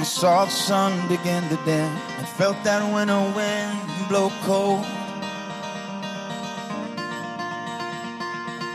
I 0.00 0.02
saw 0.02 0.46
the 0.46 0.50
sun 0.50 1.08
begin 1.08 1.42
to 1.50 1.56
dim 1.56 1.92
and 2.16 2.26
felt 2.26 2.56
that 2.64 2.80
winter 2.90 3.20
wind 3.36 4.08
blow 4.08 4.32
cold. 4.40 4.86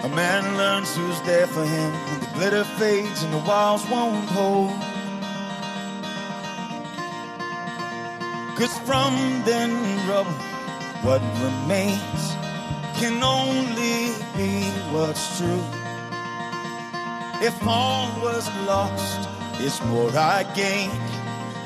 A 0.03 0.09
man 0.15 0.55
learns 0.55 0.95
who's 0.95 1.19
there 1.23 1.47
for 1.47 1.65
him 1.65 1.91
when 2.05 2.19
the 2.19 2.29
glitter 2.35 2.63
fades 2.63 3.23
and 3.23 3.33
the 3.33 3.39
walls 3.39 3.83
won't 3.89 4.29
hold. 4.37 4.69
Cause 8.55 8.77
from 8.85 9.15
then 9.45 9.73
rubble, 10.07 10.29
what 11.01 11.23
remains 11.41 12.21
can 13.01 13.23
only 13.23 14.13
be 14.37 14.69
what's 14.93 15.39
true. 15.39 15.65
If 17.41 17.55
all 17.65 18.13
was 18.21 18.47
lost, 18.67 19.34
it's 19.59 19.81
more 19.85 20.09
I 20.15 20.43
gained, 20.55 20.91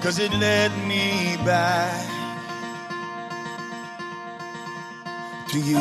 cause 0.01 0.19
it 0.19 0.31
led 0.33 0.71
me 0.87 1.37
back 1.43 2.07
to 5.49 5.59
you. 5.59 5.77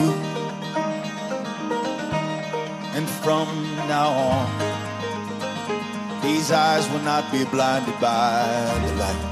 And 2.96 3.08
from 3.08 3.48
now 3.86 4.08
on, 4.08 4.48
these 6.22 6.50
eyes 6.50 6.88
will 6.90 7.00
not 7.00 7.30
be 7.30 7.44
blinded 7.44 8.00
by 8.00 8.42
the 8.86 8.94
light. 8.96 9.24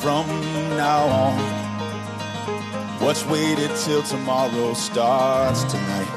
From 0.00 0.26
now 0.76 1.04
on, 1.06 1.38
what's 3.00 3.24
waited 3.26 3.74
till 3.76 4.02
tomorrow 4.02 4.74
starts 4.74 5.64
tonight. 5.64 6.08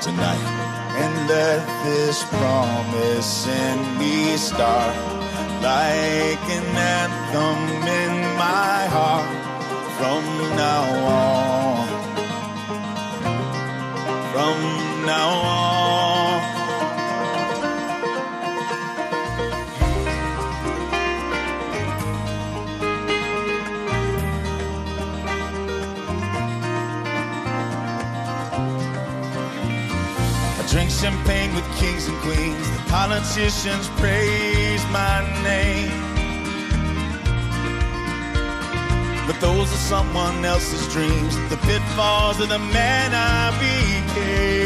Tonight 0.00 0.67
and 1.02 1.28
let 1.28 1.62
this 1.84 2.24
promise 2.24 3.46
in 3.46 3.98
me 3.98 4.36
start 4.36 4.96
like 5.62 6.44
an 6.58 6.66
anthem 6.76 7.60
in 8.02 8.14
my 8.36 8.78
heart 8.96 9.30
from 9.98 10.24
now 10.56 10.84
on. 11.16 11.88
From 14.32 14.58
now 15.06 15.30
on. 15.30 15.87
Drink 30.70 30.90
champagne 30.90 31.54
with 31.54 31.64
kings 31.76 32.08
and 32.08 32.16
queens. 32.18 32.70
The 32.70 32.82
politicians 32.90 33.88
praise 33.96 34.84
my 34.92 35.24
name. 35.42 35.90
But 39.26 39.40
those 39.40 39.72
are 39.72 39.82
someone 39.94 40.44
else's 40.44 40.86
dreams. 40.92 41.36
The 41.48 41.56
pitfalls 41.56 42.38
of 42.40 42.50
the 42.50 42.58
man 42.58 43.12
I 43.14 43.50
became. 43.64 44.58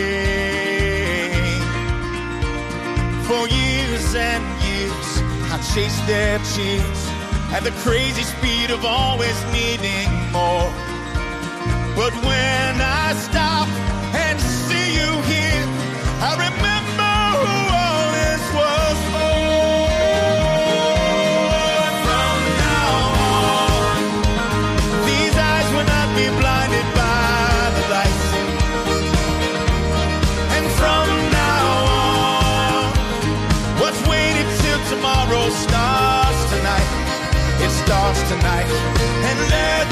For 3.29 3.47
years 3.49 4.15
and 4.17 4.45
years, 4.67 5.23
I 5.53 5.59
chased 5.73 6.05
their 6.09 6.39
cheers 6.53 7.01
at 7.55 7.63
the 7.63 7.73
crazy 7.83 8.25
speed 8.25 8.71
of 8.71 8.85
always 8.85 9.39
needing 9.53 10.11
more. 10.33 10.71
But 11.95 12.13
when 12.27 12.81
I 12.81 13.15
stop 13.15 13.69
and 14.15 14.41
see 14.41 14.95
you 14.95 15.23
here, 15.31 15.72
tomorrow 34.95 35.49
starts 35.49 36.43
tonight. 36.53 36.91
It 37.65 37.71
starts 37.71 38.21
tonight. 38.29 38.69
And 39.29 39.39
let 39.51 39.92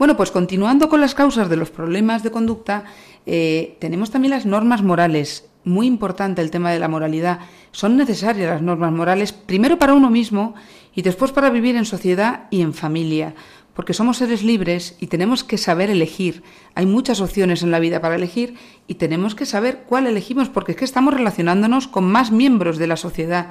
Bueno, 0.00 0.16
pues 0.16 0.30
continuando 0.30 0.88
con 0.88 1.02
las 1.02 1.14
causas 1.14 1.50
de 1.50 1.56
los 1.56 1.70
problemas 1.70 2.22
de 2.22 2.30
conducta, 2.30 2.84
eh, 3.26 3.76
tenemos 3.80 4.10
también 4.10 4.30
las 4.30 4.46
normas 4.46 4.82
morales. 4.82 5.50
Muy 5.62 5.86
importante 5.86 6.40
el 6.40 6.50
tema 6.50 6.72
de 6.72 6.78
la 6.78 6.88
moralidad. 6.88 7.40
Son 7.70 7.98
necesarias 7.98 8.48
las 8.48 8.62
normas 8.62 8.92
morales, 8.92 9.34
primero 9.34 9.78
para 9.78 9.92
uno 9.92 10.08
mismo 10.08 10.54
y 10.94 11.02
después 11.02 11.32
para 11.32 11.50
vivir 11.50 11.76
en 11.76 11.84
sociedad 11.84 12.48
y 12.50 12.62
en 12.62 12.72
familia, 12.72 13.34
porque 13.74 13.92
somos 13.92 14.16
seres 14.16 14.42
libres 14.42 14.96
y 15.00 15.08
tenemos 15.08 15.44
que 15.44 15.58
saber 15.58 15.90
elegir. 15.90 16.44
Hay 16.74 16.86
muchas 16.86 17.20
opciones 17.20 17.62
en 17.62 17.70
la 17.70 17.78
vida 17.78 18.00
para 18.00 18.14
elegir 18.14 18.54
y 18.86 18.94
tenemos 18.94 19.34
que 19.34 19.44
saber 19.44 19.84
cuál 19.86 20.06
elegimos, 20.06 20.48
porque 20.48 20.72
es 20.72 20.78
que 20.78 20.86
estamos 20.86 21.12
relacionándonos 21.12 21.88
con 21.88 22.04
más 22.10 22.30
miembros 22.30 22.78
de 22.78 22.86
la 22.86 22.96
sociedad. 22.96 23.50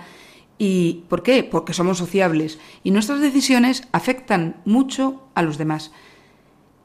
¿Y 0.58 1.04
por 1.10 1.22
qué? 1.22 1.44
Porque 1.44 1.74
somos 1.74 2.00
sociables 2.00 2.58
y 2.84 2.90
nuestras 2.90 3.22
decisiones 3.22 3.88
afectan 3.92 4.56
mucho 4.66 5.30
a 5.36 5.44
los 5.44 5.60
demás. 5.60 5.92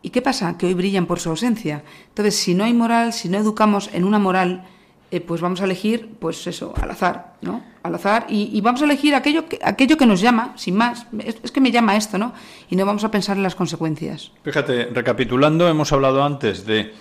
¿Y 0.05 0.11
qué 0.11 0.21
pasa? 0.21 0.59
Que 0.59 0.67
hoy 0.67 0.75
brillan 0.75 1.07
por 1.07 1.19
su 1.19 1.31
ausencia. 1.31 1.83
Entonces, 2.09 2.37
si 2.37 2.55
no 2.55 2.63
hay 2.65 2.75
moral, 2.75 3.15
si 3.15 3.31
no 3.31 3.39
educamos 3.39 3.89
en 3.95 4.05
una 4.05 4.19
moral, 4.19 4.67
eh, 5.11 5.23
pues 5.23 5.41
vamos 5.41 5.63
a 5.63 5.65
elegir, 5.65 6.11
pues 6.19 6.47
eso, 6.47 6.75
al 6.77 6.91
azar, 6.91 7.37
¿no? 7.41 7.65
Al 7.83 7.95
azar, 7.95 8.27
y, 8.29 8.61
vamos 8.61 8.83
a 8.83 8.85
elegir 8.85 9.15
aquello 9.15 9.49
que, 9.49 9.59
aquello 9.63 9.97
que 9.97 10.05
nos 10.05 10.21
llama, 10.21 10.53
sin 10.57 10.77
más. 10.77 11.07
Es, 11.21 11.39
es 11.43 11.51
que 11.51 11.63
me 11.63 11.71
llama 11.71 11.97
esto, 11.97 12.19
¿no? 12.19 12.35
Y 12.69 12.77
no 12.77 12.85
vamos 12.85 13.03
a 13.05 13.11
pensar 13.11 13.39
en 13.39 13.43
las 13.43 13.55
consecuencias. 13.55 14.31
Fíjate, 14.43 14.91
recapitulando, 14.93 15.67
hemos 15.69 15.91
hablado 15.91 16.23
antes 16.23 16.67
de, 16.67 16.93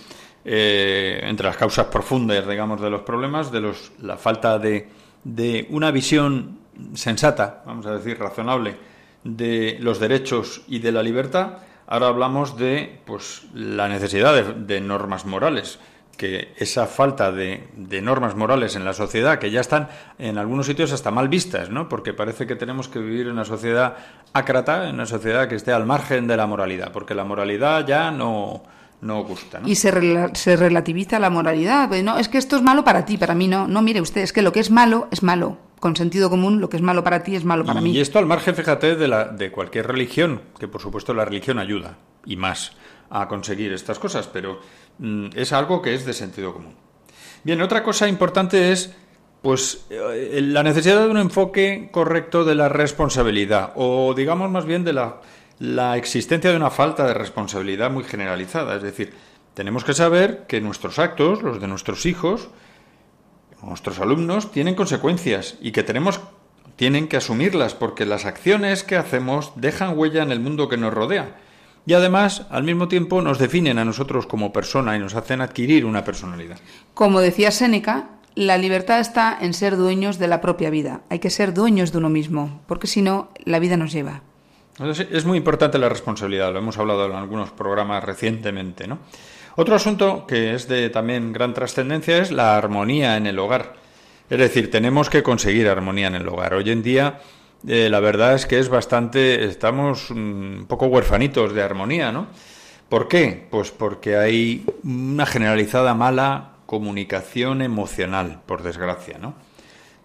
eh, 0.46 1.20
entre 1.24 1.48
las 1.48 1.58
causas 1.58 1.88
profundas, 1.88 2.48
digamos, 2.48 2.80
de 2.80 2.90
los 2.90 3.02
problemas, 3.02 3.52
de 3.52 3.60
los, 3.60 3.92
la 4.02 4.16
falta 4.16 4.58
de, 4.60 4.88
de 5.26 5.68
una 5.72 5.92
visión 5.92 6.58
sensata, 6.94 7.64
vamos 7.66 7.86
a 7.86 7.98
decir, 7.98 8.18
razonable, 8.18 8.78
de 9.26 9.76
los 9.82 10.00
derechos 10.00 10.62
y 10.70 10.80
de 10.80 10.94
la 10.94 11.04
libertad. 11.04 11.58
Ahora 11.94 12.08
hablamos 12.08 12.58
de 12.58 13.02
pues, 13.06 13.46
la 13.54 13.88
necesidad 13.88 14.34
de, 14.34 14.66
de 14.66 14.82
normas 14.82 15.26
morales, 15.26 15.78
que 16.18 16.52
esa 16.58 16.88
falta 16.88 17.32
de, 17.32 17.68
de, 17.76 18.02
normas 18.02 18.34
morales 18.34 18.76
en 18.76 18.84
la 18.84 18.94
sociedad, 18.94 19.38
que 19.38 19.52
ya 19.52 19.62
están 19.62 19.90
en 20.18 20.40
algunos 20.40 20.66
sitios 20.66 20.92
hasta 20.92 21.12
mal 21.12 21.30
vistas, 21.30 21.70
¿no? 21.70 21.90
porque 21.90 22.16
parece 22.16 22.48
que 22.48 22.56
tenemos 22.56 22.88
que 22.88 22.98
vivir 22.98 23.28
en 23.28 23.34
una 23.34 23.46
sociedad 23.46 23.96
ácrata, 24.34 24.90
en 24.90 24.96
una 24.96 25.06
sociedad 25.06 25.48
que 25.48 25.54
esté 25.54 25.72
al 25.72 25.86
margen 25.86 26.26
de 26.26 26.36
la 26.36 26.48
moralidad, 26.48 26.92
porque 26.92 27.14
la 27.14 27.26
moralidad 27.26 27.86
ya 27.86 28.10
no, 28.10 28.64
no 29.04 29.24
gusta. 29.24 29.60
¿no? 29.60 29.68
Y 29.68 29.76
se, 29.76 29.92
rela 29.92 30.34
se 30.34 30.56
relativiza 30.56 31.20
la 31.20 31.30
moralidad. 31.30 31.90
No, 32.02 32.18
es 32.18 32.30
que 32.30 32.38
esto 32.38 32.56
es 32.56 32.64
malo 32.64 32.84
para 32.84 33.06
ti, 33.06 33.18
para 33.18 33.36
mí 33.36 33.48
no. 33.48 33.68
No, 33.68 33.82
mire 33.82 34.02
usted, 34.02 34.22
es 34.22 34.34
que 34.34 34.42
lo 34.42 34.52
que 34.52 34.60
es 34.62 34.72
malo 34.72 35.08
es 35.12 35.22
malo 35.22 35.58
con 35.80 35.98
sentido 35.98 36.30
común, 36.30 36.62
lo 36.62 36.70
que 36.70 36.78
es 36.78 36.82
malo 36.82 37.04
para 37.04 37.24
ti 37.24 37.36
es 37.36 37.44
malo 37.44 37.66
para 37.66 37.82
y 37.82 37.84
mí. 37.84 37.92
Y 37.92 38.00
esto 38.00 38.18
al 38.18 38.26
margen, 38.26 38.56
fíjate, 38.56 38.96
de, 38.96 39.08
la, 39.10 39.26
de 39.26 39.52
cualquier 39.52 39.86
religión, 39.86 40.42
que 40.58 40.70
por 40.70 40.82
supuesto 40.82 41.14
la 41.14 41.26
religión 41.26 41.60
ayuda, 41.60 41.98
y 42.26 42.38
más, 42.38 42.72
a 43.10 43.28
conseguir 43.28 43.74
estas 43.74 44.00
cosas, 44.00 44.30
pero 44.32 44.62
mm, 45.00 45.28
es 45.36 45.52
algo 45.52 45.82
que 45.82 45.94
es 45.94 46.06
de 46.06 46.14
sentido 46.14 46.54
común. 46.54 46.74
Bien, 47.44 47.62
otra 47.62 47.84
cosa 47.84 48.08
importante 48.08 48.72
es 48.72 48.96
pues 49.42 49.86
eh, 49.90 50.40
la 50.42 50.64
necesidad 50.64 51.02
de 51.02 51.10
un 51.10 51.18
enfoque 51.18 51.90
correcto 51.92 52.46
de 52.46 52.56
la 52.56 52.70
responsabilidad, 52.70 53.74
o 53.76 54.14
digamos 54.14 54.50
más 54.50 54.66
bien 54.66 54.86
de 54.86 54.94
la, 54.94 55.20
la 55.64 55.96
existencia 55.96 56.52
de 56.52 56.58
una 56.58 56.70
falta 56.70 57.08
de 57.08 57.14
responsabilidad 57.14 57.90
muy 57.90 58.04
generalizada. 58.04 58.76
Es 58.76 58.84
decir, 58.84 59.14
tenemos 59.54 59.86
que 59.86 59.94
saber 59.94 60.44
que 60.46 60.60
nuestros 60.60 61.00
actos, 61.00 61.42
los 61.42 61.62
de 61.62 61.70
nuestros 61.70 62.06
hijos, 62.06 62.50
nuestros 63.62 64.00
alumnos 64.00 64.52
tienen 64.52 64.76
consecuencias 64.76 65.56
y 65.62 65.72
que 65.72 65.84
tenemos 65.84 66.20
tienen 66.76 67.08
que 67.08 67.16
asumirlas 67.16 67.76
porque 67.76 68.06
las 68.06 68.26
acciones 68.26 68.84
que 68.84 68.98
hacemos 68.98 69.54
dejan 69.56 69.98
huella 69.98 70.22
en 70.22 70.34
el 70.34 70.42
mundo 70.42 70.68
que 70.68 70.76
nos 70.76 70.94
rodea 70.94 71.38
y 71.86 71.94
además 71.94 72.46
al 72.50 72.64
mismo 72.64 72.90
tiempo 72.90 73.22
nos 73.22 73.40
definen 73.40 73.78
a 73.78 73.86
nosotros 73.86 74.28
como 74.28 74.52
persona 74.52 74.98
y 74.98 75.00
nos 75.00 75.16
hacen 75.16 75.40
adquirir 75.40 75.86
una 75.86 76.04
personalidad. 76.04 76.58
Como 76.94 77.22
decía 77.22 77.52
Séneca, 77.52 78.10
la 78.36 78.58
libertad 78.58 79.00
está 79.00 79.38
en 79.40 79.54
ser 79.54 79.78
dueños 79.78 80.20
de 80.20 80.28
la 80.28 80.42
propia 80.42 80.70
vida. 80.70 81.04
Hay 81.10 81.20
que 81.20 81.30
ser 81.30 81.54
dueños 81.54 81.94
de 81.94 82.00
uno 82.00 82.10
mismo, 82.10 82.60
porque 82.68 82.88
si 82.88 83.02
no, 83.02 83.30
la 83.46 83.60
vida 83.60 83.78
nos 83.78 83.94
lleva. 83.94 84.24
Es 84.80 85.26
muy 85.26 85.38
importante 85.38 85.78
la 85.78 85.88
responsabilidad, 85.88 86.52
lo 86.52 86.60
hemos 86.60 86.78
hablado 86.80 87.06
en 87.06 87.14
algunos 87.14 87.52
programas 87.52 88.04
recientemente, 88.04 88.88
¿no? 88.88 89.00
Otro 89.56 89.76
asunto 89.76 90.26
que 90.26 90.56
es 90.56 90.68
de 90.68 90.90
también 90.90 91.32
gran 91.32 91.54
trascendencia 91.54 92.18
es 92.18 92.32
la 92.32 92.58
armonía 92.58 93.18
en 93.18 93.28
el 93.28 93.38
hogar. 93.38 93.76
Es 94.30 94.40
decir, 94.40 94.72
tenemos 94.72 95.12
que 95.12 95.22
conseguir 95.22 95.68
armonía 95.68 96.08
en 96.08 96.16
el 96.16 96.28
hogar. 96.28 96.56
Hoy 96.56 96.72
en 96.72 96.82
día, 96.82 97.20
eh, 97.68 97.88
la 97.88 98.00
verdad 98.00 98.34
es 98.34 98.48
que 98.48 98.58
es 98.58 98.70
bastante, 98.70 99.46
estamos 99.46 100.10
un 100.10 100.66
poco 100.68 100.88
huerfanitos 100.88 101.54
de 101.54 101.62
armonía, 101.62 102.12
¿no? 102.12 102.28
¿Por 102.90 103.08
qué? 103.08 103.48
Pues 103.52 103.70
porque 103.70 104.18
hay 104.18 104.66
una 104.84 105.28
generalizada 105.28 105.94
mala 105.94 106.54
comunicación 106.66 107.62
emocional, 107.62 108.42
por 108.48 108.64
desgracia, 108.64 109.20
¿no? 109.20 109.36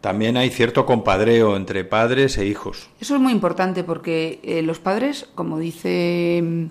También 0.01 0.37
hay 0.37 0.51
cierto 0.51 0.87
compadreo 0.87 1.57
entre 1.57 1.85
padres 1.85 2.39
e 2.39 2.47
hijos. 2.47 2.89
Eso 3.01 3.17
es 3.17 3.21
muy 3.21 3.33
importante 3.33 3.83
porque 3.83 4.39
eh, 4.45 4.63
los 4.63 4.79
padres, 4.79 5.29
como 5.35 5.59
dice 5.59 6.69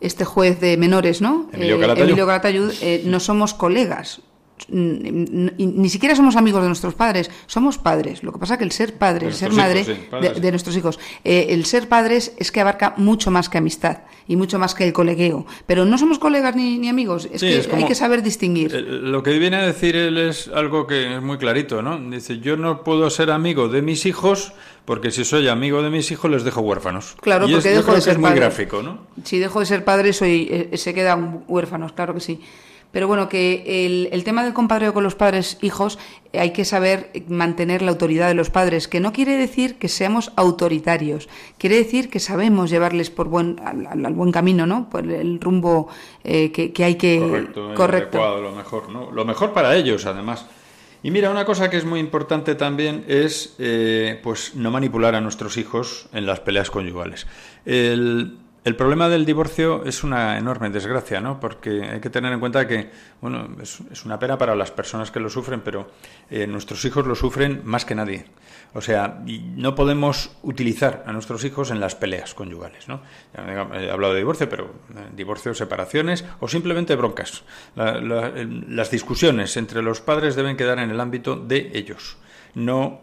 este 0.00 0.24
juez 0.24 0.60
de 0.60 0.76
menores, 0.76 1.20
¿no? 1.20 1.48
Emilio 1.52 1.80
Calatayud, 1.80 2.00
eh, 2.00 2.10
Emilio 2.10 2.26
Calatayud 2.26 2.72
eh, 2.80 3.02
no 3.04 3.18
somos 3.18 3.54
colegas. 3.54 4.22
Ni, 4.68 5.88
siquiera 5.88 6.14
somos 6.16 6.36
amigos 6.36 6.62
de 6.62 6.68
nuestros 6.68 6.94
padres, 6.94 7.30
somos 7.46 7.78
padres. 7.78 8.22
Lo 8.22 8.32
que 8.32 8.38
pasa 8.38 8.58
que 8.58 8.64
el 8.64 8.72
ser 8.72 8.94
padre, 8.94 9.26
De 9.26 9.32
el 9.32 9.34
ser 9.34 9.52
madre 9.52 9.80
hijos, 9.80 9.94
sí, 9.94 10.00
de, 10.00 10.06
padres, 10.08 10.32
sí. 10.34 10.40
de 10.40 10.50
nuestros 10.50 10.76
hijos, 10.76 10.98
eh, 11.24 11.46
el 11.50 11.64
ser 11.64 11.88
padres 11.88 12.32
es 12.38 12.52
que 12.52 12.60
abarca 12.60 12.94
mucho 12.96 13.30
más 13.30 13.48
que 13.48 13.58
amistad 13.58 13.98
y 14.26 14.36
mucho 14.36 14.58
más 14.58 14.74
que 14.74 14.84
el 14.84 14.92
colegueo. 14.92 15.46
Pero 15.66 15.84
no 15.84 15.96
somos 15.98 16.18
colegas 16.18 16.54
ni, 16.56 16.78
ni 16.78 16.88
amigos, 16.88 17.28
es 17.32 17.40
Sí, 17.40 17.48
que 17.48 17.58
es 17.58 17.66
como- 17.68 17.82
hay 17.82 17.88
que 17.88 17.94
saber 17.94 18.22
distinguir. 18.22 18.74
Eh, 18.74 18.80
Lo 18.82 19.22
que 19.22 19.38
viene 19.38 19.56
a 19.56 19.66
decir 19.66 19.96
él 19.96 20.18
es 20.18 20.48
algo 20.48 20.86
que 20.86 21.16
es 21.16 21.22
muy 21.22 21.38
clarito, 21.38 21.82
¿no? 21.82 21.98
Dice, 22.10 22.38
yo 22.40 22.56
no 22.56 22.84
puedo 22.84 23.08
ser 23.10 23.30
amigo 23.30 23.68
de 23.68 23.82
mis 23.82 24.06
hijos 24.06 24.52
porque 24.84 25.10
si 25.10 25.24
soy 25.24 25.48
amigo 25.48 25.82
de 25.82 25.90
mis 25.90 26.10
hijos 26.10 26.30
les 26.30 26.44
dejo 26.44 26.60
huérfanos. 26.62 27.14
Claro, 27.20 27.46
y 27.46 27.50
es- 27.50 27.56
porque 27.56 27.68
yo 27.70 27.74
dejo 27.76 27.84
creo 27.86 27.94
de 27.94 28.00
que 28.00 28.04
ser 28.04 28.12
es 28.14 28.18
muy 28.18 28.28
padre. 28.30 28.40
gráfico, 28.40 28.82
¿no? 28.82 28.98
Si 29.24 29.38
dejo 29.38 29.60
de 29.60 29.66
ser 29.66 29.84
padre, 29.84 30.12
soy, 30.12 30.48
eh, 30.50 30.76
se 30.78 30.94
quedan 30.94 31.44
huérfanos, 31.46 31.92
claro 31.92 32.14
que 32.14 32.20
sí. 32.20 32.40
Pero 32.90 33.06
bueno, 33.06 33.28
que 33.28 33.86
el, 33.86 34.08
el 34.12 34.24
tema 34.24 34.44
del 34.44 34.54
compadreo 34.54 34.94
con 34.94 35.04
los 35.04 35.14
padres 35.14 35.58
hijos, 35.60 35.98
eh, 36.32 36.40
hay 36.40 36.52
que 36.52 36.64
saber 36.64 37.10
mantener 37.28 37.82
la 37.82 37.90
autoridad 37.90 38.28
de 38.28 38.34
los 38.34 38.50
padres, 38.50 38.88
que 38.88 39.00
no 39.00 39.12
quiere 39.12 39.36
decir 39.36 39.76
que 39.76 39.88
seamos 39.88 40.32
autoritarios, 40.36 41.28
quiere 41.58 41.76
decir 41.76 42.08
que 42.08 42.20
sabemos 42.20 42.70
llevarles 42.70 43.10
por 43.10 43.28
buen, 43.28 43.60
al, 43.60 44.14
buen 44.14 44.32
camino, 44.32 44.66
¿no? 44.66 44.88
Por 44.88 45.10
el 45.10 45.40
rumbo 45.40 45.88
eh, 46.24 46.50
que, 46.50 46.72
que 46.72 46.84
hay 46.84 46.94
que... 46.94 47.18
Correcto, 47.18 47.74
correcto. 47.74 48.18
adecuado, 48.18 48.42
lo 48.42 48.52
mejor, 48.52 48.88
¿no? 48.88 49.10
Lo 49.12 49.24
mejor 49.24 49.52
para 49.52 49.76
ellos, 49.76 50.06
además. 50.06 50.46
Y 51.02 51.10
mira, 51.10 51.30
una 51.30 51.44
cosa 51.44 51.70
que 51.70 51.76
es 51.76 51.84
muy 51.84 52.00
importante 52.00 52.54
también 52.54 53.04
es 53.06 53.54
eh, 53.58 54.18
pues 54.22 54.56
no 54.56 54.70
manipular 54.70 55.14
a 55.14 55.20
nuestros 55.20 55.56
hijos 55.56 56.08
en 56.12 56.26
las 56.26 56.40
peleas 56.40 56.70
conyugales. 56.70 57.26
El, 57.64 58.38
el 58.68 58.76
problema 58.76 59.08
del 59.08 59.24
divorcio 59.24 59.82
es 59.86 60.04
una 60.04 60.36
enorme 60.36 60.68
desgracia, 60.68 61.22
¿no? 61.22 61.40
Porque 61.40 61.84
hay 61.84 62.00
que 62.00 62.10
tener 62.10 62.34
en 62.34 62.38
cuenta 62.38 62.68
que, 62.68 62.90
bueno, 63.22 63.48
es, 63.62 64.04
una 64.04 64.18
pena 64.18 64.36
para 64.36 64.54
las 64.54 64.70
personas 64.70 65.10
que 65.10 65.20
lo 65.20 65.30
sufren, 65.30 65.62
pero 65.62 65.90
eh, 66.30 66.46
nuestros 66.46 66.84
hijos 66.84 67.06
lo 67.06 67.14
sufren 67.14 67.62
más 67.64 67.86
que 67.86 67.94
nadie. 67.94 68.26
O 68.74 68.82
sea, 68.82 69.22
no 69.24 69.74
podemos 69.74 70.36
utilizar 70.42 71.02
a 71.06 71.12
nuestros 71.12 71.44
hijos 71.44 71.70
en 71.70 71.80
las 71.80 71.94
peleas 71.94 72.34
conyugales, 72.34 72.88
¿no? 72.88 73.00
He 73.34 73.90
hablado 73.90 74.12
de 74.12 74.18
divorcio, 74.18 74.50
pero 74.50 74.64
eh, 74.64 75.08
divorcio, 75.16 75.54
separaciones 75.54 76.26
o 76.40 76.46
simplemente 76.46 76.94
broncas. 76.94 77.44
Las 77.74 78.90
discusiones 78.90 79.56
entre 79.56 79.80
los 79.80 80.02
padres 80.02 80.36
deben 80.36 80.58
quedar 80.58 80.78
en 80.78 80.90
el 80.90 81.00
ámbito 81.00 81.36
de 81.36 81.70
ellos, 81.72 82.18
no 82.54 83.00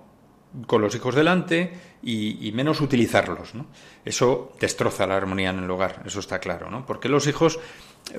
con 0.67 0.81
los 0.81 0.95
hijos 0.95 1.15
delante 1.15 1.73
y, 2.05 2.51
menos 2.53 2.81
utilizarlos. 2.81 3.55
¿no? 3.55 3.65
Eso 4.05 4.53
destroza 4.59 5.07
la 5.07 5.17
armonía 5.17 5.49
en 5.49 5.63
el 5.63 5.71
hogar, 5.71 6.03
eso 6.05 6.19
está 6.19 6.39
claro. 6.39 6.69
¿no? 6.69 6.85
Porque 6.85 7.09
los 7.09 7.25
hijos, 7.25 7.59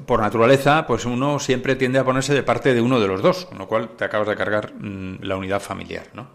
por 0.04 0.20
naturaleza, 0.20 0.86
pues 0.86 1.04
uno 1.04 1.38
siempre 1.38 1.76
tiende 1.76 2.00
a 2.00 2.04
ponerse 2.04 2.34
de 2.34 2.42
parte 2.42 2.74
de 2.74 2.80
uno 2.80 2.98
de 2.98 3.06
los 3.06 3.22
dos, 3.22 3.46
con 3.46 3.58
lo 3.58 3.68
cual 3.68 3.90
te 3.96 4.04
acabas 4.04 4.28
de 4.28 4.36
cargar 4.36 4.74
mm, 4.74 5.22
la 5.22 5.36
unidad 5.36 5.60
familiar. 5.60 6.08
¿no? 6.14 6.26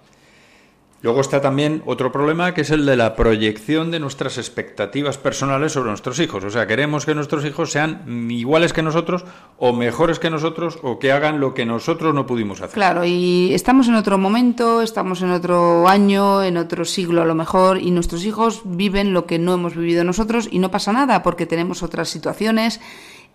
Luego 1.04 1.22
está 1.22 1.42
también 1.42 1.82
otro 1.88 2.12
problema 2.12 2.54
que 2.54 2.62
es 2.62 2.70
el 2.70 2.86
de 2.86 2.96
la 2.96 3.16
proyección 3.16 3.90
de 3.90 4.00
nuestras 4.00 4.38
expectativas 4.38 5.18
personales 5.18 5.72
sobre 5.72 5.90
nuestros 5.90 6.20
hijos. 6.20 6.44
O 6.44 6.52
sea, 6.52 6.68
queremos 6.68 7.08
que 7.08 7.16
nuestros 7.16 7.44
hijos 7.44 7.72
sean 7.72 8.30
iguales 8.30 8.72
que 8.72 8.84
nosotros 8.84 9.26
o 9.58 9.74
mejores 9.74 10.20
que 10.20 10.30
nosotros 10.30 10.78
o 10.84 11.00
que 11.00 11.12
hagan 11.12 11.40
lo 11.40 11.56
que 11.56 11.66
nosotros 11.66 12.14
no 12.14 12.28
pudimos 12.28 12.62
hacer. 12.62 12.76
Claro, 12.76 13.04
y 13.04 13.52
estamos 13.52 13.88
en 13.88 13.96
otro 13.96 14.20
momento, 14.20 14.84
estamos 14.84 15.24
en 15.24 15.32
otro 15.32 15.88
año, 15.88 16.44
en 16.44 16.58
otro 16.58 16.86
siglo 16.86 17.24
a 17.24 17.26
lo 17.26 17.34
mejor, 17.34 17.82
y 17.82 17.90
nuestros 17.90 18.24
hijos 18.24 18.62
viven 18.64 19.12
lo 19.12 19.26
que 19.26 19.40
no 19.40 19.56
hemos 19.56 19.76
vivido 19.76 20.04
nosotros 20.04 20.48
y 20.52 20.60
no 20.60 20.70
pasa 20.70 20.94
nada 20.94 21.24
porque 21.24 21.48
tenemos 21.48 21.82
otras 21.82 22.10
situaciones 22.10 22.80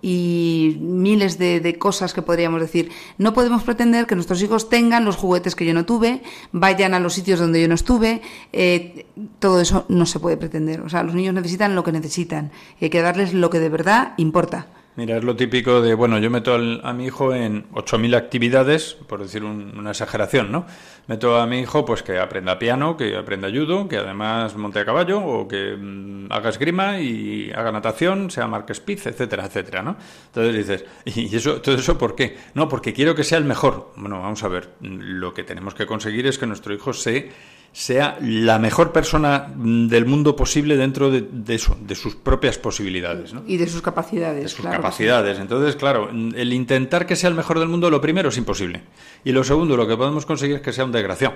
y 0.03 0.77
miles 0.81 1.39
de, 1.39 1.77
cosas 1.79 2.13
que 2.13 2.23
podríamos 2.23 2.61
decir. 2.61 2.91
No 3.19 3.33
podemos 3.33 3.63
pretender 3.63 4.07
que 4.07 4.15
nuestros 4.15 4.43
hijos 4.43 4.69
tengan 4.69 5.05
los 5.05 5.17
juguetes 5.17 5.55
que 5.55 5.67
yo 5.67 5.75
no 5.75 5.85
tuve, 5.85 6.23
vayan 6.53 6.95
a 6.95 7.01
los 7.01 7.15
sitios 7.15 7.41
donde 7.41 7.61
yo 7.61 7.69
no 7.69 7.75
estuve, 7.75 8.23
eh, 8.53 9.07
todo 9.39 9.61
eso 9.61 9.85
no 9.89 10.07
se 10.07 10.21
puede 10.21 10.37
pretender. 10.37 10.81
O 10.81 10.89
sea, 10.89 11.03
los 11.03 11.15
niños 11.15 11.35
necesitan 11.35 11.75
lo 11.75 11.85
que 11.85 11.93
necesitan 11.93 12.51
y 12.81 12.85
hay 12.85 12.91
que 12.91 13.01
darles 13.01 13.35
lo 13.35 13.51
que 13.51 13.61
de 13.61 13.69
verdad 13.69 14.15
importa. 14.17 14.67
Mira, 14.97 15.19
es 15.19 15.25
lo 15.25 15.37
típico 15.37 15.83
de, 15.83 15.93
bueno, 15.93 16.17
yo 16.19 16.31
meto 16.31 16.55
al- 16.55 16.81
a 16.83 16.95
mi 16.95 17.05
hijo 17.05 17.35
en 17.35 17.67
8.000 17.75 18.15
actividades, 18.15 18.95
por 19.07 19.21
decir 19.21 19.45
un- 19.45 19.77
una 19.79 19.91
exageración, 19.91 20.51
¿no? 20.51 20.65
Meto 21.07 21.37
a 21.39 21.47
mi 21.47 21.59
hijo 21.61 21.85
pues 21.85 22.03
que 22.03 22.19
aprenda 22.19 22.59
piano, 22.59 22.97
que 22.97 23.15
aprenda 23.15 23.51
judo, 23.51 23.89
que 23.89 23.99
además 23.99 24.57
monte 24.57 24.79
a 24.81 24.87
caballo, 24.87 25.21
o 25.23 25.47
que 25.47 25.77
mm, 25.79 26.33
haga 26.33 26.49
esgrima 26.49 26.99
y 26.99 27.51
haga 27.55 27.73
natación, 27.73 28.31
sea 28.31 28.47
Mark 28.47 28.75
Spitz, 28.75 29.07
etcétera, 29.07 29.45
etcétera, 29.45 29.83
¿no? 29.83 29.97
Entonces 30.29 30.55
dices, 30.57 30.85
¿y 31.05 31.37
eso, 31.37 31.61
todo 31.61 31.75
eso 31.75 31.99
por 31.99 32.15
qué? 32.15 32.39
No, 32.55 32.67
porque 32.67 32.95
quiero 32.95 33.15
que 33.15 33.23
sea 33.25 33.37
el 33.37 33.45
mejor. 33.45 33.93
Bueno, 33.97 34.23
vamos 34.23 34.43
a 34.45 34.49
ver, 34.49 34.71
lo 34.81 35.35
que 35.35 35.45
tenemos 35.45 35.75
que 35.75 35.85
conseguir 35.85 36.27
es 36.27 36.39
que 36.39 36.47
nuestro 36.47 36.73
hijo 36.73 36.95
se 36.95 37.31
sea 37.77 38.17
la 38.23 38.59
mejor 38.59 38.91
persona 38.91 39.53
mm, 39.55 39.89
del 39.89 40.07
mundo 40.07 40.35
posible 40.35 40.79
dentro 40.79 41.11
de, 41.11 41.21
de 41.31 41.57
eso, 41.57 41.77
de 41.79 41.95
sus 41.95 42.17
propias 42.17 42.57
posibilidades, 42.57 43.35
¿no? 43.35 43.43
Y 43.47 43.59
de 43.59 43.69
sus 43.69 43.83
capacidades. 43.83 44.45
de 44.45 44.49
sus 44.49 44.61
claro 44.61 44.71
que 44.71 44.77
sí. 44.77 44.83
capacidades. 44.83 45.39
Entonces, 45.39 45.77
claro, 45.77 46.09
el 46.09 46.53
intentar 46.55 47.05
que 47.05 47.17
sea 47.17 47.29
el 47.29 47.35
mejor 47.35 47.59
del 47.59 47.69
mundo, 47.69 47.91
lo 47.91 48.01
primero 48.01 48.31
es 48.31 48.39
imposible. 48.39 48.81
Y 49.25 49.33
lo 49.33 49.45
segundo, 49.45 49.77
lo 49.77 49.87
que 49.87 49.95
podemos 49.95 50.25
conseguir 50.25 50.57
es 50.57 50.63
que 50.63 50.73
sea 50.73 50.87
un 50.87 50.93
desgraciado. 50.93 51.35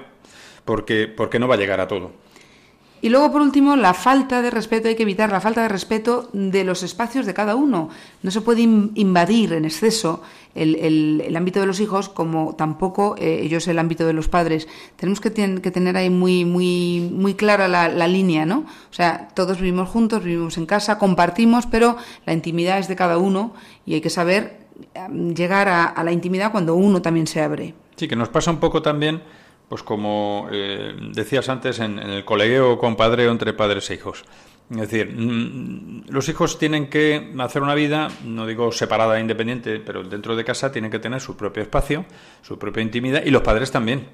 Porque, 0.64 1.09
porque 1.09 1.38
no 1.38 1.47
va 1.47 1.57
a 1.57 1.59
llegar 1.59 1.78
a 1.78 1.86
todo. 1.86 2.12
Y 3.03 3.09
luego, 3.09 3.32
por 3.32 3.40
último, 3.40 3.76
la 3.76 3.94
falta 3.94 4.42
de 4.42 4.51
respeto, 4.51 4.88
hay 4.88 4.94
que 4.94 5.05
evitar 5.05 5.30
la 5.32 5.40
falta 5.40 5.62
de 5.62 5.68
respeto 5.68 6.28
de 6.34 6.64
los 6.64 6.82
espacios 6.82 7.24
de 7.24 7.32
cada 7.32 7.55
uno. 7.57 7.88
No 8.22 8.30
se 8.30 8.42
puede 8.42 8.61
in- 8.61 8.92
invadir 8.94 9.55
en 9.55 9.64
exceso 9.64 10.22
el, 10.55 10.76
el- 10.76 11.22
el 11.26 11.34
ámbito 11.36 11.61
de 11.61 11.66
los 11.66 11.80
hijos, 11.80 12.09
como 12.11 12.55
tampoco 12.57 13.14
eh, 13.18 13.40
ellos 13.42 13.66
el 13.68 13.78
ámbito 13.78 14.07
de 14.07 14.12
los 14.12 14.28
padres. 14.28 14.68
Tenemos 14.96 15.20
que, 15.20 15.32
que 15.32 15.70
tener 15.70 15.96
ahí 15.96 16.11
muy, 16.11 16.44
muy, 16.44 17.11
muy 17.12 17.34
clara 17.34 17.68
la, 17.68 17.88
la 17.88 18.07
línea, 18.07 18.44
¿no? 18.44 18.59
O 18.90 18.92
sea, 18.94 19.28
todos 19.34 19.59
vivimos 19.61 19.88
juntos, 19.88 20.22
vivimos 20.22 20.59
en 20.59 20.66
casa, 20.66 20.98
compartimos, 20.98 21.66
pero 21.66 21.96
la 22.26 22.34
intimidad 22.34 22.78
es 22.78 22.88
de 22.88 22.96
cada 22.96 23.16
uno 23.16 23.55
y 23.86 23.94
hay 23.94 24.01
que 24.03 24.11
saber 24.11 24.66
eh, 24.94 25.32
llegar 25.34 25.68
a, 25.68 25.84
a 25.84 26.05
la 26.05 26.12
intimidad 26.12 26.53
cuando 26.53 26.74
uno 26.74 27.01
también 27.01 27.26
se 27.26 27.40
abre. 27.40 27.74
Sí, 27.96 28.09
que 28.09 28.16
nos 28.16 28.28
pasa 28.28 28.51
un 28.51 28.59
poco 28.59 28.82
también, 28.82 29.22
pues 29.71 29.85
como 29.85 30.49
eh, 30.51 30.97
decías 31.14 31.49
antes, 31.49 31.79
en, 31.79 32.01
en 32.01 32.11
el 32.11 32.25
colegueo 32.25 32.73
o 32.73 32.79
compadreo 32.79 33.31
entre 33.31 33.53
padres 33.55 33.89
e 33.91 33.95
hijos. 33.95 34.25
Es 34.68 34.91
decir, 34.91 35.14
mm, 35.14 36.11
los 36.11 36.29
hijos 36.29 36.59
tienen 36.59 36.91
que 36.91 37.33
hacer 37.39 37.62
una 37.62 37.77
vida, 37.77 38.09
no 38.25 38.49
digo 38.49 38.73
separada 38.73 39.16
e 39.16 39.21
independiente, 39.21 39.79
pero 39.79 40.03
dentro 40.03 40.35
de 40.35 40.45
casa 40.45 40.73
tienen 40.73 40.91
que 40.91 40.99
tener 40.99 41.21
su 41.21 41.37
propio 41.37 41.62
espacio, 41.62 42.05
su 42.43 42.59
propia 42.59 42.83
intimidad, 42.83 43.23
y 43.25 43.31
los 43.31 43.43
padres 43.43 43.71
también. 43.71 44.09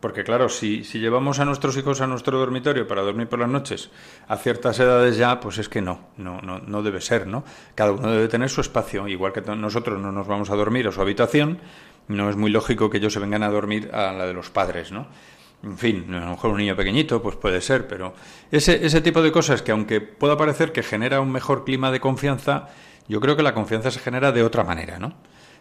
Porque 0.00 0.24
claro, 0.24 0.48
si, 0.48 0.82
si 0.82 0.98
llevamos 0.98 1.40
a 1.40 1.44
nuestros 1.44 1.76
hijos 1.76 2.00
a 2.00 2.06
nuestro 2.06 2.38
dormitorio 2.38 2.88
para 2.88 3.02
dormir 3.02 3.28
por 3.28 3.38
las 3.38 3.50
noches 3.50 3.90
a 4.28 4.38
ciertas 4.38 4.80
edades 4.80 5.18
ya, 5.18 5.40
pues 5.40 5.58
es 5.58 5.68
que 5.68 5.82
no, 5.82 6.08
no, 6.16 6.40
no, 6.40 6.58
no 6.58 6.82
debe 6.82 7.02
ser, 7.02 7.26
¿no? 7.26 7.44
Cada 7.74 7.92
uno 7.92 8.10
debe 8.10 8.28
tener 8.28 8.48
su 8.48 8.62
espacio, 8.62 9.06
igual 9.08 9.34
que 9.34 9.42
nosotros 9.42 10.00
no 10.00 10.10
nos 10.10 10.26
vamos 10.26 10.48
a 10.48 10.56
dormir 10.56 10.88
a 10.88 10.92
su 10.92 11.02
habitación, 11.02 11.60
no 12.08 12.30
es 12.30 12.36
muy 12.36 12.50
lógico 12.50 12.90
que 12.90 12.98
ellos 12.98 13.12
se 13.12 13.18
vengan 13.20 13.42
a 13.42 13.48
dormir 13.48 13.90
a 13.92 14.12
la 14.12 14.26
de 14.26 14.34
los 14.34 14.50
padres, 14.50 14.92
¿no? 14.92 15.06
En 15.62 15.78
fin, 15.78 16.12
a 16.12 16.20
lo 16.20 16.30
mejor 16.30 16.50
un 16.50 16.58
niño 16.58 16.74
pequeñito, 16.74 17.22
pues 17.22 17.36
puede 17.36 17.60
ser, 17.60 17.86
pero 17.86 18.14
ese, 18.50 18.84
ese 18.84 19.00
tipo 19.00 19.22
de 19.22 19.30
cosas 19.30 19.62
que 19.62 19.70
aunque 19.70 20.00
pueda 20.00 20.36
parecer 20.36 20.72
que 20.72 20.82
genera 20.82 21.20
un 21.20 21.30
mejor 21.30 21.64
clima 21.64 21.92
de 21.92 22.00
confianza, 22.00 22.68
yo 23.08 23.20
creo 23.20 23.36
que 23.36 23.44
la 23.44 23.54
confianza 23.54 23.90
se 23.90 24.00
genera 24.00 24.32
de 24.32 24.42
otra 24.42 24.64
manera, 24.64 24.98
¿no? 24.98 25.14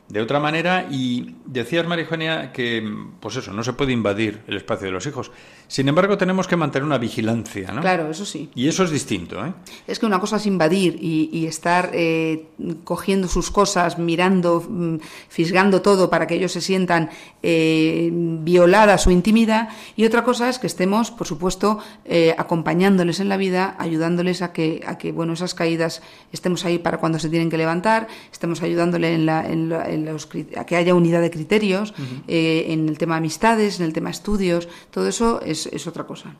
De 0.07 0.19
otra 0.19 0.39
manera, 0.39 0.87
y 0.89 1.35
decías, 1.45 1.87
Marijonia, 1.87 2.51
que, 2.51 2.83
pues 3.19 3.37
eso, 3.37 3.53
no 3.53 3.63
se 3.63 3.73
puede 3.73 3.93
invadir 3.93 4.41
el 4.47 4.57
espacio 4.57 4.87
de 4.87 4.91
los 4.91 5.05
hijos. 5.05 5.31
Sin 5.71 5.87
embargo, 5.87 6.17
tenemos 6.17 6.49
que 6.49 6.57
mantener 6.57 6.85
una 6.85 6.97
vigilancia, 6.97 7.71
¿no? 7.71 7.79
Claro, 7.79 8.11
eso 8.11 8.25
sí. 8.25 8.49
Y 8.55 8.67
eso 8.67 8.83
es 8.83 8.91
distinto, 8.91 9.45
¿eh? 9.45 9.53
Es 9.87 9.99
que 9.99 10.05
una 10.05 10.19
cosa 10.19 10.35
es 10.35 10.45
invadir 10.45 10.97
y, 11.01 11.29
y 11.31 11.45
estar 11.45 11.91
eh, 11.93 12.47
cogiendo 12.83 13.29
sus 13.29 13.51
cosas, 13.51 13.97
mirando, 13.97 14.61
mm, 14.67 14.97
fisgando 15.29 15.81
todo 15.81 16.09
para 16.09 16.27
que 16.27 16.35
ellos 16.35 16.51
se 16.51 16.59
sientan 16.59 17.09
eh, 17.41 18.09
violada 18.11 18.97
su 18.97 19.11
intimidad. 19.11 19.69
Y 19.95 20.03
otra 20.05 20.25
cosa 20.25 20.49
es 20.49 20.59
que 20.59 20.67
estemos, 20.67 21.09
por 21.09 21.25
supuesto, 21.25 21.79
eh, 22.03 22.35
acompañándoles 22.37 23.21
en 23.21 23.29
la 23.29 23.37
vida, 23.37 23.75
ayudándoles 23.79 24.41
a 24.41 24.51
que, 24.51 24.81
a 24.85 24.97
que, 24.97 25.13
bueno, 25.13 25.31
esas 25.33 25.53
caídas 25.53 26.01
estemos 26.33 26.65
ahí 26.65 26.79
para 26.79 26.97
cuando 26.97 27.17
se 27.17 27.29
tienen 27.29 27.49
que 27.49 27.57
levantar, 27.57 28.07
estemos 28.31 28.61
ayudándole 28.61 29.13
en 29.13 29.25
la, 29.25 29.47
en 29.49 29.69
la- 29.69 29.89
en 29.89 30.03
los 30.03 30.29
cri- 30.29 30.57
a 30.57 30.65
que 30.65 30.75
haya 30.75 30.93
unidad 30.95 31.21
de 31.21 31.31
criterios, 31.31 31.93
eh, 32.27 32.65
en 32.69 32.89
el 32.89 32.97
tema 32.97 33.15
amistades, 33.15 33.79
en 33.79 33.85
el 33.85 33.93
tema 33.93 34.09
estudios, 34.09 34.67
todo 34.91 35.07
eso 35.07 35.41
es, 35.41 35.60
es 35.67 35.87
otra 35.87 36.05
cosa. 36.05 36.33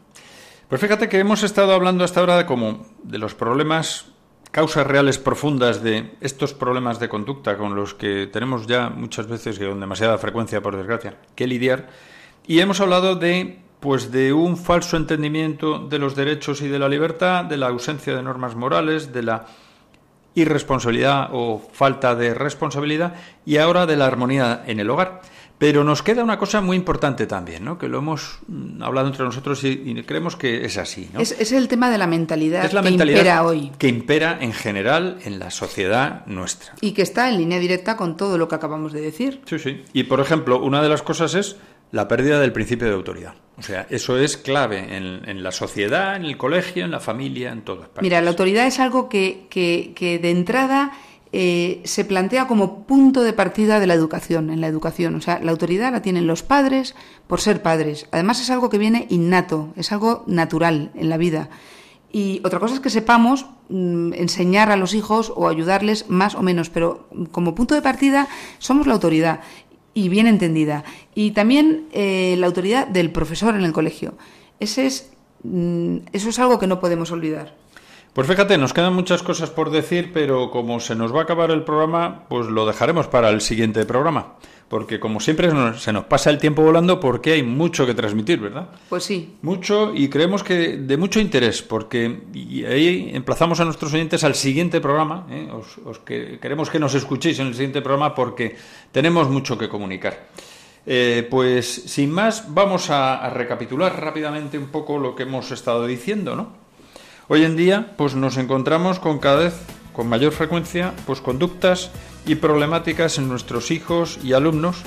Pues 0.70 0.80
fíjate 0.80 1.10
que 1.10 1.20
hemos 1.20 1.44
estado 1.44 1.74
hablando 1.74 2.04
hasta 2.04 2.22
ahora 2.22 2.38
de 2.38 2.46
como 2.46 2.86
de 3.04 3.18
los 3.18 3.36
problemas, 3.36 4.06
causas 4.52 4.88
reales 4.88 5.18
profundas 5.18 5.84
de 5.84 6.16
estos 6.22 6.54
problemas 6.54 7.00
de 7.00 7.10
conducta 7.10 7.58
con 7.58 7.76
los 7.76 7.94
que 7.94 8.30
tenemos 8.32 8.68
ya 8.68 8.90
muchas 8.90 9.28
veces 9.28 9.60
y 9.60 9.66
con 9.66 9.80
demasiada 9.80 10.18
frecuencia, 10.18 10.62
por 10.62 10.78
desgracia, 10.78 11.18
que 11.36 11.48
lidiar. 11.48 11.90
Y 12.48 12.60
hemos 12.60 12.80
hablado 12.80 13.16
de 13.16 13.60
pues 13.82 14.12
de 14.12 14.32
un 14.32 14.58
falso 14.58 14.96
entendimiento 14.96 15.80
de 15.80 15.98
los 15.98 16.16
derechos 16.16 16.62
y 16.62 16.68
de 16.68 16.78
la 16.78 16.88
libertad, 16.88 17.44
de 17.46 17.58
la 17.58 17.68
ausencia 17.68 18.16
de 18.16 18.22
normas 18.22 18.56
morales, 18.56 19.12
de 19.12 19.24
la 19.24 19.48
irresponsabilidad 20.36 21.30
o 21.34 21.62
falta 21.74 22.16
de 22.16 22.34
responsabilidad 22.34 23.16
y 23.46 23.58
ahora 23.58 23.86
de 23.86 23.98
la 23.98 24.06
armonía 24.06 24.64
en 24.68 24.80
el 24.80 24.90
hogar. 24.90 25.22
Pero 25.62 25.84
nos 25.84 26.02
queda 26.02 26.24
una 26.24 26.40
cosa 26.40 26.60
muy 26.60 26.76
importante 26.76 27.28
también, 27.28 27.64
¿no? 27.64 27.78
que 27.78 27.88
lo 27.88 28.00
hemos 28.00 28.40
mm, 28.48 28.82
hablado 28.82 29.08
entre 29.10 29.24
nosotros 29.24 29.64
y, 29.64 29.68
y 29.86 30.02
creemos 30.02 30.36
que 30.36 30.66
es 30.66 30.80
así. 30.80 31.08
¿no? 31.14 31.20
Es, 31.20 31.34
es 31.40 31.52
el 31.52 31.68
tema 31.68 31.92
de 31.92 32.00
la 32.00 32.08
mentalidad, 32.08 32.66
Es 32.66 32.74
la 32.74 32.82
que 32.82 32.90
mentalidad 32.90 33.18
impera 33.20 33.44
hoy 33.46 33.72
que 33.78 33.88
impera 33.88 34.40
en 34.42 34.54
general 34.54 35.20
en 35.24 35.38
la 35.38 35.52
sociedad 35.52 36.26
nuestra. 36.26 36.74
y 36.82 36.94
que 36.94 37.04
está 37.04 37.30
en 37.30 37.38
línea 37.38 37.60
directa 37.60 37.96
con 37.96 38.18
todo 38.18 38.40
lo 38.40 38.48
que 38.48 38.56
acabamos 38.56 38.92
de 38.92 39.02
decir. 39.02 39.42
Sí, 39.46 39.60
sí. 39.60 39.84
Y 39.94 40.06
por 40.06 40.20
ejemplo, 40.20 40.60
una 40.64 40.82
de 40.82 40.90
las 40.90 41.04
cosas 41.04 41.36
es 41.36 41.58
la 41.92 42.08
pérdida 42.08 42.40
del 42.40 42.54
principio 42.54 42.88
de 42.88 42.94
autoridad. 42.96 43.36
O 43.58 43.62
sea, 43.62 43.86
eso 43.92 44.18
es 44.18 44.38
clave 44.38 44.96
en, 44.98 45.22
en 45.30 45.44
la 45.44 45.52
sociedad, 45.52 46.16
en 46.16 46.26
el 46.26 46.38
colegio, 46.38 46.86
en 46.86 46.92
la 46.92 47.00
familia, 47.00 47.52
en 47.52 47.62
todas 47.62 47.84
partes. 47.90 48.02
Mira, 48.02 48.20
la 48.22 48.32
autoridad 48.32 48.66
es 48.66 48.80
algo 48.80 49.10
que, 49.10 49.46
que- 49.52 49.92
que 49.96 50.18
de 50.18 50.32
entrada 50.32 50.94
eh, 51.34 51.82
se 51.86 52.04
plantea 52.04 52.48
como 52.48 52.84
punto 52.84 53.24
de 53.24 53.32
partida 53.32 53.80
de 53.80 53.88
la 53.88 53.94
educación, 53.94 54.50
en 54.50 54.60
la 54.60 54.68
educación. 54.68 55.16
O 55.16 55.22
sea, 55.22 55.40
la 55.40 55.52
autoridad 55.52 55.92
la 55.92 56.02
tienen 56.02 56.28
los 56.28 56.44
padres 56.44 56.94
por 57.28 57.40
ser 57.40 57.62
padres. 57.62 58.08
Además 58.12 58.42
es 58.42 58.50
algo 58.50 58.70
que 58.70 58.78
viene 58.78 59.08
innato, 59.10 59.74
es 59.78 59.92
algo 59.92 60.24
natural 60.28 60.92
en 60.96 61.10
la 61.10 61.18
vida. 61.18 61.50
Y 62.12 62.42
otra 62.44 62.60
cosa 62.60 62.74
es 62.74 62.80
que 62.82 62.90
sepamos 62.90 63.46
mm, 63.70 64.14
enseñar 64.14 64.72
a 64.72 64.76
los 64.76 64.94
hijos 64.94 65.32
o 65.34 65.48
ayudarles 65.48 66.10
más 66.10 66.36
o 66.36 66.42
menos, 66.42 66.70
pero 66.70 67.08
como 67.32 67.56
punto 67.56 67.76
de 67.76 67.82
partida 67.82 68.28
somos 68.60 68.86
la 68.86 68.94
autoridad 68.94 69.40
y 69.94 70.10
bien 70.10 70.28
entendida. 70.28 70.84
Y 71.16 71.32
también 71.32 71.88
eh, 71.94 72.36
la 72.38 72.48
autoridad 72.48 72.88
del 72.88 73.12
profesor 73.12 73.56
en 73.56 73.64
el 73.64 73.72
colegio. 73.72 74.16
Ese 74.60 74.86
es, 74.86 75.12
mm, 75.44 75.98
eso 76.12 76.30
es 76.30 76.40
algo 76.40 76.60
que 76.60 76.68
no 76.68 76.82
podemos 76.82 77.12
olvidar. 77.12 77.61
Pues 78.14 78.28
fíjate, 78.28 78.58
nos 78.58 78.74
quedan 78.74 78.94
muchas 78.94 79.24
cosas 79.24 79.50
por 79.50 79.70
decir, 79.72 80.12
pero 80.14 80.52
como 80.52 80.82
se 80.82 80.96
nos 80.96 81.16
va 81.16 81.22
a 81.22 81.24
acabar 81.24 81.50
el 81.50 81.64
programa, 81.64 82.26
pues 82.28 82.48
lo 82.48 82.66
dejaremos 82.66 83.08
para 83.08 83.30
el 83.30 83.40
siguiente 83.40 83.86
programa. 83.86 84.34
Porque 84.68 85.00
como 85.02 85.20
siempre 85.20 85.50
se 85.80 85.92
nos 85.94 86.06
pasa 86.06 86.30
el 86.30 86.38
tiempo 86.38 86.62
volando 86.62 87.00
porque 87.00 87.34
hay 87.34 87.44
mucho 87.44 87.86
que 87.86 87.94
transmitir, 87.94 88.40
¿verdad? 88.40 88.70
Pues 88.90 89.04
sí, 89.04 89.36
Mucho 89.42 89.94
y 89.94 90.10
creemos 90.10 90.44
que 90.44 90.78
de 90.78 90.96
mucho 90.98 91.20
interés, 91.20 91.62
porque 91.62 92.22
y 92.34 92.64
ahí 92.66 93.12
emplazamos 93.14 93.60
a 93.60 93.66
nuestros 93.66 93.94
oyentes 93.94 94.24
al 94.24 94.36
siguiente 94.36 94.80
programa. 94.80 95.28
¿eh? 95.30 95.50
Os, 95.52 95.78
os 95.86 96.00
que- 96.00 96.38
queremos 96.42 96.70
que 96.70 96.80
nos 96.80 96.94
escuchéis 96.96 97.40
en 97.40 97.48
el 97.48 97.54
siguiente 97.54 97.82
programa 97.82 98.16
porque 98.16 98.56
tenemos 98.94 99.30
mucho 99.30 99.58
que 99.58 99.68
comunicar. 99.68 100.28
Eh, 100.86 101.28
pues 101.30 101.68
sin 101.70 102.10
más, 102.12 102.46
vamos 102.54 102.90
a, 102.90 103.18
a 103.26 103.30
recapitular 103.30 104.00
rápidamente 104.02 104.58
un 104.58 104.68
poco 104.68 104.98
lo 105.00 105.16
que 105.16 105.24
hemos 105.24 105.52
estado 105.52 105.86
diciendo, 105.86 106.36
¿no? 106.36 106.61
Hoy 107.34 107.46
en 107.46 107.56
día, 107.56 107.94
pues 107.96 108.14
nos 108.14 108.36
encontramos 108.36 109.00
con 109.00 109.18
cada 109.20 109.38
vez 109.38 109.54
con 109.94 110.10
mayor 110.10 110.34
frecuencia, 110.34 110.94
pues 111.06 111.22
conductas 111.22 111.90
y 112.26 112.36
problemáticas 112.36 113.18
en 113.20 113.30
nuestros 113.30 113.72
hijos 113.72 114.20
y 114.22 114.34
alumnos, 114.34 114.82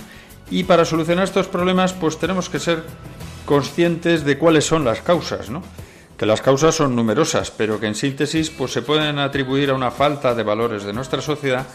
y 0.50 0.64
para 0.64 0.84
solucionar 0.84 1.24
estos 1.24 1.48
problemas, 1.48 1.94
pues 1.94 2.18
tenemos 2.18 2.50
que 2.50 2.58
ser 2.58 2.84
conscientes 3.46 4.26
de 4.26 4.36
cuáles 4.36 4.66
son 4.66 4.84
las 4.84 5.00
causas, 5.00 5.48
¿no? 5.48 5.62
Que 6.18 6.26
las 6.26 6.42
causas 6.42 6.74
son 6.74 6.94
numerosas, 6.94 7.50
pero 7.50 7.80
que 7.80 7.86
en 7.86 7.94
síntesis, 7.94 8.50
pues 8.50 8.74
se 8.74 8.82
pueden 8.82 9.18
atribuir 9.18 9.70
a 9.70 9.74
una 9.74 9.90
falta 9.90 10.34
de 10.34 10.42
valores 10.42 10.84
de 10.84 10.92
nuestra 10.92 11.22
sociedad 11.22 11.66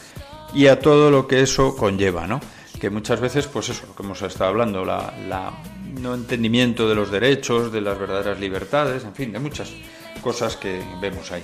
y 0.54 0.68
a 0.68 0.80
todo 0.80 1.10
lo 1.10 1.28
que 1.28 1.42
eso 1.42 1.76
conlleva, 1.76 2.28
¿no? 2.28 2.42
Que 2.80 2.92
muchas 2.92 3.20
veces, 3.20 3.48
pues 3.48 3.70
eso, 3.70 3.88
lo 3.88 3.96
que 3.96 4.04
hemos 4.04 4.22
estado 4.22 4.52
hablando, 4.52 4.86
la, 4.86 5.16
la 5.28 5.52
no 6.00 6.14
entendimiento 6.14 6.88
de 6.88 6.94
los 6.94 7.10
derechos, 7.10 7.72
de 7.72 7.82
las 7.82 7.98
verdaderas 7.98 8.40
libertades, 8.40 9.04
en 9.04 9.16
fin, 9.16 9.32
de 9.32 9.40
muchas 9.40 9.74
cosas 10.20 10.56
que 10.56 10.82
vemos 11.02 11.32
ahí. 11.32 11.44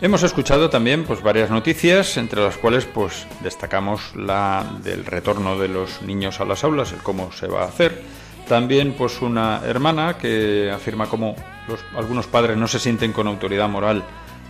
Hemos 0.00 0.22
escuchado 0.22 0.70
también 0.70 1.04
pues 1.04 1.22
varias 1.22 1.50
noticias, 1.50 2.16
entre 2.18 2.40
las 2.40 2.56
cuales 2.56 2.84
pues 2.84 3.26
destacamos 3.42 4.14
la 4.14 4.64
del 4.84 5.04
retorno 5.04 5.58
de 5.58 5.66
los 5.66 6.02
niños 6.02 6.40
a 6.40 6.44
las 6.44 6.62
aulas, 6.62 6.92
el 6.92 7.02
cómo 7.02 7.32
se 7.32 7.48
va 7.48 7.62
a 7.62 7.68
hacer. 7.68 8.00
También 8.46 8.92
pues 8.92 9.20
una 9.20 9.60
hermana 9.64 10.16
que 10.16 10.70
afirma 10.70 11.08
cómo 11.08 11.34
los, 11.66 11.80
algunos 11.96 12.28
padres 12.28 12.56
no 12.56 12.68
se 12.68 12.78
sienten 12.78 13.12
con 13.12 13.26
autoridad 13.26 13.68
moral 13.68 14.04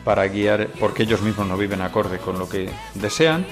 para 0.05 0.29
guiar 0.29 0.69
porque 0.79 1.05
ellos 1.05 1.23
mismos 1.23 1.47
no 1.47 1.57
viven 1.57 1.81
acorde 1.81 2.19
con 2.19 2.39
lo 2.39 2.47
que 2.47 2.71
desean. 2.95 3.47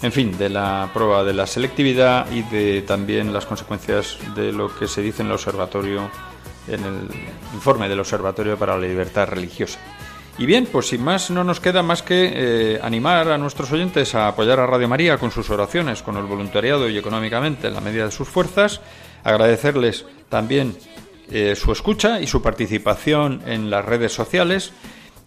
En 0.00 0.10
fin, 0.10 0.36
de 0.36 0.48
la 0.48 0.90
prueba 0.92 1.22
de 1.22 1.34
la 1.34 1.46
selectividad 1.46 2.30
y 2.32 2.42
de 2.42 2.82
también 2.82 3.32
las 3.32 3.46
consecuencias 3.46 4.16
de 4.34 4.52
lo 4.52 4.74
que 4.74 4.88
se 4.88 5.02
dice 5.02 5.22
en 5.22 5.28
el 5.28 5.34
observatorio, 5.34 6.10
en 6.68 6.84
el 6.84 7.08
informe 7.54 7.88
del 7.88 8.00
Observatorio 8.00 8.56
para 8.56 8.76
la 8.76 8.86
Libertad 8.86 9.28
Religiosa. 9.28 9.78
Y 10.38 10.46
bien, 10.46 10.66
pues 10.70 10.88
sin 10.88 11.02
más 11.04 11.30
no 11.30 11.44
nos 11.44 11.60
queda 11.60 11.82
más 11.82 12.02
que 12.02 12.32
eh, 12.34 12.80
animar 12.82 13.28
a 13.28 13.38
nuestros 13.38 13.70
oyentes 13.70 14.14
a 14.14 14.28
apoyar 14.28 14.58
a 14.60 14.66
Radio 14.66 14.88
María 14.88 15.18
con 15.18 15.30
sus 15.30 15.50
oraciones, 15.50 16.02
con 16.02 16.16
el 16.16 16.24
voluntariado 16.24 16.88
y 16.88 16.96
económicamente 16.96 17.68
en 17.68 17.74
la 17.74 17.80
medida 17.82 18.06
de 18.06 18.10
sus 18.10 18.28
fuerzas, 18.28 18.80
agradecerles 19.24 20.06
también 20.30 20.74
eh, 21.30 21.54
su 21.54 21.70
escucha 21.70 22.20
y 22.20 22.26
su 22.26 22.40
participación 22.40 23.42
en 23.46 23.68
las 23.68 23.84
redes 23.84 24.12
sociales. 24.12 24.72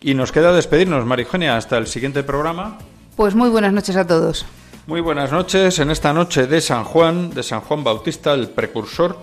Y 0.02 0.16
nos 0.16 0.32
queda 0.32 0.52
despedirnos, 0.52 1.06
Marijonia, 1.06 1.56
hasta 1.56 1.78
el 1.78 1.88
siguiente 1.88 2.24
programa. 2.24 2.80
pues 3.16 3.36
muy 3.36 3.50
buenas 3.50 3.74
noches 3.74 3.96
a 3.96 4.08
todos. 4.08 4.46
Muy 4.88 5.02
buenas 5.02 5.32
noches 5.32 5.80
en 5.80 5.90
esta 5.90 6.14
noche 6.14 6.46
de 6.46 6.62
San 6.62 6.84
Juan, 6.84 7.32
de 7.32 7.42
San 7.42 7.62
Juan 7.62 7.84
Bautista, 7.84 8.34
el 8.34 8.50
precursor, 8.50 9.18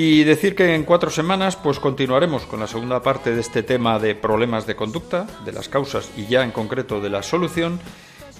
y 0.00 0.22
decir 0.22 0.54
que 0.54 0.76
en 0.76 0.84
cuatro 0.84 1.10
semanas 1.10 1.56
pues 1.56 1.80
continuaremos 1.80 2.46
con 2.46 2.60
la 2.60 2.68
segunda 2.68 3.02
parte 3.02 3.34
de 3.34 3.40
este 3.40 3.64
tema 3.64 3.98
de 3.98 4.14
problemas 4.14 4.64
de 4.64 4.76
conducta, 4.76 5.26
de 5.44 5.50
las 5.50 5.68
causas 5.68 6.08
y 6.16 6.26
ya 6.26 6.44
en 6.44 6.52
concreto 6.52 7.00
de 7.00 7.10
la 7.10 7.24
solución, 7.24 7.80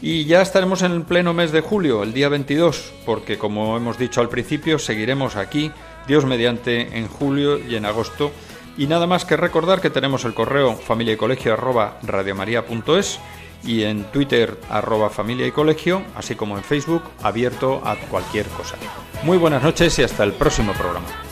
y 0.00 0.24
ya 0.24 0.40
estaremos 0.40 0.82
en 0.82 0.92
el 0.92 1.02
pleno 1.02 1.34
mes 1.34 1.50
de 1.50 1.60
julio, 1.60 2.04
el 2.04 2.12
día 2.12 2.28
22, 2.28 2.92
porque 3.04 3.38
como 3.38 3.76
hemos 3.76 3.98
dicho 3.98 4.20
al 4.20 4.28
principio, 4.28 4.78
seguiremos 4.78 5.34
aquí, 5.34 5.72
Dios 6.06 6.24
mediante, 6.26 6.96
en 6.96 7.08
julio 7.08 7.58
y 7.58 7.74
en 7.74 7.86
agosto, 7.86 8.30
y 8.76 8.86
nada 8.86 9.08
más 9.08 9.24
que 9.24 9.36
recordar 9.36 9.80
que 9.80 9.90
tenemos 9.90 10.24
el 10.24 10.34
correo 10.34 10.76
familia 10.76 11.14
y 11.14 11.16
colegio 11.16 11.54
arroba 11.54 11.98
y 13.64 13.82
en 13.82 14.04
Twitter 14.12 14.60
arroba 14.70 15.10
familia 15.10 15.48
y 15.48 15.50
colegio, 15.50 16.02
así 16.14 16.36
como 16.36 16.56
en 16.56 16.62
Facebook, 16.62 17.02
abierto 17.20 17.82
a 17.84 17.96
cualquier 17.96 18.46
cosa. 18.46 18.76
Muy 19.24 19.38
buenas 19.38 19.64
noches 19.64 19.98
y 19.98 20.04
hasta 20.04 20.22
el 20.22 20.34
próximo 20.34 20.72
programa. 20.74 21.27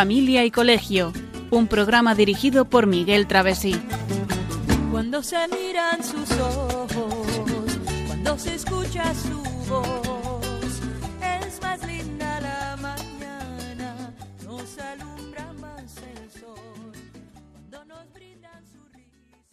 Familia 0.00 0.46
y 0.46 0.50
Colegio, 0.50 1.12
un 1.50 1.66
programa 1.66 2.14
dirigido 2.14 2.64
por 2.64 2.86
Miguel 2.86 3.26
Travesí. 3.26 3.76